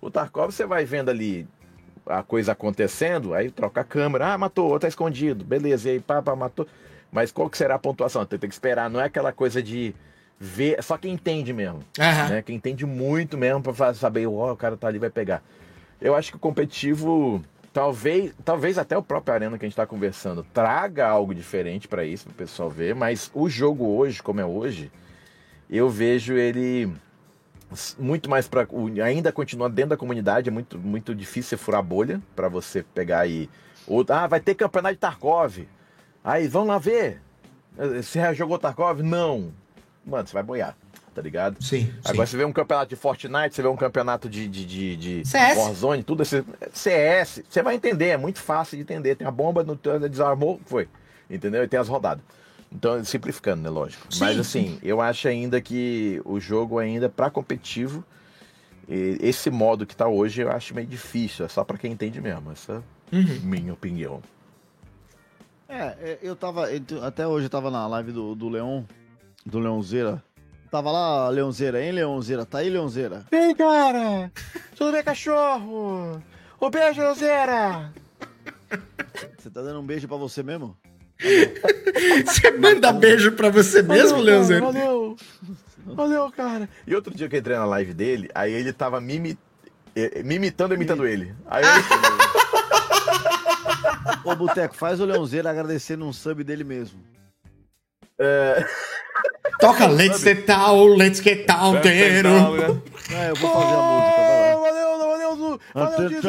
[0.00, 1.46] O Tarkov você vai vendo ali
[2.06, 6.00] a coisa acontecendo, aí troca a câmera, ah, matou, outro tá escondido, beleza, e aí
[6.00, 6.66] pá, pá, matou.
[7.10, 8.26] Mas qual que será a pontuação?
[8.26, 9.94] Tem, tem que esperar, não é aquela coisa de
[10.38, 12.28] ver, só quem entende mesmo Aham.
[12.28, 12.42] né?
[12.42, 15.42] Quem entende muito mesmo pra fa- saber, ó, o cara tá ali vai pegar.
[16.00, 17.40] Eu acho que o competitivo,
[17.74, 22.04] talvez, talvez até o próprio Arena que a gente tá conversando, traga algo diferente pra
[22.04, 24.90] isso, pro pessoal ver, mas o jogo hoje, como é hoje,
[25.68, 26.90] eu vejo ele
[27.98, 28.66] muito mais para
[29.04, 33.26] ainda continua dentro da comunidade, é muito muito difícil você furar bolha pra você pegar
[33.26, 33.50] e
[33.86, 35.58] ou, ah, vai ter campeonato de Tarkov.
[36.22, 37.20] Aí, vamos lá ver.
[37.76, 39.02] Eh, Você já jogou Tarkov?
[39.02, 39.52] Não.
[40.06, 40.74] Mano, você vai boiar,
[41.14, 41.62] tá ligado?
[41.62, 41.92] Sim.
[42.04, 42.32] Agora sim.
[42.32, 45.56] você vê um campeonato de Fortnite, você vê um campeonato de, de, de, de CS.
[45.56, 49.14] Warzone, tudo esse CS, você vai entender, é muito fácil de entender.
[49.14, 50.88] Tem a bomba, no, desarmou, foi.
[51.30, 51.62] Entendeu?
[51.62, 52.24] E tem as rodadas.
[52.70, 53.70] Então, simplificando, né?
[53.70, 54.12] Lógico.
[54.12, 58.04] Sim, Mas assim, eu acho ainda que o jogo ainda, pra competitivo,
[58.88, 61.46] esse modo que tá hoje, eu acho meio difícil.
[61.46, 62.50] É só pra quem entende mesmo.
[62.50, 63.40] Essa é Uhum.
[63.44, 64.20] minha opinião.
[65.68, 66.68] É, é, eu tava.
[67.02, 68.82] Até hoje eu tava na live do, do Leon,
[69.46, 70.22] do Leonzeira.
[70.74, 72.44] Tava lá, Leonzeira, hein, Leonzeira?
[72.44, 73.24] Tá aí, Leonzeira?
[73.30, 74.28] Vem, cara!
[74.74, 76.20] Tudo bem, cachorro?
[76.58, 77.92] O beijo, Zera!
[79.38, 80.76] Você tá dando um beijo pra você mesmo?
[82.26, 84.62] Você manda beijo pra você mesmo, Leozinho?
[84.62, 85.16] Valeu!
[85.86, 86.68] Valeu, cara!
[86.84, 89.38] E outro dia que eu entrei na live dele, aí ele tava mimi...
[90.24, 91.36] me imitando e imitando ele.
[91.46, 91.70] Aí eu...
[94.28, 96.98] Ô, Boteco, faz o Leonzeira agradecendo um sub dele mesmo.
[99.60, 102.28] Toca Let's Get Down, Let's Get Down, Tero.
[103.10, 104.54] É, eu vou fazer a música, vai lá.
[104.54, 105.60] Valeu, valeu.
[105.74, 106.24] Valeu, Diz,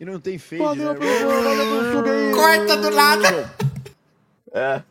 [0.00, 1.00] E não tem fade, Valeu, né?
[1.00, 2.36] valeu.
[2.36, 3.54] Corta do nada.
[4.52, 4.82] É.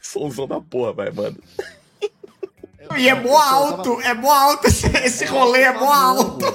[0.00, 1.36] Somzão da porra, vai, mano.
[2.96, 6.46] E é mó alto, é mó alto, esse, esse rolê é mó alto.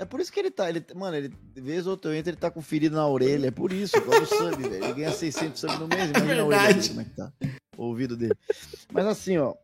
[0.00, 2.30] É por isso que ele tá, ele, mano, ele, de vez ou outra eu entro,
[2.30, 4.82] ele tá com ferido na orelha, é por isso, igual o sub, velho.
[4.82, 7.32] Ele ganha 600 sub no mês, imagina a orelha dele, como é que tá,
[7.76, 8.34] o ouvido dele.
[8.90, 9.54] Mas assim, ó,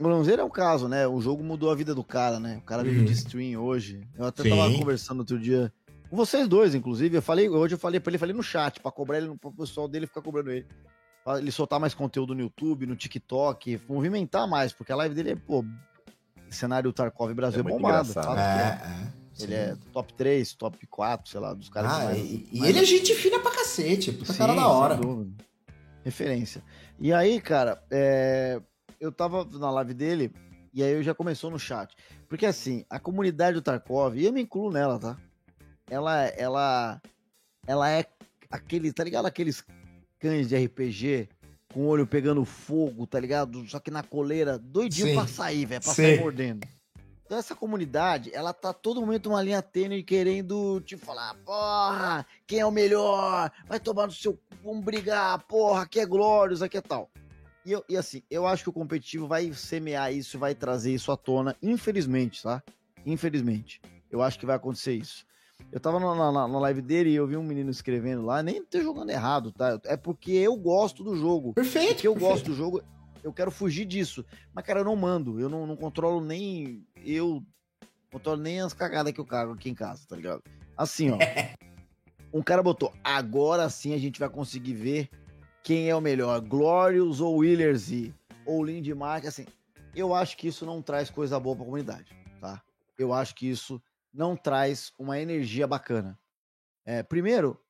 [0.00, 2.66] o Lanzeira é o caso, né, o jogo mudou a vida do cara, né, o
[2.66, 3.04] cara vive Uhum.
[3.04, 4.00] de stream hoje.
[4.18, 4.50] Eu até Sim.
[4.50, 5.72] tava conversando outro dia
[6.08, 8.90] com vocês dois, inclusive, eu falei, hoje eu falei pra ele, falei no chat, pra
[8.90, 10.66] cobrar ele, pro pessoal dele ficar cobrando ele.
[11.22, 15.30] Pra ele soltar mais conteúdo no YouTube, no TikTok, movimentar mais, porque a live dele
[15.30, 15.64] é, pô,
[16.48, 18.12] cenário Tarkov Brasil É é, bombado.
[18.12, 18.22] que é.
[18.22, 19.46] É, é.
[19.46, 21.92] Ele é top 3, top 4, sei lá, dos caras.
[21.92, 24.68] Ah, mais- e, e mais- ele é gente fina pra cacete, puta Sim, cara da
[24.68, 24.98] hora.
[26.04, 26.62] Referência.
[26.98, 28.60] E aí, cara, é,
[29.00, 30.32] eu tava na live dele
[30.72, 31.94] e aí eu já começou no chat.
[32.28, 35.16] Porque assim, a comunidade do Tarkov, e eu me incluo nela, tá?
[35.90, 37.02] Ela, ela,
[37.66, 38.04] ela é
[38.50, 39.26] aquele, tá ligado?
[39.26, 39.62] Aqueles
[40.18, 41.28] cães de RPG
[41.72, 43.68] com o olho pegando fogo, tá ligado?
[43.68, 45.14] Só que na coleira, doidinho Sim.
[45.14, 46.02] pra sair, velho, pra Sim.
[46.02, 46.66] sair mordendo.
[47.30, 52.58] Então essa comunidade, ela tá todo momento uma linha tênue querendo te falar, porra, quem
[52.58, 53.52] é o melhor?
[53.68, 57.08] Vai tomar no seu cu, vamos brigar, porra, aqui é Glórios, aqui é tal.
[57.64, 61.12] E, eu, e assim, eu acho que o competitivo vai semear isso, vai trazer isso
[61.12, 62.60] à tona, infelizmente, tá?
[63.06, 63.80] Infelizmente.
[64.10, 65.24] Eu acho que vai acontecer isso.
[65.70, 68.64] Eu tava na, na- na live dele e eu vi um menino escrevendo lá, nem
[68.64, 69.80] tô jogando errado, tá?
[69.84, 71.54] É porque eu gosto do jogo.
[71.54, 71.92] Perfeito.
[71.94, 72.32] Porque eu perfeito.
[72.34, 72.82] gosto do jogo,
[73.22, 74.24] eu quero fugir disso.
[74.52, 75.40] Mas, cara, eu não mando.
[75.40, 76.86] Eu não, não controlo nem.
[77.04, 77.44] Eu
[78.10, 80.42] controlo nem as cagadas que eu cago aqui em casa, tá ligado?
[80.76, 81.18] Assim, ó.
[82.32, 82.92] um cara botou.
[83.02, 85.10] Agora sim a gente vai conseguir ver
[85.62, 88.14] quem é o melhor, Glorious ou Willers e
[88.44, 89.26] ou Lindmark.
[89.26, 89.46] Assim,
[89.94, 92.62] eu acho que isso não traz coisa boa pra comunidade, tá?
[92.98, 93.82] Eu acho que isso
[94.12, 96.18] não traz uma energia bacana.
[96.84, 97.60] É, primeiro,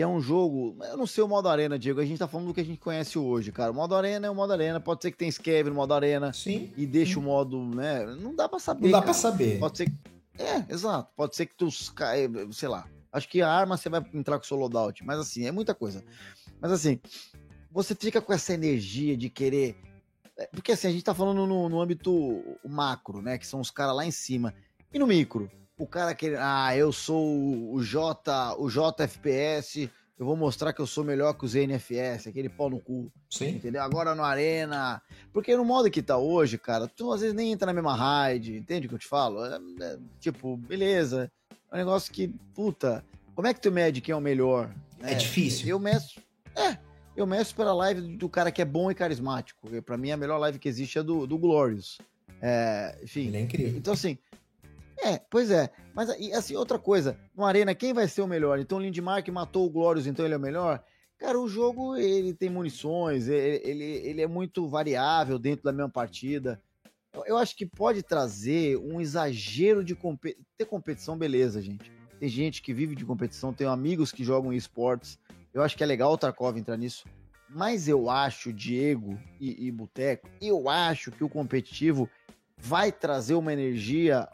[0.00, 0.78] que é um jogo.
[0.82, 2.00] Eu não sei o modo arena, Diego.
[2.00, 3.70] A gente tá falando do que a gente conhece hoje, cara.
[3.70, 4.80] O modo arena é o modo arena.
[4.80, 6.32] Pode ser que tenha Scav no modo arena.
[6.32, 6.72] Sim.
[6.74, 8.06] E deixa o modo, né?
[8.18, 8.84] Não dá pra saber.
[8.84, 9.58] Não dá pra saber.
[9.58, 9.92] Pode ser.
[10.38, 11.12] É, exato.
[11.14, 11.68] Pode ser que tu.
[11.94, 12.88] cai- Sei lá.
[13.12, 15.04] Acho que a arma você vai entrar com o solo loadout.
[15.04, 16.02] Mas assim, é muita coisa.
[16.62, 16.98] Mas assim,
[17.70, 19.76] você fica com essa energia de querer.
[20.38, 23.36] é, Porque assim, a gente tá falando no, no âmbito macro, né?
[23.36, 24.54] Que são os caras lá em cima.
[24.94, 25.50] E no micro?
[25.80, 26.36] O cara que.
[26.38, 29.88] Ah, eu sou o J, o JFPS.
[30.18, 33.10] Eu vou mostrar que eu sou melhor que os NFS, aquele pau no cu.
[33.30, 33.52] Sim.
[33.52, 33.82] Entendeu?
[33.82, 35.00] Agora no Arena.
[35.32, 38.54] Porque no modo que tá hoje, cara, tu às vezes nem entra na mesma raid,
[38.54, 39.42] entende o que eu te falo?
[39.42, 41.32] É, é, tipo, beleza.
[41.72, 43.02] É um negócio que, puta,
[43.34, 44.70] como é que tu mede quem é o melhor?
[45.02, 45.66] É difícil.
[45.66, 46.20] Eu meço.
[46.54, 46.76] É,
[47.16, 49.66] eu meço pela live do cara que é bom e carismático.
[49.80, 51.96] Pra mim, a melhor live que existe é do, do Glorious.
[52.42, 53.28] É, enfim.
[53.28, 53.78] Ele é incrível.
[53.78, 54.18] Então, assim.
[55.02, 55.70] É, pois é.
[55.94, 57.18] Mas, e, assim, outra coisa.
[57.34, 58.58] No Arena, quem vai ser o melhor?
[58.58, 60.82] Então, o Lindmark matou o Glorious, então ele é o melhor?
[61.18, 65.90] Cara, o jogo, ele tem munições, ele, ele, ele é muito variável dentro da mesma
[65.90, 66.60] partida.
[67.12, 71.92] Eu, eu acho que pode trazer um exagero de compe ter competição, beleza, gente.
[72.18, 75.18] Tem gente que vive de competição, tem amigos que jogam esportes.
[75.52, 77.04] Eu acho que é legal o Tarkov entrar nisso.
[77.48, 82.08] Mas eu acho, Diego e, e Boteco, eu acho que o competitivo
[82.56, 84.28] vai trazer uma energia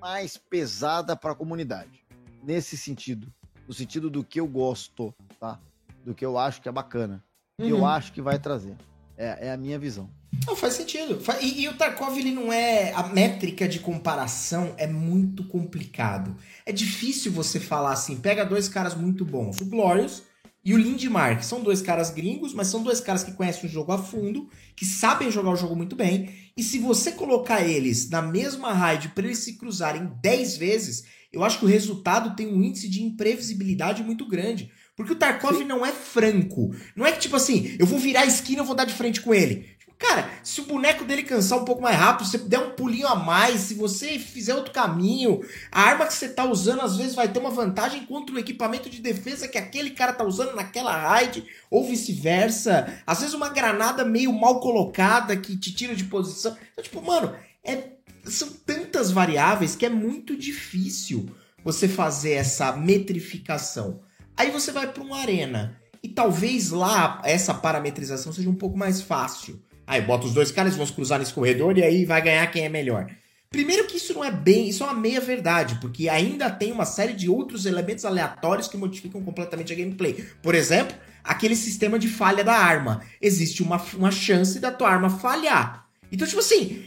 [0.00, 2.04] mais pesada para a comunidade.
[2.42, 3.32] Nesse sentido.
[3.66, 5.58] No sentido do que eu gosto, tá?
[6.04, 7.24] Do que eu acho que é bacana.
[7.60, 7.68] Uhum.
[7.68, 8.76] Eu acho que vai trazer.
[9.16, 10.08] É, é a minha visão.
[10.46, 11.20] Não, faz sentido.
[11.40, 12.92] E, e o Tarkov, ele não é.
[12.92, 16.36] A métrica de comparação é muito complicado.
[16.64, 20.22] É difícil você falar assim: pega dois caras muito bons, o Glorious
[20.66, 21.44] e o Lindmark.
[21.44, 24.84] São dois caras gringos, mas são dois caras que conhecem o jogo a fundo, que
[24.84, 26.28] sabem jogar o jogo muito bem.
[26.56, 31.44] E se você colocar eles na mesma raid para eles se cruzarem 10 vezes, eu
[31.44, 34.68] acho que o resultado tem um índice de imprevisibilidade muito grande.
[34.96, 36.74] Porque o Tarkov não é franco.
[36.96, 39.20] Não é que tipo assim, eu vou virar a esquina e vou dar de frente
[39.20, 39.75] com ele.
[39.98, 43.08] Cara, se o boneco dele cansar um pouco mais rápido, se você der um pulinho
[43.08, 45.40] a mais, se você fizer outro caminho,
[45.72, 48.90] a arma que você tá usando às vezes vai ter uma vantagem contra o equipamento
[48.90, 53.02] de defesa que aquele cara tá usando naquela raid, ou vice-versa.
[53.06, 56.54] Às vezes uma granada meio mal colocada que te tira de posição.
[56.72, 57.92] Então, tipo, mano, é,
[58.24, 61.26] são tantas variáveis que é muito difícil
[61.64, 64.00] você fazer essa metrificação.
[64.36, 65.80] Aí você vai para uma arena.
[66.02, 69.60] E talvez lá essa parametrização seja um pouco mais fácil.
[69.86, 72.64] Aí bota os dois caras, vão se cruzar nesse corredor e aí vai ganhar quem
[72.64, 73.08] é melhor.
[73.50, 76.84] Primeiro que isso não é bem, isso é uma meia verdade, porque ainda tem uma
[76.84, 80.24] série de outros elementos aleatórios que modificam completamente a gameplay.
[80.42, 83.02] Por exemplo, aquele sistema de falha da arma.
[83.20, 85.86] Existe uma, uma chance da tua arma falhar.
[86.10, 86.84] Então, tipo assim,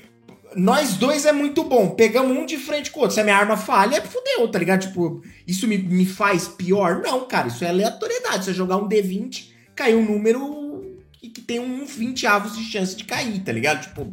[0.55, 1.91] nós dois é muito bom.
[1.91, 3.15] Pegamos um de frente com o outro.
[3.15, 4.81] Se a minha arma falha, fudeu, tá ligado?
[4.81, 7.01] Tipo, isso me, me faz pior?
[7.01, 8.45] Não, cara, isso é aleatoriedade.
[8.45, 10.59] Você jogar um D20, cai um número
[11.19, 13.81] que, que tem um 20 avos de chance de cair, tá ligado?
[13.81, 14.11] Tipo,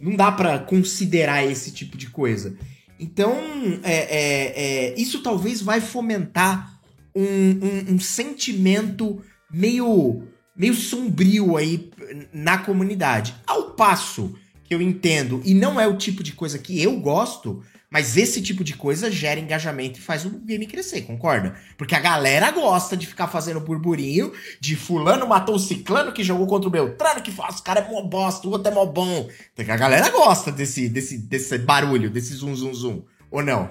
[0.00, 2.56] não dá pra considerar esse tipo de coisa.
[3.00, 3.34] Então,
[3.82, 6.80] é, é, é, isso talvez vai fomentar
[7.14, 10.22] um, um, um sentimento meio,
[10.56, 11.90] meio sombrio aí
[12.32, 13.34] na comunidade.
[13.46, 14.34] Ao passo
[14.64, 18.42] que eu entendo, e não é o tipo de coisa que eu gosto, mas esse
[18.42, 21.56] tipo de coisa gera engajamento e faz o game crescer, concorda?
[21.76, 26.46] Porque a galera gosta de ficar fazendo burburinho de fulano matou o ciclano que jogou
[26.46, 29.28] contra o Beltrano, que faz, o cara é mó bosta, o outro é mó bom.
[29.54, 33.02] Então, a galera gosta desse, desse, desse barulho, desse zum zum zum.
[33.30, 33.70] Ou não?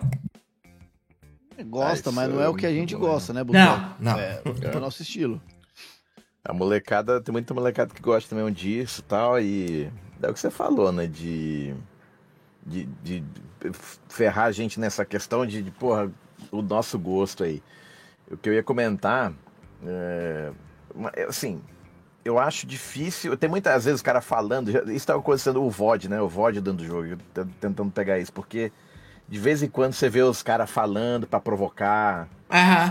[1.66, 3.66] Gosta, Ah, mas não é é o que a gente gosta, né, Boteco?
[3.66, 4.20] Não, não.
[4.20, 5.42] É, é o nosso estilo.
[6.44, 9.92] A molecada, tem muita molecada que gosta também disso e tal, e
[10.22, 11.08] é o que você falou, né?
[11.08, 11.74] De,
[12.66, 13.24] de, de
[14.10, 16.10] ferrar a gente nessa questão de, de, porra,
[16.52, 17.62] o nosso gosto aí.
[18.30, 19.34] O que eu ia comentar,
[19.86, 20.52] é,
[21.16, 21.62] é, assim,
[22.26, 23.38] eu acho difícil.
[23.38, 26.22] Tem muitas vezes o cara falando, já- isso estava acontecendo o VOD, né?
[26.22, 27.06] O VOD dando jogo,
[27.36, 28.72] eu tentando pegar isso, porque
[29.28, 32.28] de vez em quando você vê os caras falando pra provocar,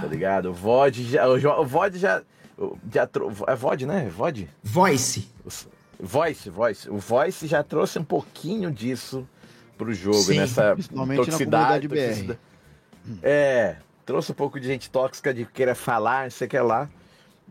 [0.01, 0.51] tá ligado?
[0.51, 1.27] O VOD já.
[1.29, 2.23] O, o VOD já.
[2.93, 3.09] já
[3.47, 4.09] é VOD, né?
[4.09, 4.49] VOD?
[4.63, 5.71] Voice.
[5.99, 6.91] Voice, voice.
[6.91, 9.27] O Voice já trouxe um pouquinho disso
[9.77, 11.89] pro jogo, Sim, nessa toxicidade.
[11.89, 12.39] toxicidade.
[13.23, 16.89] É, trouxe um pouco de gente tóxica de querer falar, não sei o que lá.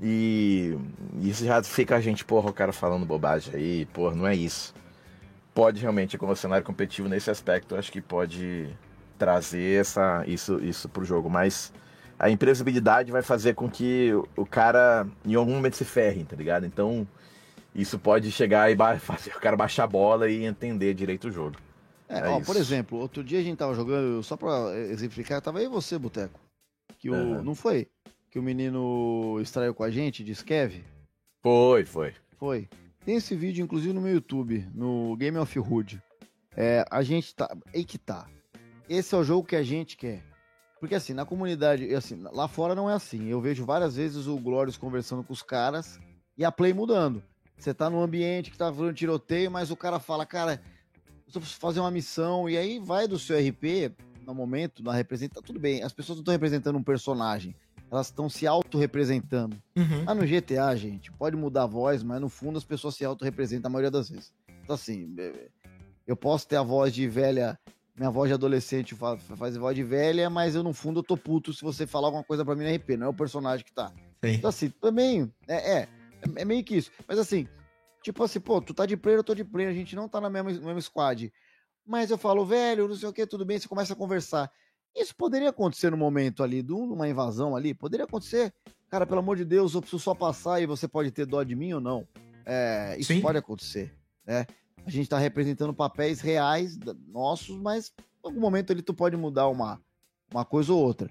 [0.01, 0.77] E
[1.21, 4.73] isso já fica a gente, porra, o cara falando bobagem aí, porra, não é isso.
[5.53, 8.67] Pode realmente, como cenário competitivo nesse aspecto, acho que pode
[9.17, 11.71] trazer essa, isso, isso pro jogo, mas
[12.19, 16.65] a imprevisibilidade vai fazer com que o- cara em algum momento se ferre, tá ligado?
[16.65, 17.07] Então,
[17.73, 21.55] isso pode chegar e fazer o cara baixar a bola e entender direito o jogo.
[22.07, 25.59] É, É ó, por exemplo, outro dia a gente tava jogando, só pra exemplificar, tava
[25.59, 26.39] aí você, Boteco.
[26.99, 27.15] Que o.
[27.15, 27.43] Aham.
[27.43, 27.87] Não foi?
[28.35, 30.83] que o menino extraiu com a gente de Skev?
[31.41, 32.13] Foi, foi.
[32.37, 32.67] Foi.
[33.05, 36.03] Tem esse vídeo, inclusive, no meu YouTube, no Game of Hood.
[36.53, 37.55] É, a gente tá.
[37.73, 38.27] Aí que tá.
[38.89, 40.21] Esse é o jogo que a gente quer.
[40.81, 43.29] Porque assim, na comunidade, assim, lá fora não é assim.
[43.29, 45.97] Eu vejo várias vezes o Glorious conversando com os caras
[46.37, 47.23] e a play mudando.
[47.57, 50.61] Você tá num ambiente que tá fazendo tiroteio, mas o cara fala, cara,
[51.33, 53.91] eu fazer uma missão, e aí vai do seu RP,
[54.25, 57.55] no momento, na representa, tudo bem, as pessoas não estão representando um personagem,
[57.91, 59.55] elas estão se auto-representando.
[59.75, 60.03] Uhum.
[60.05, 63.69] Ah, no GTA, gente, pode mudar a voz, mas no fundo as pessoas se auto-representam
[63.69, 64.33] a maioria das vezes.
[64.63, 65.49] Então, assim, é,
[66.07, 67.57] eu posso ter a voz de velha,
[67.95, 71.15] minha voz de adolescente faz, faz voz de velha, mas eu no fundo eu tô
[71.15, 73.71] puto se você falar alguma coisa pra mim no RP, não é o personagem que
[73.71, 73.91] tá.
[74.23, 74.33] Sim.
[74.33, 75.87] Então, assim, também, é, é,
[76.35, 76.91] é meio que isso.
[77.07, 77.47] Mas assim,
[78.05, 80.21] tipo assim, pô, tu tá de player, eu tô de player, a gente não tá
[80.21, 81.33] na mesma, no mesmo squad.
[81.83, 84.51] Mas eu falo, velho, não sei o que, tudo bem, você começa a conversar.
[84.95, 88.53] Isso poderia acontecer no momento ali, de uma invasão ali, poderia acontecer.
[88.89, 91.55] Cara, pelo amor de Deus, eu preciso só passar e você pode ter dó de
[91.55, 92.07] mim ou não.
[92.45, 93.21] É, isso Sim.
[93.21, 93.91] pode acontecer,
[94.23, 94.45] né?
[94.85, 96.77] A gente tá representando papéis reais
[97.07, 97.91] nossos, mas
[98.23, 99.81] em algum momento ali tu pode mudar uma,
[100.31, 101.09] uma coisa ou outra.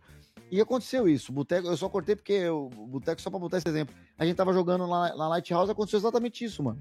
[0.54, 1.32] E aconteceu isso.
[1.32, 3.92] Boteco, eu só cortei porque o Boteco, só pra botar esse exemplo.
[4.16, 6.78] A gente tava jogando lá na Lighthouse, aconteceu exatamente isso, mano.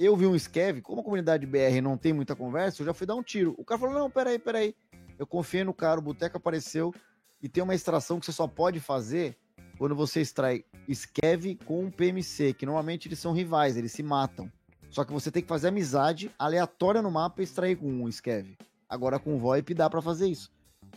[0.00, 3.06] Eu vi um Skev, como a comunidade BR não tem muita conversa, eu já fui
[3.06, 3.54] dar um tiro.
[3.58, 4.74] O cara falou: não, peraí, peraí.
[5.18, 6.94] Eu confiei no cara, o Boteco apareceu
[7.42, 9.36] e tem uma extração que você só pode fazer
[9.76, 14.50] quando você extrai Skev com um PMC, que normalmente eles são rivais, eles se matam.
[14.88, 18.56] Só que você tem que fazer amizade aleatória no mapa e extrair com um Skev.
[18.88, 20.50] Agora com o VoIP dá pra fazer isso.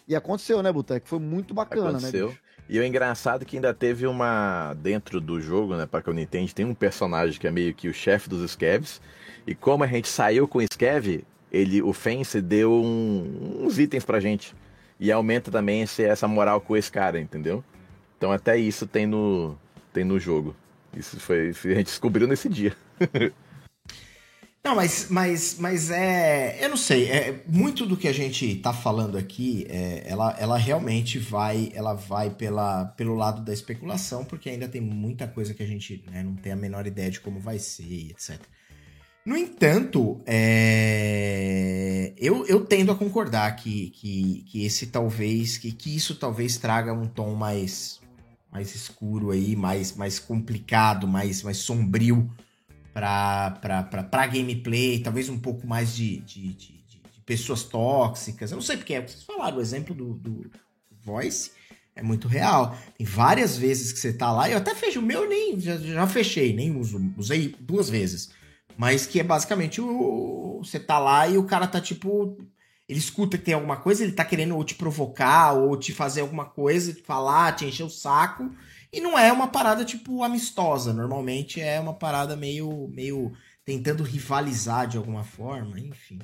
[0.07, 1.07] E aconteceu, né, Boteco?
[1.07, 2.27] Foi muito bacana, Aconteceu.
[2.27, 2.31] né?
[2.33, 2.45] bicho?
[2.67, 4.73] E o engraçado é que ainda teve uma.
[4.75, 5.85] Dentro do jogo, né?
[5.85, 8.99] Pra quem não entende, tem um personagem que é meio que o chefe dos Skevs.
[9.45, 14.03] E como a gente saiu com o Skev, ele, o Fence deu um- uns itens
[14.03, 14.55] pra gente.
[14.99, 17.63] E aumenta também esse- essa moral com esse cara, entendeu?
[18.17, 19.55] Então até isso tem no,
[19.93, 20.55] tem no jogo.
[20.95, 21.49] Isso foi.
[21.49, 22.75] A gente descobriu nesse dia.
[24.65, 26.57] Não, mas, mas, mas é.
[26.59, 27.07] Eu não sei.
[27.11, 31.93] É, muito do que a gente tá falando aqui, é, ela, ela realmente vai, ela
[31.93, 36.23] vai pela, pelo lado da especulação, porque ainda tem muita coisa que a gente né,
[36.23, 38.41] não tem a menor ideia de como vai ser, etc.
[39.23, 45.95] No entanto, é, eu, eu tendo a concordar que, que, que esse talvez, que, que
[45.95, 48.01] isso talvez traga um tom mais,
[48.51, 52.27] mais escuro aí, mais, mais complicado, mais, mais sombrio
[53.01, 58.51] pra gameplay, talvez um pouco mais de, de, de, de- pessoas tóxicas.
[58.51, 59.01] Eu não sei porque é.
[59.01, 60.49] Vocês falaram, o exemplo do, do
[61.03, 61.51] Voice
[61.95, 62.77] é muito real.
[62.97, 66.07] Tem várias vezes que você tá lá, eu até fechei o meu, nem já, já
[66.07, 68.29] fechei, nem uso, usei duas vezes.
[68.77, 70.59] Mas que é basicamente o.
[70.63, 72.37] Você tá lá e o cara tá tipo.
[72.87, 76.21] Ele escuta que tem alguma coisa, ele tá querendo ou te provocar, ou te fazer
[76.21, 78.51] alguma coisa, te falar, te encher o saco.
[78.91, 80.93] E não é uma parada, tipo, amistosa.
[80.93, 83.31] Normalmente é uma parada meio, meio
[83.65, 86.19] tentando rivalizar de alguma forma, enfim.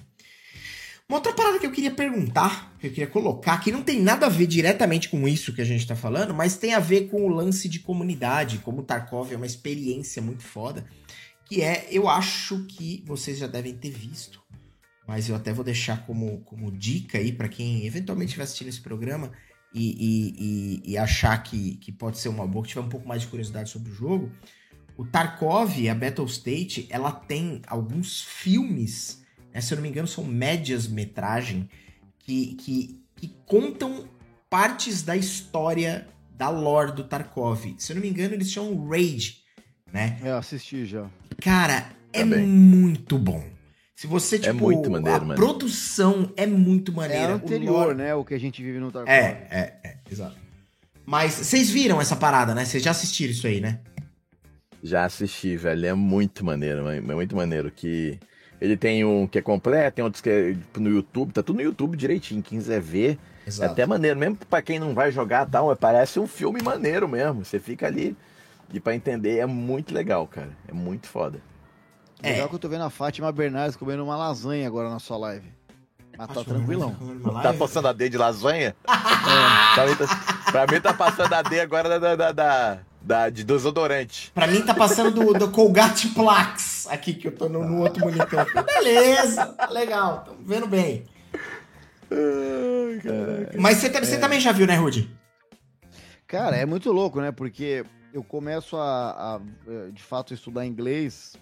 [1.11, 4.27] Uma outra parada que eu queria perguntar, que eu queria colocar, que não tem nada
[4.27, 7.25] a ver diretamente com isso que a gente tá falando, mas tem a ver com
[7.25, 10.85] o lance de comunidade, como Tarkov é uma experiência muito foda,
[11.43, 14.41] que é, eu acho que vocês já devem ter visto,
[15.05, 18.79] mas eu até vou deixar como, como dica aí pra quem eventualmente estiver assistindo esse
[18.79, 19.33] programa,
[19.73, 20.35] e, e-
[20.85, 23.27] e- e achar que, que pode ser uma boa, que tiver um pouco mais de
[23.27, 24.31] curiosidade sobre o jogo,
[24.97, 29.23] o Tarkov, a Battle State, ela tem alguns filmes,
[29.53, 31.69] né, se eu não me engano, são médias metragem,
[32.19, 34.07] que, que, que contam
[34.49, 36.07] partes da história
[36.37, 37.73] da lore do Tarkov.
[37.77, 39.37] Se eu não me engano, eles chamam Rage,
[39.91, 40.19] né?
[40.23, 41.09] É, Eu assisti já.
[41.41, 42.45] Cara, é Também.
[42.45, 43.43] muito bom.
[43.95, 45.35] Se você, tipo, muito maneiro, a mano.
[45.39, 47.33] produção é muito É maneira.
[47.33, 48.15] o anterior, lore- né?
[48.15, 49.09] O que a gente vive no Tarkov.
[49.11, 50.35] é, é, é, exato.
[51.05, 52.65] Mas vocês viram essa parada, né?
[52.65, 53.79] Vocês já assistiram isso aí, né?
[54.83, 55.85] Já assisti, velho.
[55.85, 57.69] É muito maneiro, é muito maneiro.
[57.69, 58.17] Que
[58.59, 61.57] ele tem um que é completo, tem outros que é tipo, no YouTube, tá tudo
[61.57, 62.41] no YouTube direitinho.
[62.41, 63.71] Quem quiser ver, é Exato.
[63.71, 64.17] até maneiro.
[64.19, 67.45] Mesmo pra quem não vai jogar tal, parece um filme maneiro mesmo.
[67.45, 68.15] Você fica ali.
[68.73, 70.49] E pra entender é muito legal, cara.
[70.67, 71.39] É muito foda.
[72.23, 72.33] É.
[72.33, 75.51] Legal que eu tô vendo a Fátima Bernardes comendo uma lasanha agora na sua live.
[76.17, 76.95] Mas tá tranquilão.
[77.41, 78.75] Tá passando a D de lasanha?
[78.85, 83.43] pra, mim tá, pra mim tá passando a D agora da, da, da, da- de
[83.43, 84.31] desodorante.
[84.33, 88.01] Pra mim tá passando do, do Colgate Plax aqui, que eu tô no, no outro
[88.05, 88.45] monitor.
[88.65, 91.05] Beleza, tá legal, tamo vendo bem.
[92.11, 93.57] Ai, caraca.
[93.59, 95.09] Mas você, você também já viu, né, Rudy?
[96.27, 97.31] Cara, é muito louco, né?
[97.31, 97.83] Porque
[98.13, 101.33] eu começo a, a, eh, de fato, estudar inglês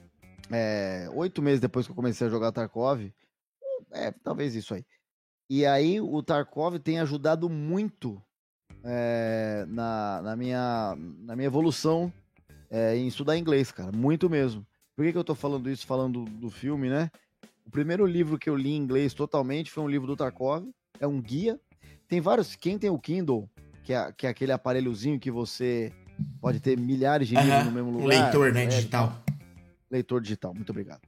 [0.51, 3.11] é, oito meses depois que eu comecei a jogar Tarkov.
[3.91, 4.85] É, talvez isso aí.
[5.49, 8.21] E aí o Tarkov tem ajudado muito
[8.83, 12.13] é, na, na, minha, na minha evolução
[12.69, 13.91] é, em estudar inglês, cara.
[13.91, 14.65] Muito mesmo.
[14.95, 17.09] Por que, que eu tô falando isso, falando do filme, né?
[17.65, 20.67] O primeiro livro que eu li em inglês totalmente foi um livro do Tarkov.
[20.99, 21.59] É um guia.
[22.07, 22.55] Tem vários.
[22.55, 23.49] Quem tem o Kindle,
[23.83, 25.91] que é, que é aquele aparelhozinho que você
[26.41, 28.03] pode ter milhares de livros no mesmo lugar.
[28.03, 28.63] Um leitor, né?
[28.63, 29.23] É, digital.
[29.89, 31.01] Leitor digital, muito obrigado.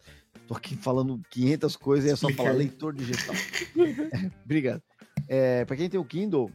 [0.48, 2.44] Tô aqui falando 500 coisas e é só Explica.
[2.44, 3.36] falar leitor digital.
[4.12, 4.82] é, obrigado.
[5.28, 6.52] É, para quem tem o Kindle,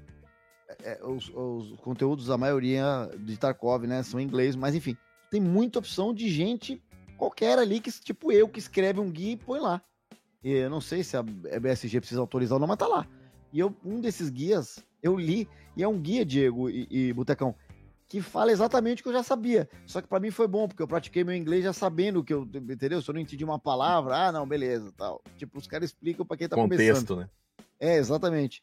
[0.83, 4.97] é, os, os, conteúdos, a maioria de Tarkov, né, são em inglês, mas enfim,
[5.31, 6.83] tem muita opção de gente
[7.17, 9.81] qualquer ali, que tipo eu, que escreve um guia e põe lá.
[10.43, 13.07] E eu não sei se a BSG precisa autorizar ou não, mas tá lá.
[13.53, 17.55] E eu, um desses guias, eu li, e é um guia, Diego e, e Botecão,
[18.09, 19.69] que fala exatamente o que eu já sabia.
[19.87, 22.33] Só que para mim foi bom, porque eu pratiquei meu inglês já sabendo o que
[22.33, 23.03] eu, entendeu?
[23.03, 25.23] Se eu não entendi uma palavra, ah, não, beleza, tal.
[25.37, 27.17] Tipo, os caras explicam para quem tá Contexto, começando.
[27.21, 27.29] né?
[27.81, 28.63] É, exatamente.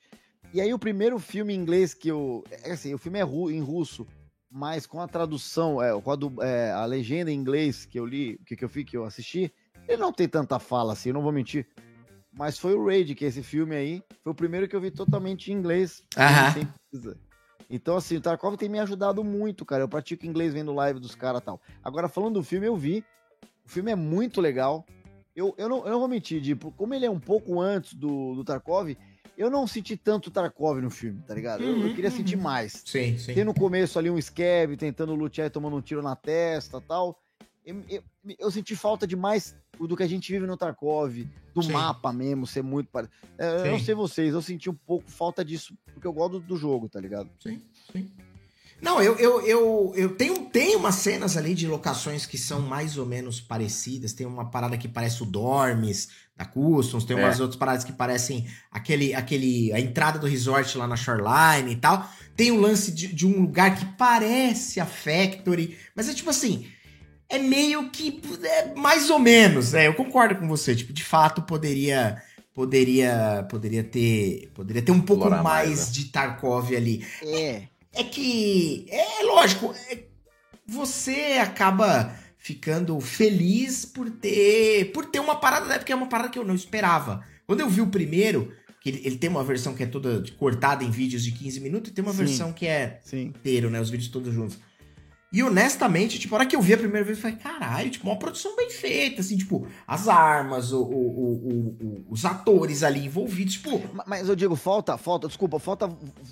[0.54, 3.52] E aí o primeiro filme em inglês que eu, é assim, o filme é ru,
[3.52, 4.08] em russo,
[4.50, 8.06] mas com a tradução, é, com a, do, é, a legenda em inglês que eu
[8.06, 9.52] li, que, que eu fiz, que eu assisti,
[9.88, 11.68] ele não tem tanta fala assim, eu não vou mentir.
[12.32, 14.90] Mas foi o Raid, que é esse filme aí, foi o primeiro que eu vi
[14.90, 16.02] totalmente em inglês.
[16.18, 16.68] Aham.
[17.76, 19.82] Então, assim, o Tarkov tem me ajudado muito, cara.
[19.82, 21.60] Eu pratico inglês vendo live dos caras e tal.
[21.84, 23.04] Agora, falando do filme, eu vi.
[23.66, 24.86] O filme é muito legal.
[25.36, 28.36] Eu, eu, não, eu não vou mentir, tipo, como ele é um pouco antes do,
[28.36, 28.96] do Tarkov,
[29.36, 31.62] eu não senti tanto Tarkov no filme, tá ligado?
[31.62, 32.16] Uhum, eu, eu, queria uhum.
[32.16, 32.84] sentir mais.
[32.86, 33.34] Sim, sim.
[33.34, 37.20] Tem no começo ali um Scab tentando lutear e tomando um tiro na testa tal.
[37.66, 38.04] Eu, eu,
[38.38, 41.72] eu, senti falta de mais do que a gente vive no Tarkov, do sim.
[41.72, 43.18] mapa mesmo, ser muito parecido.
[43.38, 46.56] É, eu não sei vocês, eu senti um pouco falta disso, porque eu gosto do
[46.56, 47.30] jogo, tá ligado?
[47.40, 48.10] Sim, sim.
[48.84, 52.98] Não, eu, eu, eu, eu tenho, tenho umas cenas ali de locações que são mais
[52.98, 54.12] ou menos parecidas.
[54.12, 57.42] Tem uma parada que parece o Dormes da Customs, tem umas é.
[57.42, 62.10] outras paradas que parecem aquele, aquele, a entrada do resort lá na Shoreline e tal.
[62.36, 66.68] Tem o lance de, de um lugar que parece a Factory, mas é tipo assim,
[67.34, 69.88] é meio que é mais ou menos, né?
[69.88, 72.22] Eu concordo com você, tipo, de fato poderia
[72.54, 75.94] poderia poderia ter poderia ter um pouco mais, mais né?
[75.94, 77.04] de Tarkov ali.
[77.24, 77.64] É.
[77.92, 80.04] É que é lógico, é,
[80.68, 85.80] você acaba ficando feliz por ter por ter uma parada, né?
[85.80, 87.26] Porque é uma parada que eu não esperava.
[87.48, 90.84] Quando eu vi o primeiro, que ele, ele, tem uma versão que é toda cortada
[90.84, 92.18] em vídeos de 15 minutos e tem uma Sim.
[92.18, 93.26] versão que é Sim.
[93.26, 93.82] inteiro, né?
[93.82, 94.58] Os vídeos todos juntos.
[95.34, 98.08] E honestamente, tipo, a hora que eu vi a primeira vez, eu falei, caralho, tipo,
[98.08, 103.54] uma produção bem feita, assim, tipo, as armas, o, o, o, os atores ali envolvidos,
[103.54, 103.82] tipo.
[104.06, 105.90] Mas eu digo, falta, falta, desculpa, falta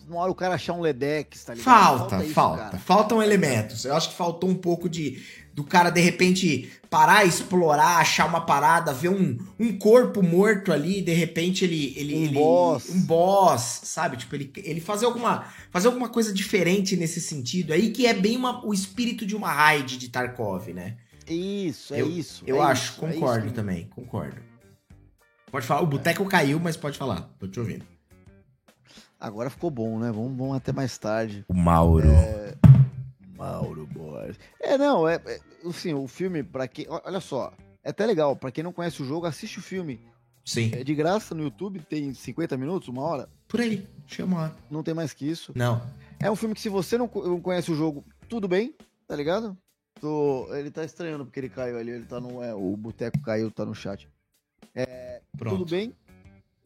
[0.08, 1.66] uma hora o cara achar um Ledex, tá ligado?
[1.66, 2.24] Falta, falta.
[2.24, 2.78] Isso, falta.
[2.78, 3.86] Faltam elementos.
[3.86, 5.20] Eu acho que faltou um pouco de
[5.54, 11.02] do cara de repente parar, explorar, achar uma parada, ver um, um corpo morto ali,
[11.02, 11.94] de repente ele.
[11.98, 12.90] ele um ele, boss.
[12.90, 14.18] Um boss, sabe?
[14.18, 18.38] Tipo, ele, ele fazer, alguma, fazer alguma coisa diferente nesse sentido aí, que é bem
[18.38, 20.98] uma, o espírito de uma raid de Tarkov, né?
[21.28, 22.44] Isso, é eu, isso.
[22.46, 23.56] Eu é acho, isso, concordo é isso.
[23.56, 24.42] também, concordo.
[25.50, 27.86] Pode falar, o boteco caiu, mas pode falar, tô te ouvindo.
[29.20, 30.12] Agora ficou bom, né?
[30.12, 31.46] Vamos, vamos até mais tarde.
[31.48, 32.10] O Mauro.
[32.10, 32.71] É...
[33.42, 34.40] Mauro Borges.
[34.60, 36.86] É, não, é, é assim, o filme, para quem.
[36.88, 37.52] Olha só,
[37.84, 40.00] é até legal, para quem não conhece o jogo, assiste o filme.
[40.46, 40.72] Sim.
[40.74, 43.30] É de graça no YouTube, tem 50 minutos, uma hora.
[43.48, 44.56] Por aí, chama.
[44.70, 45.52] Não tem mais que isso.
[45.56, 45.82] Não.
[46.20, 48.76] É um filme que se você não, não conhece o jogo, tudo bem,
[49.08, 49.58] tá ligado?
[50.00, 52.44] Tô, ele tá estranhando porque ele caiu ali, ele tá no.
[52.44, 54.08] É, o boteco caiu, tá no chat.
[54.76, 55.58] É, Pronto.
[55.58, 55.96] tudo bem.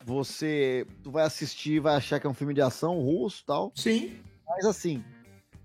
[0.06, 3.72] Você tu vai assistir, vai achar que é um filme de ação russo tal.
[3.76, 4.18] Sim.
[4.47, 5.03] Mas assim,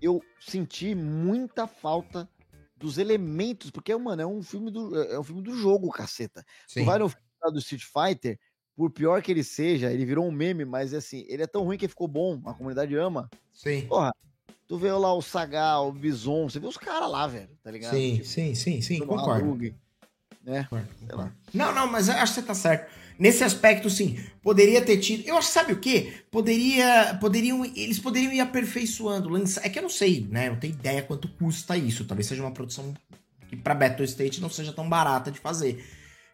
[0.01, 2.27] eu senti muita falta
[2.75, 6.43] dos elementos, porque, mano, é um filme do, é um filme do jogo, caceta.
[6.67, 6.81] Sim.
[6.81, 8.39] Tu vai no filme do Street Fighter,
[8.75, 11.77] por pior que ele seja, ele virou um meme, mas assim, ele é tão ruim
[11.77, 13.29] que ficou bom, a comunidade ama.
[13.53, 13.85] Sim.
[13.87, 14.11] Porra,
[14.67, 17.93] tu vê lá o Sagal, o Bison, você vê os caras lá, velho, tá ligado?
[17.93, 19.51] Sim, tipo, sim, sim, sim, concordo.
[19.51, 19.75] Hadug,
[20.43, 20.63] né?
[20.63, 21.33] Concordo, concordo.
[21.53, 22.91] Não, não, mas acho que você tá certo.
[23.21, 25.27] Nesse aspecto, sim, poderia ter tido.
[25.27, 26.11] Eu acho, sabe o quê?
[26.31, 27.15] Poderia.
[27.21, 27.63] Poderiam.
[27.63, 29.29] Eles poderiam ir aperfeiçoando.
[29.29, 30.47] Lançar, é que eu não sei, né?
[30.47, 32.03] Eu não tenho ideia quanto custa isso.
[32.05, 32.95] Talvez seja uma produção
[33.47, 35.85] que pra Battle State não seja tão barata de fazer.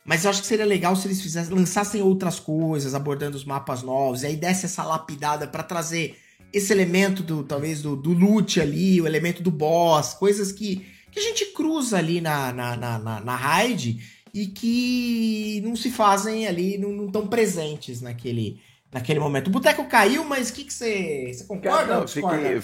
[0.05, 3.83] Mas eu acho que seria legal se eles fizessem, lançassem outras coisas, abordando os mapas
[3.83, 6.17] novos, e aí desse essa lapidada para trazer
[6.53, 11.19] esse elemento do, talvez, do, do loot ali, o elemento do boss, coisas que, que
[11.19, 13.99] a gente cruza ali na, na, na, na, na raid
[14.37, 18.61] e que não se fazem ali, não estão presentes naquele,
[18.91, 19.47] naquele momento.
[19.47, 21.33] O boteco caiu, mas o que, que você.
[21.33, 22.37] Você concorda não, ou discorda?
[22.37, 22.55] Fiquei,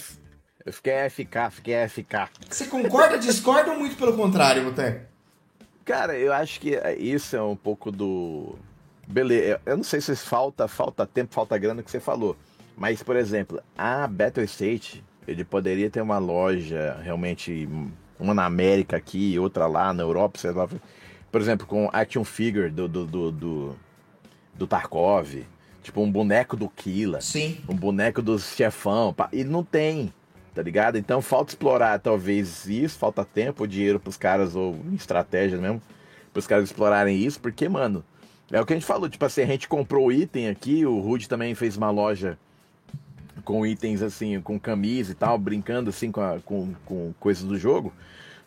[0.66, 2.30] eu fiquei ficar, fiquei ficar.
[2.48, 5.08] Você concorda, discorda ou muito pelo contrário, Boteco?
[5.84, 8.56] Cara, eu acho que isso é um pouco do.
[9.08, 12.38] Beleza, eu não sei se falta, falta tempo, falta grana que você falou.
[12.78, 17.68] Mas, por exemplo, a Battle State, ele poderia ter uma loja realmente,
[18.20, 20.70] uma na América aqui, outra lá na Europa, sei lá.
[21.34, 23.76] Por exemplo, com action figure do, do, do, do,
[24.54, 25.44] do Tarkov,
[25.82, 27.58] tipo um boneco do Killa, Sim.
[27.68, 30.14] um boneco do chefão, e não tem,
[30.54, 30.96] tá ligado?
[30.96, 35.82] Então falta explorar talvez isso, falta tempo, dinheiro pros caras, ou estratégia mesmo,
[36.32, 38.06] pros caras explorarem isso, porque, mano,
[38.52, 41.28] é o que a gente falou, tipo assim, a gente comprou item aqui, o Rude
[41.28, 42.38] também fez uma loja
[43.44, 47.58] com itens assim, com camisa e tal, brincando assim com, a, com, com coisas do
[47.58, 47.92] jogo.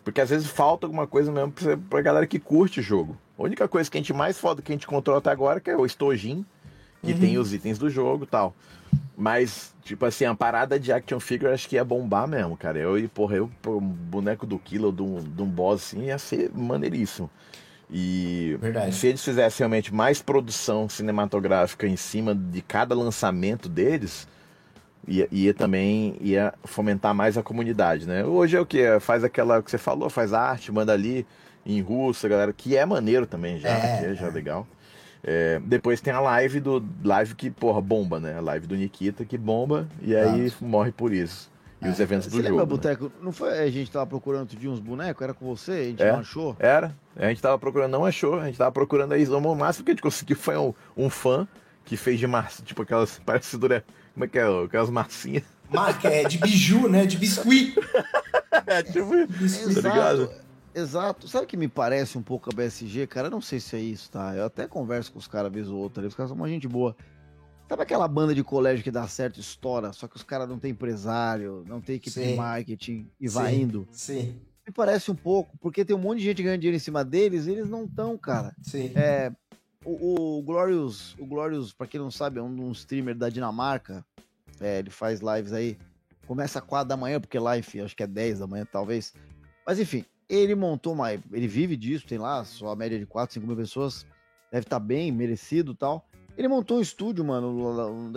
[0.07, 3.17] Porque às vezes falta alguma coisa mesmo pra, pra galera que curte o jogo.
[3.37, 5.69] A única coisa que a gente mais foda que a gente encontrou até agora que
[5.69, 6.47] é o Stojin,
[7.03, 7.19] que Uhum.
[7.19, 8.55] tem os itens do jogo e tal.
[9.19, 12.79] Mas, tipo assim, a parada de action figure acho que ia bombar mesmo, cara.
[12.79, 16.19] Eu e, porra, eu, um boneco do Kilo, de um, de um boss assim, ia
[16.19, 17.29] ser maneiríssimo.
[17.91, 18.95] E Verdade.
[18.95, 24.29] se eles fizessem realmente mais produção cinematográfica em cima de cada lançamento deles,
[25.07, 28.25] ia, ia também ia fomentar mais a comunidade, né?
[28.25, 28.99] Hoje é o que?
[29.01, 31.27] Faz aquela que você falou, faz arte, manda ali
[31.65, 34.67] em russo, galera, que é maneiro também já, É, que é já legal.
[35.25, 38.37] É, depois tem a live do live que, porra, bomba, né?
[38.37, 41.51] A live do Nikita que bomba e aí morre por isso.
[41.83, 42.61] E os eventos do Você lembra, jogo.
[42.61, 42.67] né?
[42.67, 43.13] Boteco?
[43.21, 45.21] Não foi a gente tava procurando dia uns bonecos?
[45.23, 45.73] Era com você?
[45.73, 46.13] A gente É.
[46.13, 46.57] não achou?
[46.59, 46.97] Era.
[47.17, 48.41] A gente tava procurando, não achou.
[48.41, 49.27] A gente tava procurando aí.
[49.27, 51.47] O máximo que a gente conseguiu foi um, um fã
[51.85, 53.21] que fez de massa, tipo aquelas.
[53.27, 53.85] Parece dura.
[54.17, 54.65] Como é que é?
[54.65, 55.43] Aquelas massinhas.
[55.71, 57.05] Marca, é de biju, né?
[57.05, 57.75] De biscuit.
[58.67, 59.27] É, tipo.
[59.27, 59.83] Biscuit.
[59.83, 60.31] Tá ligado?
[60.75, 61.29] Exato.
[61.29, 63.27] Sabe o que me parece um pouco a BSG, cara?
[63.27, 64.35] Eu não sei se é isso, tá?
[64.35, 66.67] Eu até converso com os caras vez ou outra ali, os caras são uma gente
[66.67, 66.97] boa.
[67.69, 70.59] Sabe aquela banda de colégio que dá certo e estoura, só que os caras não
[70.59, 72.29] tem empresário, não tem equipe Sim.
[72.29, 73.61] de marketing e vai Sim.
[73.61, 73.89] indo?
[73.91, 74.35] Sim,
[74.67, 77.47] Me parece um pouco, porque tem um monte de gente ganhando dinheiro em cima deles
[77.47, 78.55] e eles não estão, cara.
[78.63, 78.91] sim.
[78.95, 79.31] É,
[79.87, 84.05] o, o Glorious, o Glorious, pra quem não sabe, é um, um streamer da Dinamarca.
[84.61, 85.79] É, ele faz lives aí.
[86.27, 89.15] Começa às 4 da manhã, porque live acho que é 10 da manhã, talvez.
[89.65, 91.13] Mas enfim, ele montou uma.
[91.13, 94.05] Ele vive disso, tem lá sua média de 4, 5 mil pessoas.
[94.51, 96.09] Deve estar bem, merecido tal.
[96.37, 97.49] Ele montou um estúdio, mano,
[97.91, 98.13] um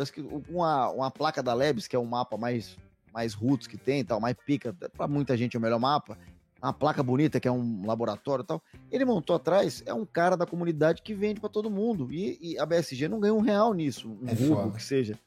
[0.49, 2.77] uma, uma placa da Labs, que é o mapa mais,
[3.13, 4.73] mais roots que tem tal, mais pica.
[4.73, 6.17] Pra muita gente é o melhor mapa.
[6.61, 8.61] Uma placa bonita, que é um laboratório e tal.
[8.91, 12.11] Ele montou atrás, é um cara da comunidade que vende pra todo mundo.
[12.11, 14.75] E, e a BSG não ganha um real nisso, um É foda.
[14.75, 15.17] que seja.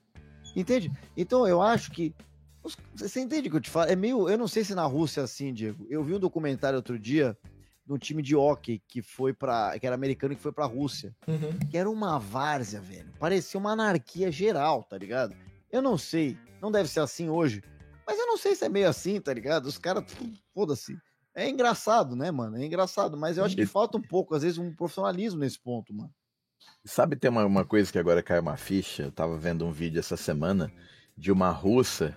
[0.54, 0.92] Entende?
[1.16, 2.14] Então eu acho que.
[2.94, 3.90] Você entende o que eu te falo?
[3.90, 4.28] É meio.
[4.28, 5.86] Eu não sei se na Rússia é assim, Diego.
[5.88, 7.36] Eu vi um documentário outro dia
[7.84, 11.16] de um time de hockey que foi para que era americano que foi pra Rússia.
[11.26, 11.58] Uhum.
[11.70, 13.10] Que era uma várzea, velho.
[13.18, 15.34] Parecia uma anarquia geral, tá ligado?
[15.70, 16.36] Eu não sei.
[16.60, 17.62] Não deve ser assim hoje.
[18.06, 19.66] Mas eu não sei se é meio assim, tá ligado?
[19.66, 20.04] Os caras.
[20.54, 20.96] Foda-se.
[21.34, 22.56] É engraçado, né, mano?
[22.56, 23.16] É engraçado.
[23.16, 26.10] Mas eu acho que falta um pouco, às vezes, um profissionalismo nesse ponto, mano.
[26.84, 29.04] Sabe, tem uma, uma coisa que agora caiu uma ficha.
[29.04, 30.70] Eu tava vendo um vídeo essa semana
[31.16, 32.16] de uma russa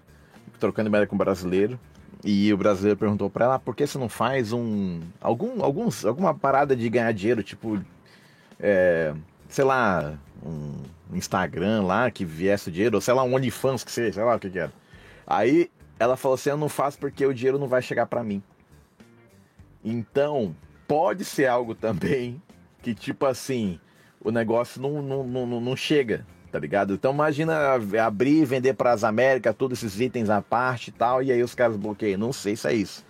[0.60, 1.80] trocando ideia com um brasileiro.
[2.24, 5.02] E o brasileiro perguntou pra ela, "Ah, por que você não faz um.
[5.22, 7.80] algum, alguns, alguma parada de ganhar dinheiro, tipo.
[8.60, 9.14] é,
[9.48, 10.74] sei lá, um
[11.14, 14.36] Instagram lá que viesse o dinheiro, ou sei lá, um OnlyFans que seja, sei lá
[14.36, 14.74] o que que era.
[15.28, 15.70] Aí
[16.00, 18.42] ela falou assim: eu não faço porque o dinheiro não vai chegar pra mim.
[19.86, 20.56] Então,
[20.88, 22.41] pode ser algo também
[22.82, 23.80] que, tipo assim,
[24.20, 26.95] o negócio não, não, não, não chega, tá ligado?
[26.95, 31.22] Então imagina abrir e vender para as Américas todos esses itens à parte e tal,
[31.22, 32.18] e aí os caras bloqueiam.
[32.18, 33.06] Não sei se é isso.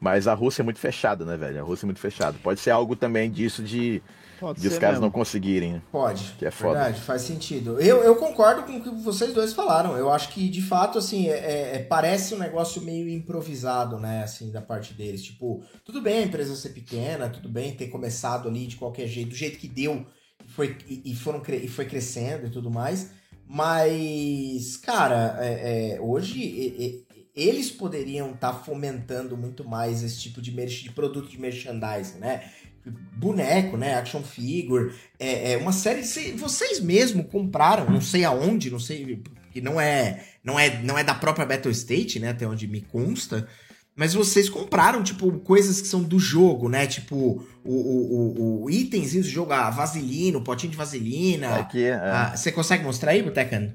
[0.00, 1.58] Mas a Rússia é muito fechada, né, velho?
[1.58, 2.38] A Rússia é muito fechada.
[2.42, 4.00] Pode ser algo também disso de,
[4.40, 5.82] Pode de os caras não conseguirem, né?
[5.92, 6.34] Pode.
[6.38, 6.78] Que é foda.
[6.80, 7.78] Verdade, faz sentido.
[7.78, 9.96] Eu, eu concordo com o que vocês dois falaram.
[9.96, 14.22] Eu acho que, de fato, assim, é, é- é- parece um negócio meio improvisado, né,
[14.24, 15.22] assim, da parte deles.
[15.22, 19.28] Tipo, tudo bem a empresa ser pequena, tudo bem ter começado ali de qualquer jeito,
[19.28, 20.06] do jeito que deu
[20.44, 23.10] e foi, e, e foram, e foi crescendo e tudo mais.
[23.46, 27.04] Mas, cara, é- é, hoje
[27.34, 32.50] eles poderiam estar fomentando muito mais esse tipo de, merch- de produto de merchandising, né?
[32.86, 33.94] Boneco, né?
[33.94, 36.02] Action figure, é, é uma série.
[36.04, 40.98] cê- Vocês mesmo compraram, não sei aonde, não sei, porque não é, não é, não
[40.98, 42.30] é da própria Battle State, né?
[42.30, 43.46] Até onde me consta.
[43.94, 46.86] Mas vocês compraram, tipo, coisas que são do jogo, né?
[46.86, 51.56] Tipo, o, o, o, o itens do jogo, a vaselina, o potinho de vaselina.
[51.56, 53.74] Aqui, é, Ah, Você consegue mostrar aí, Botecan?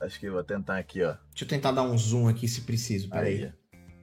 [0.00, 1.14] acho que eu vou tentar aqui, ó.
[1.30, 3.44] Deixa eu tentar dar um zoom aqui se preciso, peraí.
[3.44, 3.52] Aí.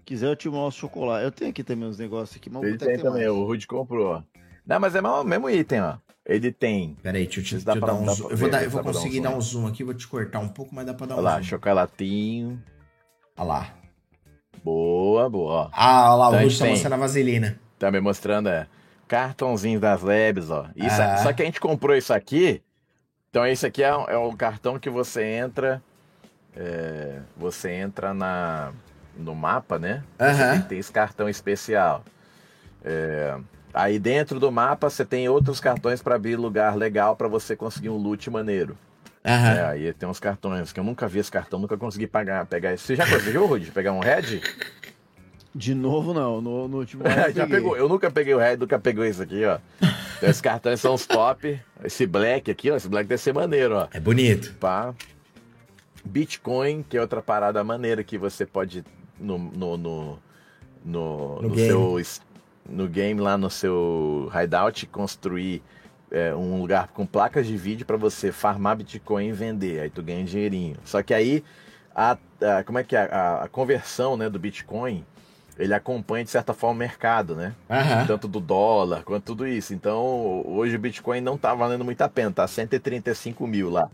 [0.04, 1.24] quiser, eu te mostro chocolate.
[1.24, 3.32] Eu tenho aqui também os negócios aqui, mas Ele tem que também, mais.
[3.32, 4.24] o Rude comprou, ó.
[4.66, 5.96] Não, mas é o mesmo item, ó.
[6.26, 8.24] Ele tem, Peraí, deixa eu, te, Isso dá deixa eu pra- dar um zoom.
[8.28, 9.68] pra Eu vou, ver, dar- dá eu vou pra dar um conseguir dar um zoom
[9.68, 11.44] aqui, vou te cortar um pouco, mas dá pra dar um olha lá, zoom.
[11.44, 12.64] chocolatinho.
[13.38, 13.74] Olha lá.
[14.64, 15.70] Boa, boa.
[15.74, 17.60] Ah, olha lá, o Então Ruth gente tá mostrando a vaselina.
[17.80, 18.68] Tá me mostrando, é.
[19.08, 20.68] Cartãozinhos das Labs, ó.
[20.76, 21.18] Isso, Ah.
[21.18, 22.62] Só que a gente comprou isso aqui.
[23.30, 25.82] Então esse aqui é, é o cartão que você entra
[26.56, 28.74] é, você entra na,
[29.18, 30.04] no mapa, né?
[30.20, 32.04] Você tem que ter esse cartão especial.
[32.84, 33.38] É,
[33.74, 37.90] aí dentro do mapa você tem outros cartões para abrir lugar legal para você conseguir
[37.90, 38.78] um loot maneiro.
[39.24, 39.52] Aham.
[39.54, 42.74] É, aí tem uns cartões que eu nunca vi esse cartão, nunca consegui pagar, pegar
[42.74, 42.84] esse.
[42.86, 44.42] Você já conseguiu, Rudy, pegar um Red?
[45.54, 46.42] De novo, não.
[46.42, 47.48] No, no último ano já peguei.
[47.48, 47.78] pegou.
[47.78, 49.60] Eu nunca peguei o Red, nunca pegou esse aqui, ó.
[50.18, 51.60] Então, esses cartões são os top.
[51.84, 52.76] Esse Black aqui, ó.
[52.76, 53.88] Esse Black deve ser maneiro, ó.
[53.94, 54.56] É bonito.
[54.60, 54.94] Pá.
[56.04, 58.84] Bitcoin, que é outra parada maneira que você pode
[59.20, 60.20] no no, no,
[60.84, 62.00] no, No no seu
[62.72, 65.62] no game lá no seu hideout construir
[66.12, 69.82] é, um lugar com placas de vídeo para você farmar Bitcoin e vender.
[69.82, 70.78] Aí tu ganha um dinheirinho.
[70.84, 71.44] Só que aí
[71.96, 75.06] a, a- como é que é a, a conversão, né, do Bitcoin,
[75.58, 77.54] ele acompanha de certa forma o mercado, né?
[77.70, 78.08] Aham.
[78.08, 79.74] tanto do dólar quanto tudo isso.
[79.74, 83.90] Então, hoje o Bitcoin não tá valendo muito a pena, tá 135 mil lá,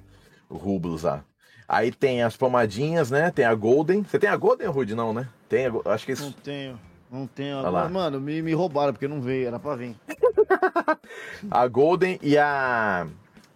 [0.49, 1.23] rublos lá.
[1.67, 3.29] Aí tem as pomadinhas, né?
[3.29, 4.01] Tem a Golden.
[4.03, 4.95] Você tem a Golden, Rude?
[4.95, 5.27] Não, né?
[5.49, 6.23] Tem, a acho que Não isso.
[6.25, 6.79] Não tenho.
[7.11, 7.67] Olha lá.
[7.69, 9.47] Agora, mano, me, me roubaram porque não veio.
[9.47, 9.95] Era pra vir.
[11.49, 13.07] A Golden e a.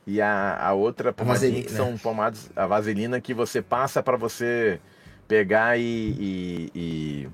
[0.08, 1.78] E a, a outra pomadinha que vaselina.
[1.92, 4.80] são pomadas, a vaselina que você passa pra você
[5.28, 7.30] pegar e, e, e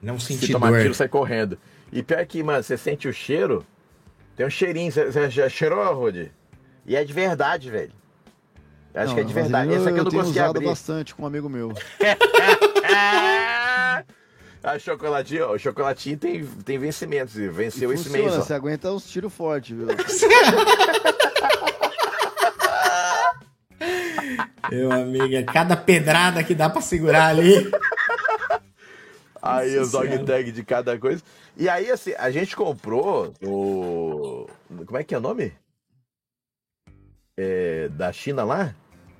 [0.00, 0.80] Não se senti tomar dor.
[0.80, 1.58] tiro sai correndo.
[1.92, 3.64] E pior que, mano, você sente o cheiro,
[4.34, 6.32] tem um cheirinho, você, já cheirou, Rudy?
[6.86, 7.92] E é de verdade, velho.
[8.94, 9.70] Acho que é de verdade.
[9.72, 10.66] Esse aqui eu não tenho consegui usado abrir.
[10.66, 11.70] bastante com um amigo meu.
[14.66, 18.42] A chocolatinho, o chocolatinho tem, tem vencimentos, e venceu E esse funciona, mês, ó.
[18.42, 19.86] você aguenta uns tiros fortes, viu?
[24.68, 27.70] Meu amigo, é cada pedrada que dá pra segurar ali.
[29.40, 31.22] Aí os dog tag de cada coisa.
[31.56, 34.48] E aí, assim, a gente comprou o.
[34.84, 35.52] Como é que é o nome?
[37.36, 38.74] É, da China lá?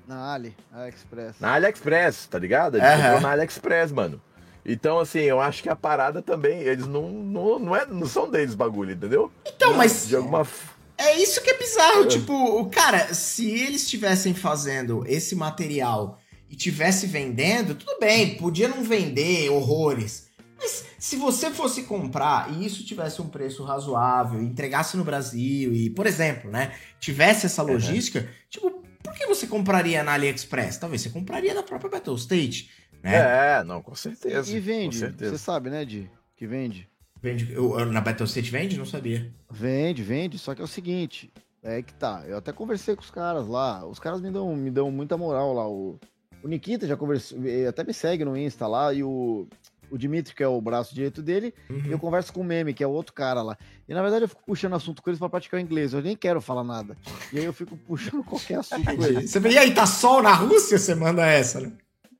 [0.05, 1.39] Na Ali, AliExpress.
[1.39, 2.75] Na AliExpress, tá ligado?
[2.75, 3.03] A gente Aham.
[3.03, 4.21] comprou na AliExpress, mano.
[4.67, 8.29] Então, assim, eu acho que a parada também, eles não, não, não, é, não são
[8.29, 9.31] deles bagulho, entendeu?
[9.45, 10.45] Então, mas De alguma.
[10.97, 12.05] é isso que é bizarro.
[12.05, 16.19] Tipo, o cara, se eles estivessem fazendo esse material
[16.49, 20.27] e tivesse vendendo, tudo bem, podia não vender horrores.
[20.59, 25.89] Mas se você fosse comprar e isso tivesse um preço razoável, entregasse no Brasil e,
[25.91, 30.77] por exemplo, né, tivesse essa logística, tipo, por que você compraria na AliExpress?
[30.77, 32.69] Talvez você compraria na própria Battle State,
[33.11, 33.59] né?
[33.59, 34.55] É, não, com certeza.
[34.55, 34.97] E vende.
[34.97, 35.31] Certeza.
[35.31, 36.09] Você sabe, né, Di?
[36.35, 36.87] Que vende.
[37.21, 38.77] Vende, eu- eu- na Battle State vende?
[38.77, 39.31] Não sabia.
[39.49, 41.31] Vende, vende, só que é o seguinte,
[41.63, 44.69] é que tá, eu até conversei com os caras lá, os caras me dão, me
[44.69, 45.99] dão muita moral lá, o,
[46.43, 49.47] o Nikita já conversou, até me segue no Insta lá, e o,
[49.89, 51.81] o Dimitri, que é o braço direito dele, Uhum.
[51.87, 53.57] e eu converso com o Meme, que é o outro cara lá,
[53.89, 56.15] e na verdade eu fico puxando assunto com eles pra praticar o inglês, eu nem
[56.15, 56.95] quero falar nada,
[57.33, 60.21] e aí eu fico puxando qualquer assunto com eles, Você vê, e aí, tá sol
[60.21, 60.77] na Rússia?
[60.77, 61.71] Você manda essa, né?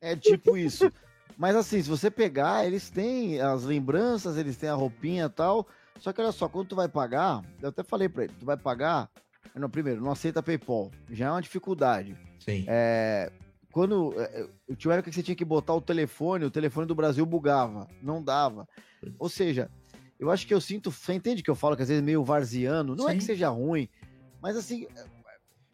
[0.02, 0.92] É tipo isso.
[1.38, 5.68] Mas assim, se você pegar, eles têm as lembranças, eles têm a roupinha e tal.
[6.00, 8.58] Só que olha só, quando tu vai pagar, eu até falei pra ele, tu vai
[8.58, 9.10] pagar.
[9.56, 10.92] Não, primeiro, não aceita PayPal.
[11.12, 12.16] Já é uma dificuldade.
[12.40, 12.66] Sim.
[12.68, 13.32] É,
[13.72, 16.96] quando é, eu tinha época que você tinha que botar o telefone, o telefone do
[16.96, 18.68] Brasil bugava, não dava.
[19.20, 19.70] Ou seja,
[20.20, 22.24] eu acho que eu sinto, você entende que eu falo que às vezes é meio
[22.24, 23.18] varziano, não é Sim.
[23.20, 23.88] que seja ruim,
[24.42, 25.06] mas assim, é,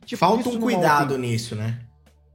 [0.05, 1.79] tipo, Falta um cuidado nisso, né?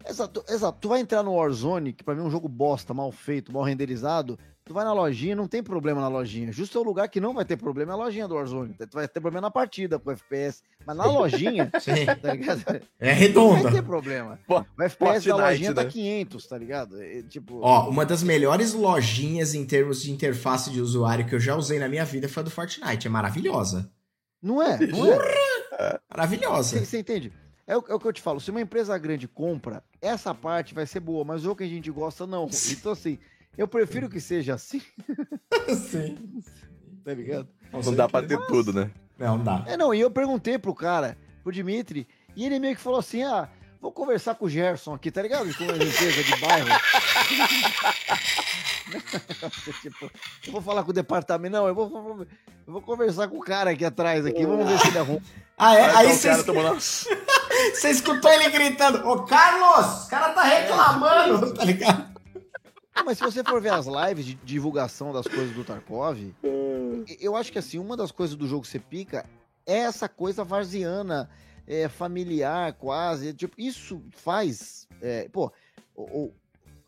[0.06, 0.78] Exato, exato.
[0.80, 3.62] Tu vai entrar no Warzone, que pra mim é um jogo bosta, mal feito, mal
[3.62, 4.38] renderizado.
[4.64, 6.52] Tu vai na lojinha, não tem problema na lojinha.
[6.52, 8.74] Justo é o lugar que não vai ter problema é a lojinha do Warzone.
[8.74, 10.62] Tu vai ter problema na partida com o FPS.
[10.86, 12.04] Mas na lojinha, Sim.
[12.20, 12.62] tá ligado?
[13.00, 13.62] É Não redonda.
[13.62, 14.38] vai ter problema.
[14.46, 15.90] Pô, O FPS da lojinha tá né?
[15.90, 17.00] 500, tá ligado?
[17.02, 21.40] É, tipo, Ó, uma das melhores lojinhas em termos de interface de usuário que eu
[21.40, 23.06] já usei na minha vida foi a do Fortnite.
[23.06, 23.90] É maravilhosa.
[24.42, 25.98] não é, não é.
[26.10, 26.84] Maravilhosa.
[26.84, 27.32] Você entende?
[27.68, 28.40] É o, é o que eu te falo.
[28.40, 31.90] Se uma empresa grande compra, essa parte vai ser boa, mas o que a gente
[31.90, 32.48] gosta, não.
[32.72, 33.18] Então, assim,
[33.58, 34.80] eu prefiro que seja assim,
[35.90, 36.16] Sim.
[37.04, 37.46] tá ligado?
[37.70, 38.90] Não dá pra ter tudo, né?
[39.18, 39.64] Não dá.
[39.66, 43.22] É, não, e eu perguntei pro cara, pro Dimitri, e ele meio que falou assim:
[43.22, 43.50] ah,
[43.82, 45.54] vou conversar com o Gerson aqui, tá ligado?
[45.54, 46.68] Com uma empresa de bairro.
[49.82, 50.10] tipo,
[50.46, 52.26] eu vou falar com o departamento, não, eu vou, vou-
[52.66, 55.20] eu vou conversar com o cara aqui atrás, aqui, vamos ver se ele arruma.
[55.56, 55.84] Ah, é?
[55.84, 56.68] Aí, Aí tá o você cara tomando
[57.74, 62.08] você escutou ele gritando: Ô Carlos, o cara tá reclamando, tá ligado?
[62.96, 66.18] Não, mas se você for ver as lives de divulgação das coisas do Tarkov,
[67.20, 69.24] eu acho que assim, uma das coisas do jogo que você pica
[69.64, 71.30] é essa coisa varziana,
[71.66, 73.32] é, familiar, quase.
[73.34, 74.86] Tipo, isso faz.
[75.00, 75.52] é, pô,
[75.94, 76.34] o- o-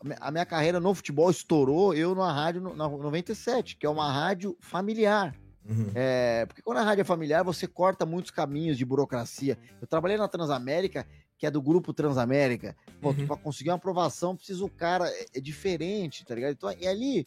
[0.00, 3.86] a minha- a minha carreira no futebol estourou eu na rádio no- na 97, que
[3.86, 5.32] é uma rádio familiar.
[5.68, 5.90] Uhum.
[5.94, 9.58] É, porque quando a rádio é familiar, você corta muitos caminhos de burocracia.
[9.80, 11.06] Eu trabalhei na Transamérica,
[11.38, 12.76] que é do grupo Transamérica.
[13.00, 13.26] Pô, Uhum.
[13.26, 15.08] pra conseguir uma aprovação, precisa o cara.
[15.08, 16.52] É, é diferente, tá ligado?
[16.52, 17.26] Então, e ali.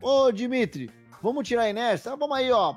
[0.00, 0.90] Ô, Dimitri,
[1.20, 2.12] vamos tirar a inércia?
[2.12, 2.76] Ah, vamos aí, ó.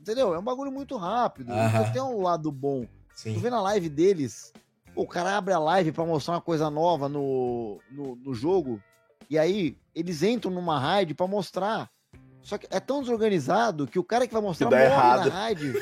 [0.00, 0.34] Entendeu?
[0.34, 1.52] É um bagulho muito rápido.
[1.52, 1.80] Aham.
[1.82, 2.82] Então tem um lado bom.
[2.84, 3.38] Tu Sim.
[3.38, 4.52] vê na live deles,
[4.94, 8.82] o cara abre a live pra mostrar uma coisa nova no, no, no jogo,
[9.30, 11.88] e aí eles entram numa raid pra mostrar.
[12.46, 15.28] Só que é tão desorganizado que o cara que vai mostrar morre errado.
[15.30, 15.72] na raid.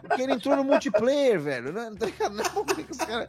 [0.00, 1.70] Porque ele entrou no multiplayer, velho.
[1.70, 2.34] Não, tá ligado?
[2.34, 3.28] Não, por que que os cara...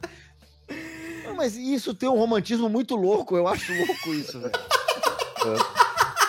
[1.25, 4.53] Não, mas isso tem um romantismo muito louco, eu acho louco isso, velho.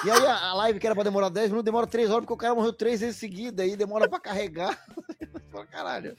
[0.05, 2.35] E aí a a live que era pra demorar 10 minutos, demora 3 horas, porque
[2.35, 4.77] o cara morreu 3 vezes seguida, aí demora pra carregar.
[5.53, 6.17] Fala, Caralho.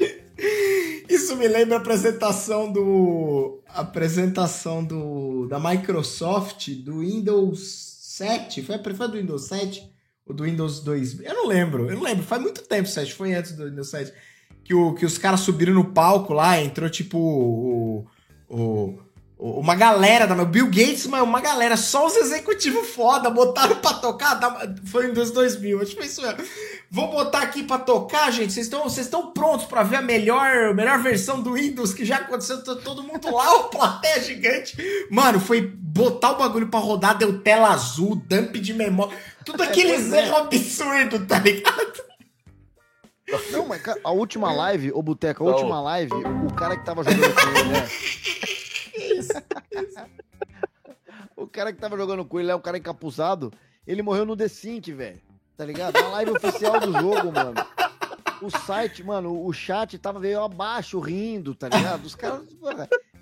[1.10, 3.62] Isso me lembra a apresentação do.
[3.68, 5.46] A apresentação do.
[5.48, 8.62] Da Microsoft do Windows 7.
[8.62, 9.92] Foi, foi do Windows 7?
[10.26, 11.22] Ou do Windows 2?
[11.22, 12.24] Eu não lembro, eu não lembro.
[12.24, 13.14] Faz muito tempo, 7.
[13.14, 14.14] Foi antes do Windows 7.
[14.64, 18.08] Que, o, que os caras subiram no palco lá, entrou tipo o.
[18.48, 19.00] o,
[19.44, 20.42] uma galera da.
[20.42, 24.40] O Bill Gates, mas uma galera, só os executivos foda, botaram pra tocar.
[24.86, 26.38] Foi em Windows 2000, acho que foi isso mesmo.
[26.90, 28.54] Vou botar aqui pra tocar, gente.
[28.54, 32.06] Vocês estão vocês estão prontos pra ver a melhor, a melhor versão do Windows que
[32.06, 32.64] já aconteceu?
[32.64, 34.78] Tá todo mundo lá, o plateia gigante.
[35.12, 39.18] Mano, foi botar o bagulho pra rodar, deu tela azul, dump de memória.
[39.44, 40.26] Tudo aqueles pois é.
[40.26, 42.04] erros absurdos, tá ligado?
[43.52, 45.54] Não, mas cara, a última live, ô Boteca, a Não.
[45.54, 46.14] última live,
[46.50, 47.90] o cara que tava jogando com ele, né?
[51.36, 53.52] O cara que tava jogando com ele é um cara encapuzado,
[53.86, 55.22] ele morreu no The Sync, velho.
[55.56, 55.94] Tá ligado?
[55.94, 57.54] Na live oficial do jogo, mano.
[58.42, 62.06] O site, mano, o chat tava veio abaixo, rindo, tá ligado?
[62.06, 62.44] Os caras.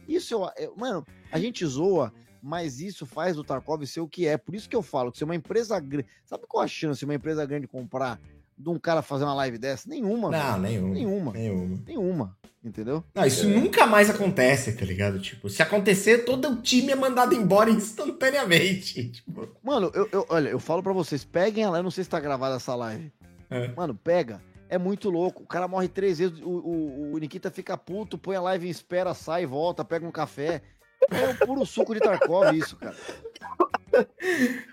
[0.07, 2.11] Isso eu, Mano, a gente zoa,
[2.41, 4.37] mas isso faz do Tarkov ser o que é.
[4.37, 6.07] Por isso que eu falo que se uma empresa grande.
[6.25, 8.19] Sabe qual a chance de uma empresa grande comprar
[8.61, 9.89] de um cara fazer uma live dessa?
[9.89, 10.29] Nenhuma.
[10.29, 10.93] Não, nenhuma.
[10.93, 11.31] Nenhuma.
[11.33, 11.83] Nenhuma.
[11.85, 12.37] Nenhuma.
[12.63, 13.03] Entendeu?
[13.15, 15.19] Não, isso nunca mais acontece, tá ligado?
[15.19, 19.03] Tipo, se acontecer, todo o time é mandado embora instantaneamente.
[19.09, 22.09] Tipo, Mano, eu, eu- olha, eu falo pra vocês, peguem ela, eu não sei se
[22.09, 23.11] tá gravada essa live.
[23.49, 23.69] É.
[23.75, 24.39] Mano, pega.
[24.69, 25.43] É muito louco.
[25.43, 28.69] O cara morre três vezes, o, o, o Nikita fica puto, põe a live em
[28.71, 30.61] espera, sai, volta, pega um café.
[31.09, 32.95] É o puro suco de Tarkov isso, cara.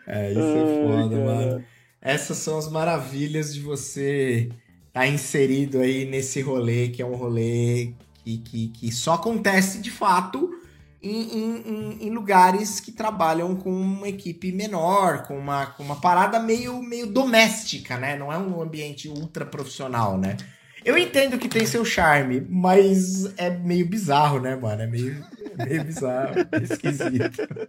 [0.06, 1.65] É, isso é foda, mano.
[2.01, 4.49] Essas são as maravilhas de você
[4.87, 7.93] estar inserido aí nesse rolê, que é um rolê
[8.25, 10.51] que, que, que só acontece de fato
[11.03, 16.41] em, em- em- lugares que trabalham com uma equipe menor, com uma, com uma parada
[16.41, 18.16] meio, meio doméstica, né?
[18.16, 20.37] Não é um ambiente ultra profissional, né?
[20.85, 24.83] Eu entendo que tem seu charme, mas é meio bizarro, né, mano?
[24.83, 25.25] É meio,
[25.59, 27.43] é meio bizarro, esquisito.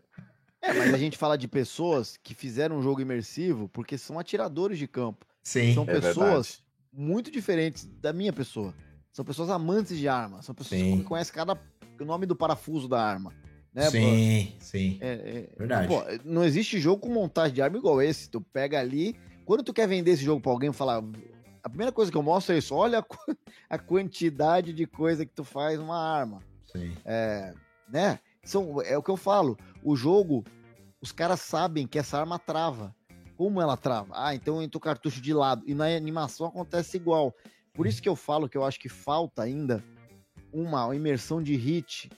[0.62, 4.78] É, mas a gente fala de pessoas que fizeram um jogo imersivo porque são atiradores
[4.78, 5.26] de campo.
[5.44, 5.74] Sim.
[5.74, 6.18] São É pessoas
[6.48, 6.64] verdade.
[6.94, 8.74] muito diferentes da minha pessoa.
[9.12, 10.42] São pessoas amantes de arma.
[10.42, 10.98] São pessoas Sim.
[10.98, 11.58] que conhecem cada
[12.00, 13.34] o nome do parafuso da arma.
[13.74, 13.90] Né?
[13.90, 14.98] sim, sim.
[15.02, 15.88] É, é, Verdade.
[15.88, 18.30] Pô, não existe jogo com montagem de arma igual esse.
[18.30, 19.16] Tu pega ali.
[19.46, 21.04] Quando tu quer vender esse jogo pra alguém, falar.
[21.64, 22.74] A primeira coisa que eu mostro é isso.
[22.74, 23.18] Olha a, qu-
[23.70, 26.42] a quantidade de coisa que tu faz numa arma.
[26.72, 26.94] sim.
[27.06, 27.54] É,
[27.90, 28.20] né?
[28.44, 29.58] São, é o que eu falo.
[29.84, 30.44] O jogo,
[31.02, 32.96] os caras sabem que essa arma trava.
[33.38, 34.14] Como ela trava?
[34.14, 35.64] Ah, então entra o cartucho de lado.
[35.66, 37.34] E na animação acontece igual.
[37.74, 39.84] Por isso que eu falo que eu acho que falta ainda
[40.52, 42.10] uma imersão de hit,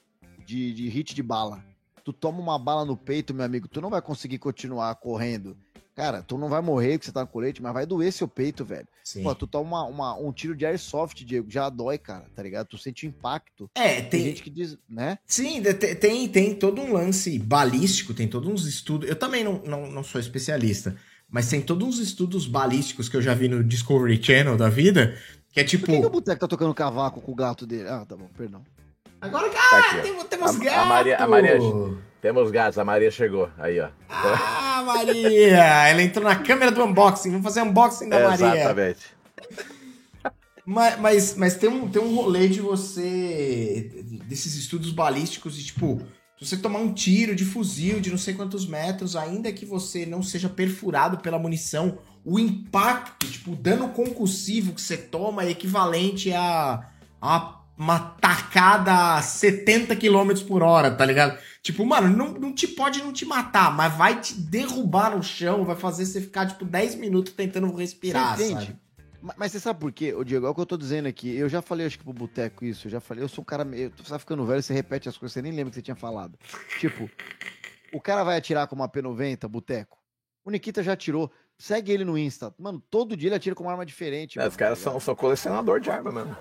[0.46, 1.64] de, de hit de bala.
[2.04, 5.56] Tu toma uma bala no peito, meu amigo, tu não vai conseguir continuar correndo.
[6.02, 8.66] Cara, tu não vai morrer porque você tá no colete, mas vai doer seu peito,
[8.66, 8.88] velho.
[9.04, 9.22] sim.
[9.22, 12.66] Pô, tu toma uma, uma- um tiro de airsoft, Diego, já dói, cara, tá ligado?
[12.70, 13.70] Tu sente o impacto.
[13.76, 15.20] É, Tem, tem, gente que diz, né?
[15.28, 15.62] sim,
[16.00, 19.08] tem, tem todo um lance balístico, tem todos uns estudos.
[19.08, 20.96] Eu também não, não, não sou especialista,
[21.30, 25.16] mas tem todos uns estudos balísticos que eu já vi no Discovery Channel da vida,
[25.54, 26.10] que é Por que, que o tipo.
[26.10, 27.88] Boteco tá tocando cavaco com o gato dele?
[27.88, 28.64] Ah, tá bom, perdão.
[29.22, 30.02] Agora, Tá ah, aqui, ó.
[30.02, 30.88] tem, temos A- a gato!
[30.88, 31.60] Maria- a Maria-
[32.22, 33.50] Temos gatos, a Maria chegou.
[33.58, 33.90] Aí, ó.
[34.10, 35.88] Ah, Maria!
[35.88, 37.30] Ela entrou na câmera do unboxing.
[37.32, 38.56] Vamos fazer unboxing da Maria.
[38.56, 39.00] Exatamente.
[40.66, 44.04] Mas, mas, mas tem, um, tem um rolê de você.
[44.28, 46.02] desses estudos balísticos de tipo.
[46.40, 50.06] Se você tomar um tiro de fuzil de não sei quantos metros, ainda que você
[50.08, 55.52] não seja perfurado pela munição, o impacto, tipo, o dano concussivo que você toma é
[55.52, 56.84] equivalente a,
[57.22, 61.38] a uma tacada a 70 km por hora, tá ligado?
[61.64, 65.66] Tipo, mano, não, não te pode não te matar, mas vai te derrubar no chão,
[65.66, 68.66] vai fazer você ficar, tipo, 10 minutos tentando respirar, Você entende?
[68.68, 68.80] sabe?
[69.22, 70.46] Ma- Mas você sabe por quê, ô Diego?
[70.46, 71.36] É o que eu tô dizendo aqui.
[71.36, 72.88] Eu já falei, acho que pro Boteco isso.
[72.88, 73.90] Eu já falei, eu sou um cara meio.
[73.92, 76.38] Tu tá ficando velho, você repete as coisas, você nem lembra que você tinha falado.
[76.80, 77.10] Tipo,
[77.94, 79.98] o cara vai atirar com uma P90, Boteco.
[80.44, 81.32] O Nikita já atirou.
[81.58, 82.52] Segue ele no Insta.
[82.58, 84.40] Mano, todo dia ele atira com uma arma diferente.
[84.40, 86.36] É, os caras tá são, são colecionador de arma mesmo.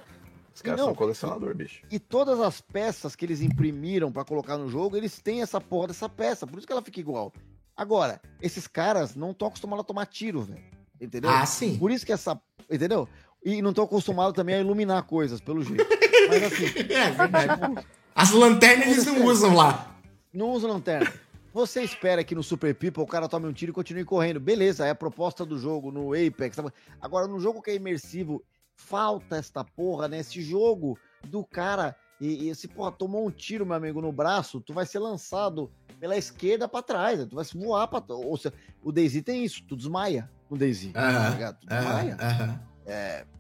[0.54, 1.82] Os caras não, são colecionador, bicho.
[1.90, 5.88] E todas as peças que eles imprimiram pra colocar no jogo, eles têm essa porra
[5.88, 6.46] dessa peça.
[6.46, 7.32] Por isso que ela fica igual.
[7.76, 10.62] Agora, esses caras não estão acostumados a tomar tiro, velho.
[11.00, 11.30] Entendeu?
[11.30, 11.78] Ah, sim.
[11.78, 12.38] Por isso que essa.
[12.70, 13.08] Entendeu?
[13.42, 15.86] E não estão acostumados também a iluminar coisas, pelo jeito.
[16.28, 17.86] Mas assim, É verdade.
[18.14, 19.96] As lanternas eles não usam lá.
[20.32, 21.10] não usa lanterna.
[21.54, 24.38] Você espera que no Super People o cara tome um tiro e continue correndo.
[24.38, 26.58] Beleza, é a proposta do jogo no Apex.
[27.00, 28.44] Agora, no jogo que é imersivo,
[28.80, 31.94] falta esta porra nesse jogo do cara.
[32.20, 35.70] E, e se, porra, tomou um tiro, meu amigo, no braço, tu vai ser lançado
[35.98, 37.18] pela esquerda pra trás.
[37.18, 37.26] né?
[37.28, 38.02] Tu vai se voar pra.
[38.08, 40.92] Ou seja, o Daisy tem isso, tu desmaia no Daisy.
[40.92, 41.60] tá Aham, ligado?
[41.60, 42.16] Tu desmaia.
[42.20, 42.60] Aham, aham.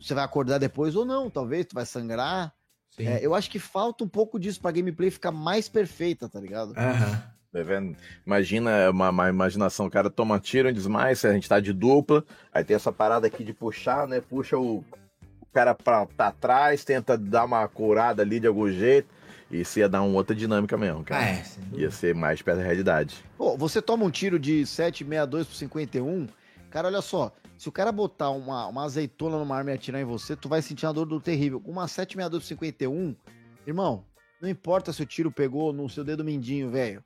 [0.00, 2.54] Você vai acordar depois ou não, talvez, tu vai sangrar.
[2.90, 3.06] Sim.
[3.06, 6.72] É, eu acho que falta um pouco disso pra gameplay ficar mais perfeita, tá ligado?
[6.76, 7.22] Aham.
[7.52, 7.96] Tá vendo?
[8.24, 12.24] Imagina uma, uma imaginação, o cara toma tiro, desmaia, se a gente tá de dupla,
[12.52, 14.20] aí tem essa parada aqui de puxar, né?
[14.20, 14.84] Puxa o
[15.52, 19.08] cara pra, pra trás, tenta dar uma curada ali de algum jeito.
[19.50, 21.24] Isso ia dar uma outra dinâmica mesmo, Ah, cara.
[21.24, 21.42] é.
[21.72, 23.16] Ia ser mais perto da realidade.
[23.36, 26.28] Pô, você toma um tiro de 7,62 por 51,
[26.70, 27.32] cara, olha só.
[27.58, 30.62] Se o cara botar uma, uma azeitona numa arma e atirar em você, tu vai
[30.62, 31.60] sentir uma dor do terrível.
[31.60, 33.16] Com uma 7,62 por 51,
[33.66, 34.04] irmão,
[34.40, 37.02] não importa se o tiro pegou no seu dedo mindinho, velho.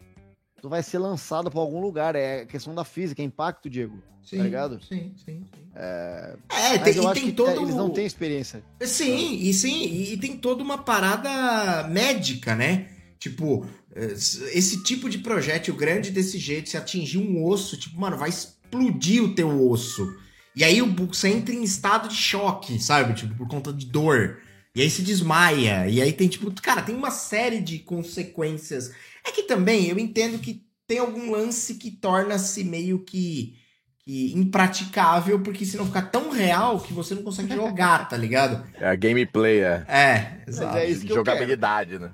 [0.65, 2.17] Tu vai ser lançado pra algum lugar.
[2.17, 4.03] É questão da física, é impacto, Diego.
[4.23, 4.83] Sim, ligado?
[4.83, 5.63] Sim, sim, sim.
[5.75, 7.51] É, É, tem, eu e tem que todo.
[7.51, 8.65] é, eles não têm experiência.
[8.81, 12.89] Sim, e sim, e, tem toda uma parada médica, né?
[13.19, 18.17] Tipo, eh, esse tipo de projétil grande desse jeito, se atingir um osso, tipo, mano,
[18.17, 20.17] vai explodir o teu osso.
[20.57, 23.13] E aí o- você entra em estado de choque, sabe?
[23.13, 24.39] Tipo, por conta de dor.
[24.75, 25.87] E aí se desmaia.
[25.91, 28.91] E aí tem, tipo, cara, tem uma série de consequências.
[29.27, 33.57] É que também eu entendo que tem algum lance que torna-se meio que,
[34.05, 38.65] que impraticável, porque senão fica tão real que você não consegue jogar, tá ligado?
[38.79, 39.85] É a gameplay, é.
[39.89, 40.77] É, exato.
[40.77, 42.11] é isso que eu jogabilidade, né?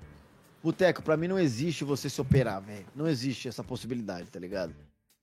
[0.63, 2.85] Boteco, pra mim não existe você se operar, velho.
[2.95, 4.75] Não existe essa possibilidade, tá ligado?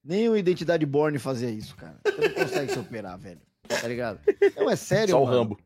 [0.04, 1.98] Nem o Identidade Born fazia isso, cara.
[2.04, 3.40] Você não consegue se operar, velho.
[3.68, 4.20] Tá ligado?
[4.56, 5.38] Não, é sério, Só o mano.
[5.38, 5.60] Rambo.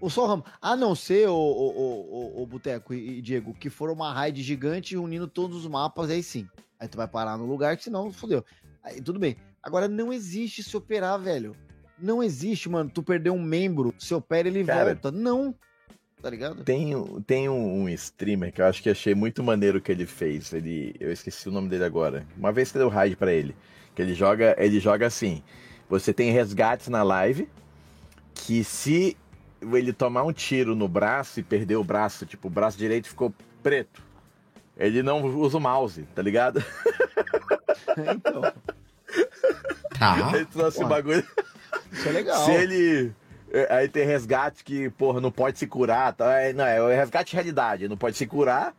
[0.00, 0.44] O só o Rambo.
[0.60, 4.42] A não ser, o, o, o, o, Boteco e, e Diego, que for uma raid
[4.42, 6.48] gigante unindo todos os mapas, aí sim.
[6.78, 8.44] Aí tu vai parar no lugar que senão fodeu.
[8.82, 9.36] Aí tudo bem.
[9.62, 11.56] Agora não existe se operar, velho.
[11.98, 12.88] Não existe, mano.
[12.88, 15.10] Tu perder um membro, se opera ele Cara, volta.
[15.10, 15.54] Não.
[16.22, 16.64] Tá ligado?
[16.64, 16.92] Tem,
[17.26, 20.52] tem um, um streamer que eu acho que achei muito maneiro o que ele fez.
[20.52, 22.26] Ele, eu esqueci o nome dele agora.
[22.36, 23.54] Uma vez que deu raid pra ele,
[23.94, 25.42] que ele joga, ele joga assim.
[25.88, 27.48] Você tem resgates na live
[28.34, 29.16] que se
[29.60, 33.32] ele tomar um tiro no braço e perder o braço, tipo, o braço direito ficou
[33.62, 34.02] preto,
[34.76, 36.62] ele não usa o mouse, tá ligado?
[38.16, 38.42] então,
[39.98, 40.30] Tá.
[40.34, 40.90] ele trouxe o Porra.
[40.96, 41.26] bagulho.
[41.92, 42.44] isso é legal.
[42.44, 43.12] Se ele.
[43.50, 46.12] é, Aí tem resgate que, porra, não pode se curar.
[46.12, 46.40] Tá?
[46.40, 47.88] É, Não, é o resgate de realidade.
[47.88, 48.74] Não pode se curar.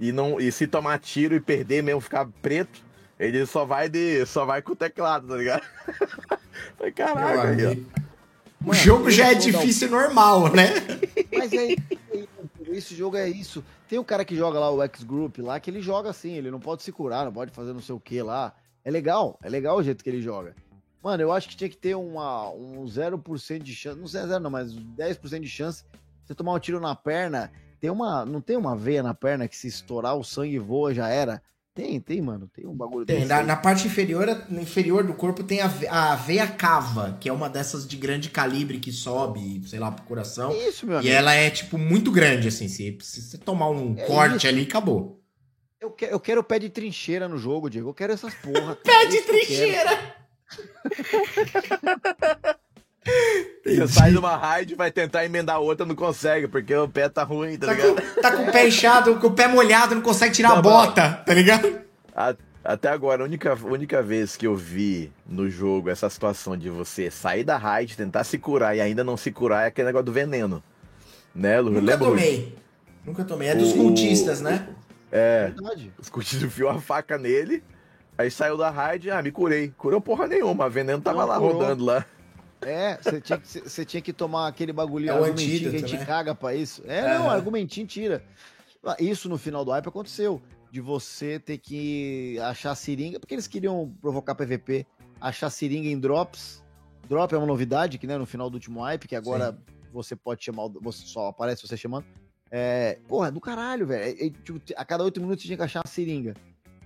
[0.00, 2.80] E, não, e se tomar tiro e perder mesmo, ficar preto,
[3.20, 4.24] ele só vai de.
[4.26, 5.62] só vai com o teclado, tá ligado?
[6.80, 8.07] Aí, ó.
[8.60, 10.66] O Mano, jogo já é dar um- difícil normal, né?
[11.36, 11.76] Mas é
[12.70, 13.64] esse jogo é isso.
[13.88, 16.60] Tem o cara que joga lá o X-Group lá, que ele joga assim, ele não
[16.60, 18.54] pode se curar, não pode fazer não sei o que lá.
[18.84, 20.54] É legal, é legal o jeito que ele joga.
[21.02, 24.40] Mano, eu acho que tinha que ter uma, um 0% de chance, não sei zero
[24.42, 27.50] não, mas 10% de chance de você tomar um tiro na perna.
[27.80, 31.08] Tem uma, não tem uma veia na perna que se estourar o sangue voa já
[31.08, 31.40] era?
[31.78, 35.44] Tem, tem, mano, tem um bagulho Tem, na, na parte inferior, no inferior do corpo
[35.44, 39.78] tem a, a veia cava, que é uma dessas de grande calibre que sobe, sei
[39.78, 40.50] lá, pro coração.
[40.50, 41.14] É isso, meu E amigo.
[41.14, 42.66] ela é, tipo, muito grande, assim.
[42.66, 44.48] Se, você tomar um É corte isso.
[44.48, 45.22] ali, acabou.
[45.80, 47.90] Eu, quero, eu quero pé de trincheira no jogo, Diego.
[47.90, 48.74] Eu quero essas porra.
[48.82, 50.16] Pé É de que trincheira!
[53.76, 57.22] Você sai de uma raid vai tentar emendar outra, não consegue, porque o pé tá
[57.22, 57.94] ruim, tá Tá ligado?
[58.14, 60.62] com, tá com o pé inchado, com o pé molhado, não consegue tirar a Tá
[60.62, 61.80] bota, tá ligado?
[62.14, 62.34] A-
[62.64, 66.68] Até agora, a única, a única vez que eu vi no jogo essa situação de
[66.68, 70.04] você sair da raid, tentar se curar e ainda não se curar é aquele negócio
[70.04, 70.62] do veneno.
[71.34, 71.70] Né, Lu?
[71.70, 72.56] Nunca Lembra, tomei.
[73.06, 73.48] Nunca tomei.
[73.48, 74.66] É dos O- cultistas, né?
[75.10, 75.90] É, Verdade.
[75.98, 77.62] os cultistas enfiou a faca nele,
[78.18, 79.72] aí saiu da raid, ah, me curei.
[79.78, 81.52] Curou porra nenhuma, o veneno tava Não lá curou.
[81.62, 82.04] rodando lá.
[82.62, 86.04] É, você tinha, que- tinha que tomar aquele bagulhinho É argumentinho que a gente né?
[86.04, 86.82] caga pra isso.
[86.86, 88.24] É, não, argumentinho tira.
[88.84, 90.40] Ah, Isso no final do hype aconteceu.
[90.70, 94.86] De você ter que achar seringa, porque eles queriam provocar PVP,
[95.20, 96.62] achar seringa em drops.
[97.08, 99.56] Drop é uma novidade que, né, no final do último hype, que agora
[99.90, 102.04] você pode chamar, você só aparece você chamando.
[102.50, 104.02] É, porra, é do caralho, velho.
[104.04, 106.34] É, é, tipo, a cada oito minutos você tinha que achar uma seringa.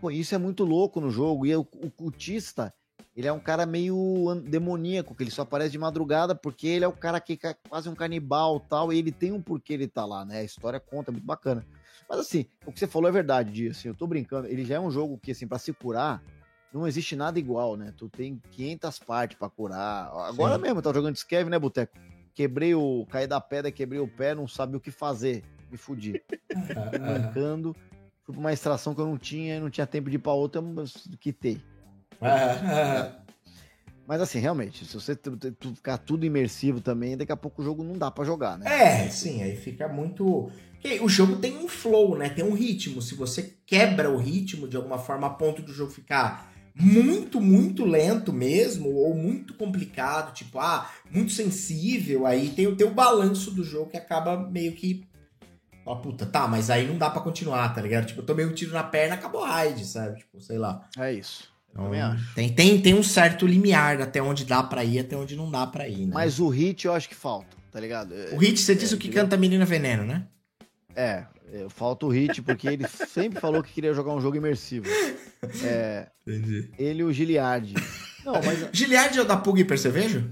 [0.00, 1.44] Pô, isso é muito louco no jogo.
[1.44, 2.72] E o, o cultista,
[3.14, 6.88] ele é um cara meio demoníaco, que ele só aparece de madrugada, porque ele é
[6.88, 10.04] o cara que é quase um canibal tal, e ele tem um porquê ele tá
[10.04, 10.38] lá, né?
[10.38, 11.66] A história conta, é muito bacana.
[12.08, 14.76] Mas assim, o que você falou é verdade, Di, assim, eu tô brincando, ele já
[14.76, 16.22] é um jogo que, assim, pra se curar,
[16.72, 17.92] não existe nada igual, né?
[17.96, 20.10] Tu tem 500 partes para curar.
[20.26, 20.62] Agora Sim.
[20.62, 21.98] mesmo, eu tava jogando Skev, né, Boteco?
[22.34, 23.06] Quebrei o.
[23.10, 25.44] Caí da pedra, quebrei o pé, não sabia o que fazer.
[25.70, 26.22] Me fudi.
[26.98, 27.76] Mancando.
[28.24, 30.62] Fui pra uma extração que eu não tinha, não tinha tempo de ir pra outra,
[30.62, 31.62] mas quitei.
[34.06, 35.16] Mas assim, realmente, se você
[35.74, 38.66] ficar tudo imersivo também, daqui a pouco o jogo não dá para jogar, né?
[38.66, 40.50] É, sim, aí fica muito.
[41.00, 42.28] O jogo tem um flow, né?
[42.28, 43.00] Tem um ritmo.
[43.00, 47.84] Se você quebra o ritmo de alguma forma a ponto do jogo ficar muito, muito
[47.84, 53.62] lento mesmo, ou muito complicado, tipo, ah, muito sensível, aí tem o teu balanço do
[53.62, 55.06] jogo que acaba meio que.
[55.84, 58.06] Ó, puta, tá, mas aí não dá para continuar, tá ligado?
[58.06, 60.18] Tipo, eu tomei um tiro na perna, acabou a raid, sabe?
[60.18, 60.88] Tipo, sei lá.
[60.98, 61.51] É isso.
[61.72, 61.90] Então,
[62.34, 65.66] tem, tem, tem um certo limiar até onde dá pra ir, até onde não dá
[65.66, 66.12] pra ir, né?
[66.12, 68.14] Mas o hit eu acho que falta, tá ligado?
[68.32, 70.26] O hit, você é, disse o que canta Menina Veneno, né?
[70.94, 74.86] É, é, falta o hit, porque ele sempre falou que queria jogar um jogo imersivo.
[75.64, 76.70] É, Entendi.
[76.78, 77.74] Ele e o Giliard.
[78.24, 78.68] Não, mas...
[78.72, 80.30] Giliard é o da Pug e Percevejo?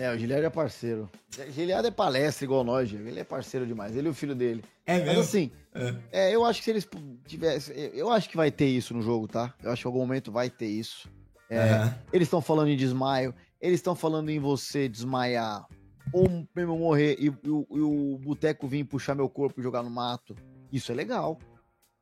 [0.00, 1.10] É, o Giliard é parceiro.
[1.50, 3.94] Giliard é palestra igual nós, ele é parceiro demais.
[3.94, 4.64] Ele e o filho dele.
[4.86, 5.08] É mesmo?
[5.08, 5.94] Mas assim, é.
[6.10, 6.34] é.
[6.34, 6.88] eu acho que se eles
[7.26, 7.76] tivessem.
[7.92, 9.52] Eu acho que vai ter isso no jogo, tá?
[9.62, 11.06] Eu acho que em algum momento vai ter isso.
[11.50, 11.94] É, uhum.
[12.14, 15.66] Eles estão falando em desmaio, eles estão falando em você desmaiar
[16.14, 19.90] ou mesmo morrer e, e, e o boteco vir puxar meu corpo e jogar no
[19.90, 20.34] mato.
[20.72, 21.38] Isso é legal,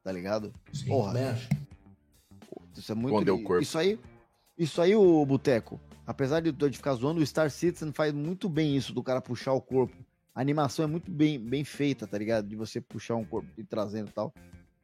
[0.04, 0.54] tá ligado?
[0.72, 1.48] Sim, Porra, né?
[2.76, 3.12] Isso é muito.
[3.12, 3.60] Escondeu o corpo.
[3.60, 3.98] Isso aí,
[4.56, 5.80] isso aí, o boteco.
[6.08, 9.52] Apesar de, de ficar zoando, o Star Citizen faz muito bem isso do cara puxar
[9.52, 9.94] o corpo.
[10.34, 12.48] A animação é muito bem, bem feita, tá ligado?
[12.48, 14.32] De você puxar um corpo e trazendo e tal.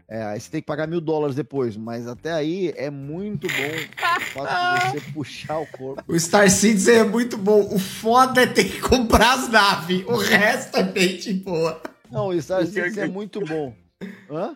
[0.07, 3.55] É, aí você tem que pagar mil dólares depois, mas até aí é muito bom
[3.55, 6.05] o fato de você puxar o corpo.
[6.07, 7.75] O Star Citizen é muito bom.
[7.75, 10.05] O foda é ter que comprar as naves.
[10.05, 11.81] O resto é bem de boa.
[12.11, 13.75] Não, o Star Citizen é muito bom.
[14.31, 14.55] Hã?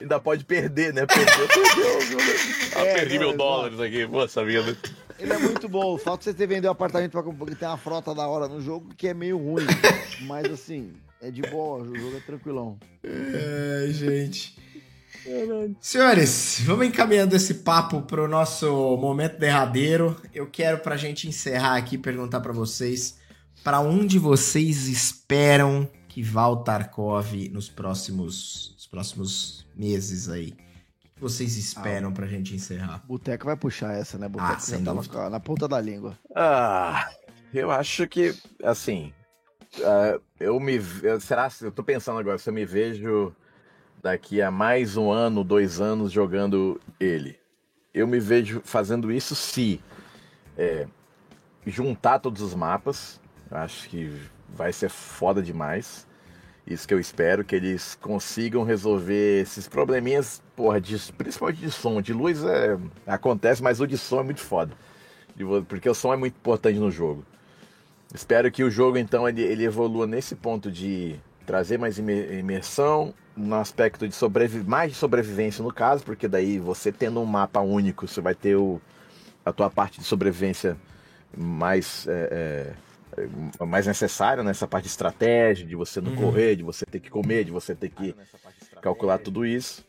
[0.00, 1.06] Ainda pode perder, né?
[1.06, 2.18] Perdeu, perdeu.
[2.74, 4.76] Ah, é, perdi mil dólares aqui, poxa vida.
[5.20, 5.94] Ele é muito bom.
[5.94, 8.48] O fato de você ter vendido um apartamento pra porque tem uma frota da hora
[8.48, 9.66] no jogo que é meio ruim.
[10.22, 12.78] Mas assim, é de boa, o jogo é tranquilão.
[13.04, 14.58] É, gente.
[15.80, 20.16] Senhores, vamos encaminhando esse papo para o nosso momento derradeiro.
[20.34, 23.18] Eu quero, para a gente encerrar aqui, perguntar para vocês:
[23.62, 30.54] para onde vocês esperam que vá o Tarkov nos próximos, nos próximos meses aí?
[31.20, 33.04] Que vocês esperam ah, para a gente encerrar?
[33.06, 34.26] Boteco vai puxar essa, né?
[34.26, 36.18] Boteco ah, tava na ponta da língua.
[36.34, 37.10] Ah,
[37.52, 38.34] eu acho que,
[38.64, 39.12] assim,
[39.80, 40.80] uh, eu me.
[41.20, 41.50] Será?
[41.60, 43.36] Eu tô pensando agora, se eu me vejo
[44.02, 47.38] daqui a mais um ano, dois anos jogando ele.
[47.92, 49.78] Eu me vejo fazendo isso se
[50.56, 50.88] é,
[51.66, 53.20] juntar todos os mapas.
[53.50, 54.10] Eu acho que
[54.48, 56.08] vai ser foda demais.
[56.66, 62.00] Isso que eu espero, que eles consigam resolver esses probleminhas, porra, de, principalmente de som.
[62.00, 64.72] De luz é, acontece, mas o de som é muito foda.
[65.68, 67.24] Porque o som é muito importante no jogo.
[68.14, 71.16] Espero que o jogo, então, ele, ele evolua nesse ponto de
[71.46, 76.92] trazer mais imersão, no aspecto de sobrevi mais de sobrevivência no caso, porque daí você
[76.92, 78.80] tendo um mapa único, você vai ter o,
[79.44, 80.76] a tua parte de sobrevivência
[81.36, 82.72] mais, é, é,
[83.66, 86.16] mais necessária nessa parte de estratégia, de você não uhum.
[86.16, 88.14] correr, de você ter que comer, de você ter que
[88.80, 89.84] calcular tudo isso.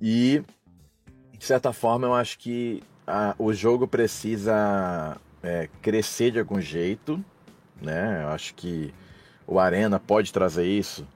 [0.00, 0.42] E,
[1.38, 7.22] de certa forma, eu acho que a, o jogo precisa é, crescer de algum jeito
[7.80, 8.22] né?
[8.22, 8.92] Eu acho que
[9.46, 11.06] o Arena pode trazer isso.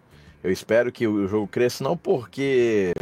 [0.43, 2.93] Eu espero que o jogo cresça, não porque.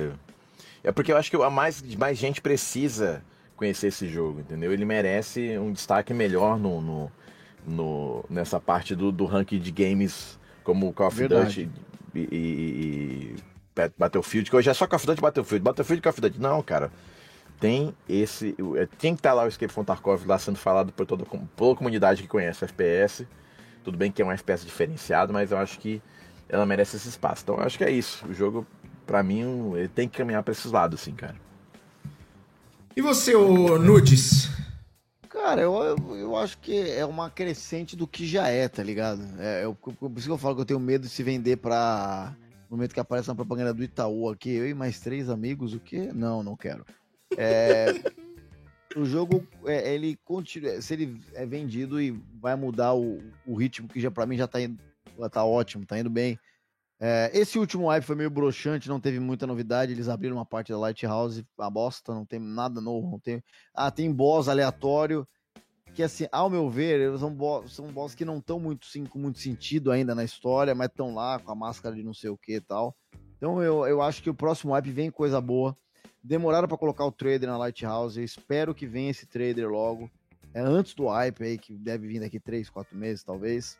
[0.82, 3.22] É porque eu acho que a mais, mais gente precisa
[3.56, 4.72] conhecer esse jogo, entendeu?
[4.72, 7.12] Ele merece um destaque melhor no, no,
[7.66, 11.68] no nessa parte do, do ranking de games como Call of Duty
[12.14, 13.36] e, e, e,
[13.98, 15.62] Battlefield, que hoje é só Call of Duty Battlefield.
[15.62, 16.40] Battlefield e Call of Duty.
[16.40, 16.90] Não, cara.
[17.58, 18.54] Tem esse.
[18.76, 21.38] É, tem que estar lá o Escape from Tarkov lá sendo falado por toda, por
[21.56, 23.26] toda a comunidade que conhece o FPS.
[23.82, 26.02] Tudo bem que é uma espécie diferenciado, mas eu acho que
[26.48, 27.42] ela merece esse espaço.
[27.42, 28.26] Então eu acho que é isso.
[28.26, 28.66] O jogo,
[29.06, 31.36] para mim, ele tem que caminhar para esses lados, assim, cara.
[32.94, 34.50] E você, o Nudes?
[35.36, 39.22] Cara, eu, eu, acho que é uma crescente do que já é, tá ligado?
[39.38, 42.34] É, eu, por isso que eu falo que eu tenho medo de se vender pra.
[42.70, 45.78] No momento que aparece uma propaganda do Itaú aqui, eu e mais três amigos, o
[45.78, 46.10] quê?
[46.12, 46.86] Não, não quero.
[47.36, 47.88] É,
[48.96, 50.80] o jogo, é, ele continua.
[50.80, 54.48] Se ele é vendido e vai mudar o, o ritmo que já para mim já
[54.48, 54.78] tá indo,
[55.30, 56.38] tá ótimo, tá indo bem.
[56.98, 59.92] É, esse último wipe foi meio broxante, não teve muita novidade.
[59.92, 63.10] Eles abriram uma parte da Lighthouse, a bosta, não tem nada novo.
[63.10, 63.42] Não tem...
[63.74, 65.26] Ah, tem boss aleatório,
[65.96, 69.18] que assim, ao meu ver, são boss, são boss que não estão muito, sim, com
[69.18, 72.36] muito sentido ainda na história, mas estão lá com a máscara de não sei o
[72.36, 72.94] que e tal.
[73.38, 75.74] Então eu, eu acho que o próximo wipe vem coisa boa.
[76.22, 80.10] Demoraram para colocar o trader na Lighthouse, eu espero que venha esse trader logo.
[80.52, 83.78] É antes do wipe aí, que deve vir daqui 3, 4 meses talvez.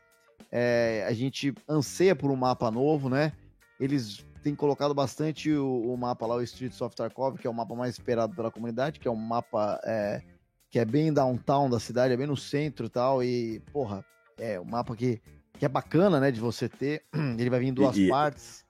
[0.50, 3.32] É, a gente anseia por um mapa novo, né?
[3.78, 7.54] Eles têm colocado bastante o, o, mapa lá, o Streets of Tarkov, que é o
[7.54, 10.22] mapa mais esperado pela comunidade, que é um mapa é,
[10.70, 13.22] que é bem downtown da cidade, é bem no centro e tal.
[13.22, 14.04] E, porra,
[14.38, 15.20] é um mapa que,
[15.58, 17.02] que é bacana, né, de você ter.
[17.38, 18.64] Ele vai vir em duas e, partes.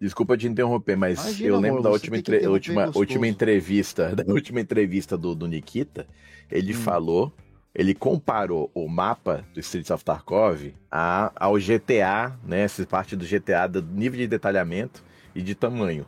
[0.00, 2.46] Desculpa te interromper, mas Imagina, eu lembro amor, da última, entre...
[2.46, 6.06] última, última entrevista, da última entrevista do, do Nikita,
[6.50, 6.76] ele hum.
[6.76, 7.32] falou
[7.74, 12.62] ele comparou o mapa do Streets of Tarkov a, ao GTA, né?
[12.62, 15.02] Essa parte do GTA, do nível de detalhamento
[15.34, 16.06] e de tamanho,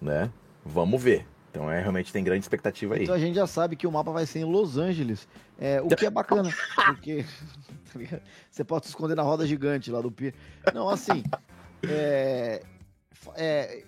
[0.00, 0.30] né?
[0.64, 1.26] Vamos ver.
[1.50, 3.02] Então é, realmente tem grande expectativa aí.
[3.02, 5.28] Então a gente já sabe que o mapa vai ser em Los Angeles.
[5.58, 6.50] É, o que é bacana,
[6.86, 7.24] porque
[7.92, 8.20] tá
[8.50, 10.34] você pode se esconder na roda gigante lá do Pier.
[10.72, 11.22] Não, assim.
[11.86, 12.62] É,
[13.36, 13.84] é,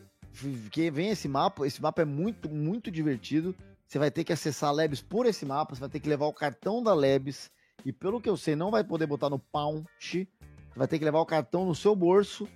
[0.70, 3.54] que vem esse mapa, esse mapa é muito, muito divertido.
[3.94, 6.26] Você vai ter que acessar a Labs por esse mapa, você vai ter que levar
[6.26, 7.48] o cartão da Labs.
[7.84, 9.86] E pelo que eu sei, não vai poder botar no Pound.
[10.00, 10.26] Você
[10.74, 12.48] vai ter que levar o cartão no seu bolso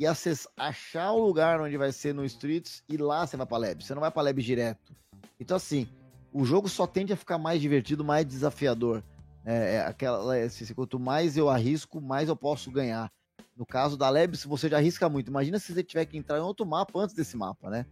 [0.00, 3.56] e acessar, achar o lugar onde vai ser no Streets e lá você vai pra
[3.56, 3.86] Labs.
[3.86, 4.92] Você não vai pra Labs direto.
[5.38, 5.86] Então, assim,
[6.32, 9.00] o jogo só tende a ficar mais divertido, mais desafiador.
[9.44, 13.12] É, é aquela, é, assim, quanto mais eu arrisco, mais eu posso ganhar.
[13.56, 15.28] No caso da Labs, você já arrisca muito.
[15.28, 17.86] Imagina se você tiver que entrar em outro mapa antes desse mapa, né?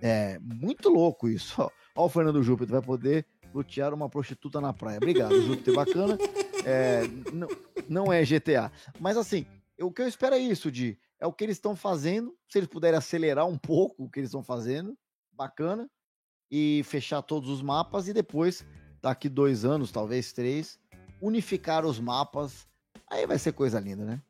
[0.00, 1.70] É muito louco isso.
[1.94, 4.98] Ó, o Fernando Júpiter vai poder lutear uma prostituta na praia.
[4.98, 6.18] Obrigado, Júpiter, bacana.
[6.64, 7.02] É,
[7.32, 7.48] não,
[7.88, 8.70] não é GTA.
[9.00, 9.46] Mas assim,
[9.80, 12.36] o que eu espero é isso, de é o que eles estão fazendo.
[12.48, 14.96] Se eles puderem acelerar um pouco o que eles estão fazendo,
[15.32, 15.88] bacana.
[16.50, 18.64] E fechar todos os mapas e depois,
[19.02, 20.78] daqui dois anos, talvez três,
[21.20, 22.66] unificar os mapas.
[23.10, 24.22] Aí vai ser coisa linda, né?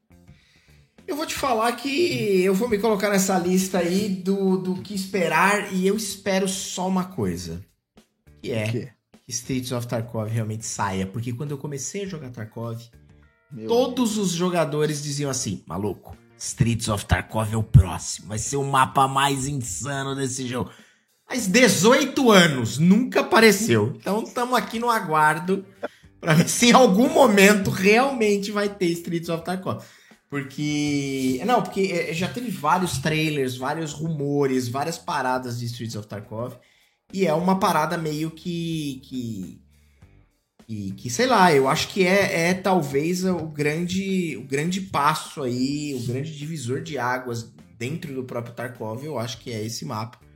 [1.09, 4.94] Eu vou te falar que eu vou me colocar nessa lista aí do, do que
[4.94, 7.64] esperar e eu espero só uma coisa.
[8.43, 8.89] Que é que
[9.26, 11.06] Streets of Tarkov realmente saia.
[11.06, 12.78] Porque quando eu comecei a jogar Tarkov,
[13.51, 14.26] Meu todos Deus.
[14.26, 18.28] os jogadores diziam assim, maluco, Streets of Tarkov é o próximo.
[18.28, 20.70] Vai ser o mapa mais insano desse jogo.
[21.26, 23.94] Mas 18 anos, nunca apareceu.
[23.97, 25.64] Então estamos aqui no aguardo
[26.20, 29.82] para ver se em algum momento realmente vai ter Streets of Tarkov.
[30.29, 31.41] Porque.
[31.47, 36.55] Não, porque é, já teve vários trailers, vários rumores, várias paradas de Streets of Tarkov.
[37.13, 39.01] E é uma parada meio que.
[39.05, 39.63] que.
[40.67, 45.43] que, que sei lá, eu acho que é, é talvez o grande, o grande passo
[45.43, 49.85] aí, o grande divisor de águas dentro do próprio Tarkov, eu acho que é esse
[49.85, 50.28] mapa.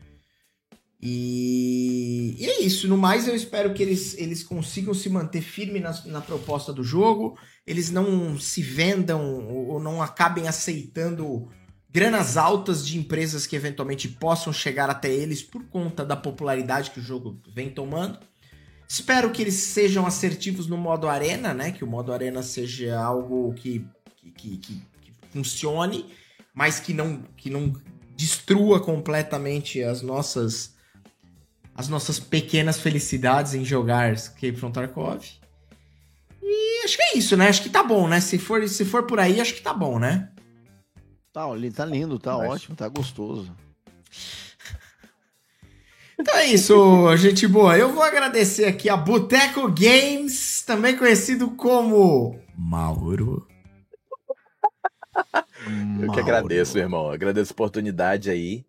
[1.02, 2.86] E, e, é isso.
[2.86, 6.84] No mais, eu espero que eles, eles consigam se manter firme na, na proposta do
[6.84, 7.36] jogo.
[7.66, 11.48] Eles não se vendam ou não acabem aceitando
[11.90, 17.00] granas altas de empresas que eventualmente possam chegar até eles por conta da popularidade que
[17.00, 18.18] o jogo vem tomando.
[18.88, 21.72] Espero que eles sejam assertivos no modo arena, né?
[21.72, 23.84] Que o modo arena seja algo que,
[24.16, 24.82] que, que, que
[25.32, 26.06] funcione,
[26.54, 27.72] mas que não, que não
[28.14, 30.71] destrua completamente as nossas
[31.74, 35.24] as nossas pequenas felicidades em jogar Escape from Tarkov.
[36.42, 37.48] E acho que é isso, né?
[37.48, 38.20] Acho que tá bom, né?
[38.20, 40.28] Se for, se for por aí, acho que tá bom, né?
[41.32, 42.50] Tá, tá lindo, tá Mas...
[42.50, 43.54] ótimo, tá gostoso.
[46.20, 47.76] Então é isso, gente boa.
[47.76, 53.48] Eu vou agradecer aqui a Boteco Games, também conhecido como Mauro.
[56.00, 57.10] Eu que agradeço, irmão.
[57.10, 58.64] Agradeço a oportunidade aí.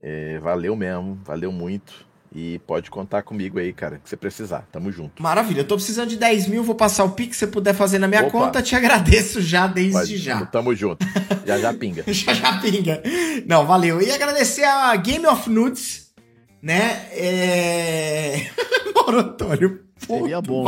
[0.00, 2.06] É, valeu mesmo, valeu muito.
[2.34, 4.66] E pode contar comigo aí, cara, que você precisar.
[4.72, 5.22] Tamo junto.
[5.22, 5.60] Maravilha.
[5.60, 7.36] Eu tô precisando de 10 mil, vou passar o Pix.
[7.36, 8.30] Se você puder fazer na minha Opa.
[8.32, 10.44] conta, te agradeço já desde pode, já.
[10.46, 11.06] Tamo junto.
[11.46, 12.02] Já já pinga.
[12.12, 13.00] já já pinga.
[13.46, 14.02] Não, valeu.
[14.02, 16.12] E agradecer a Game of Nudes,
[16.60, 17.06] né?
[17.12, 18.50] É.
[18.96, 19.84] Mauro Antônio.
[19.96, 20.64] Seria bom.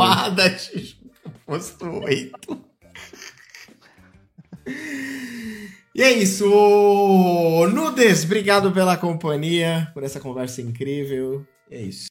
[1.45, 2.67] Posto 8.
[5.93, 6.45] E é isso.
[7.73, 11.45] Nudes, obrigado pela companhia, por essa conversa incrível.
[11.69, 12.05] É isso.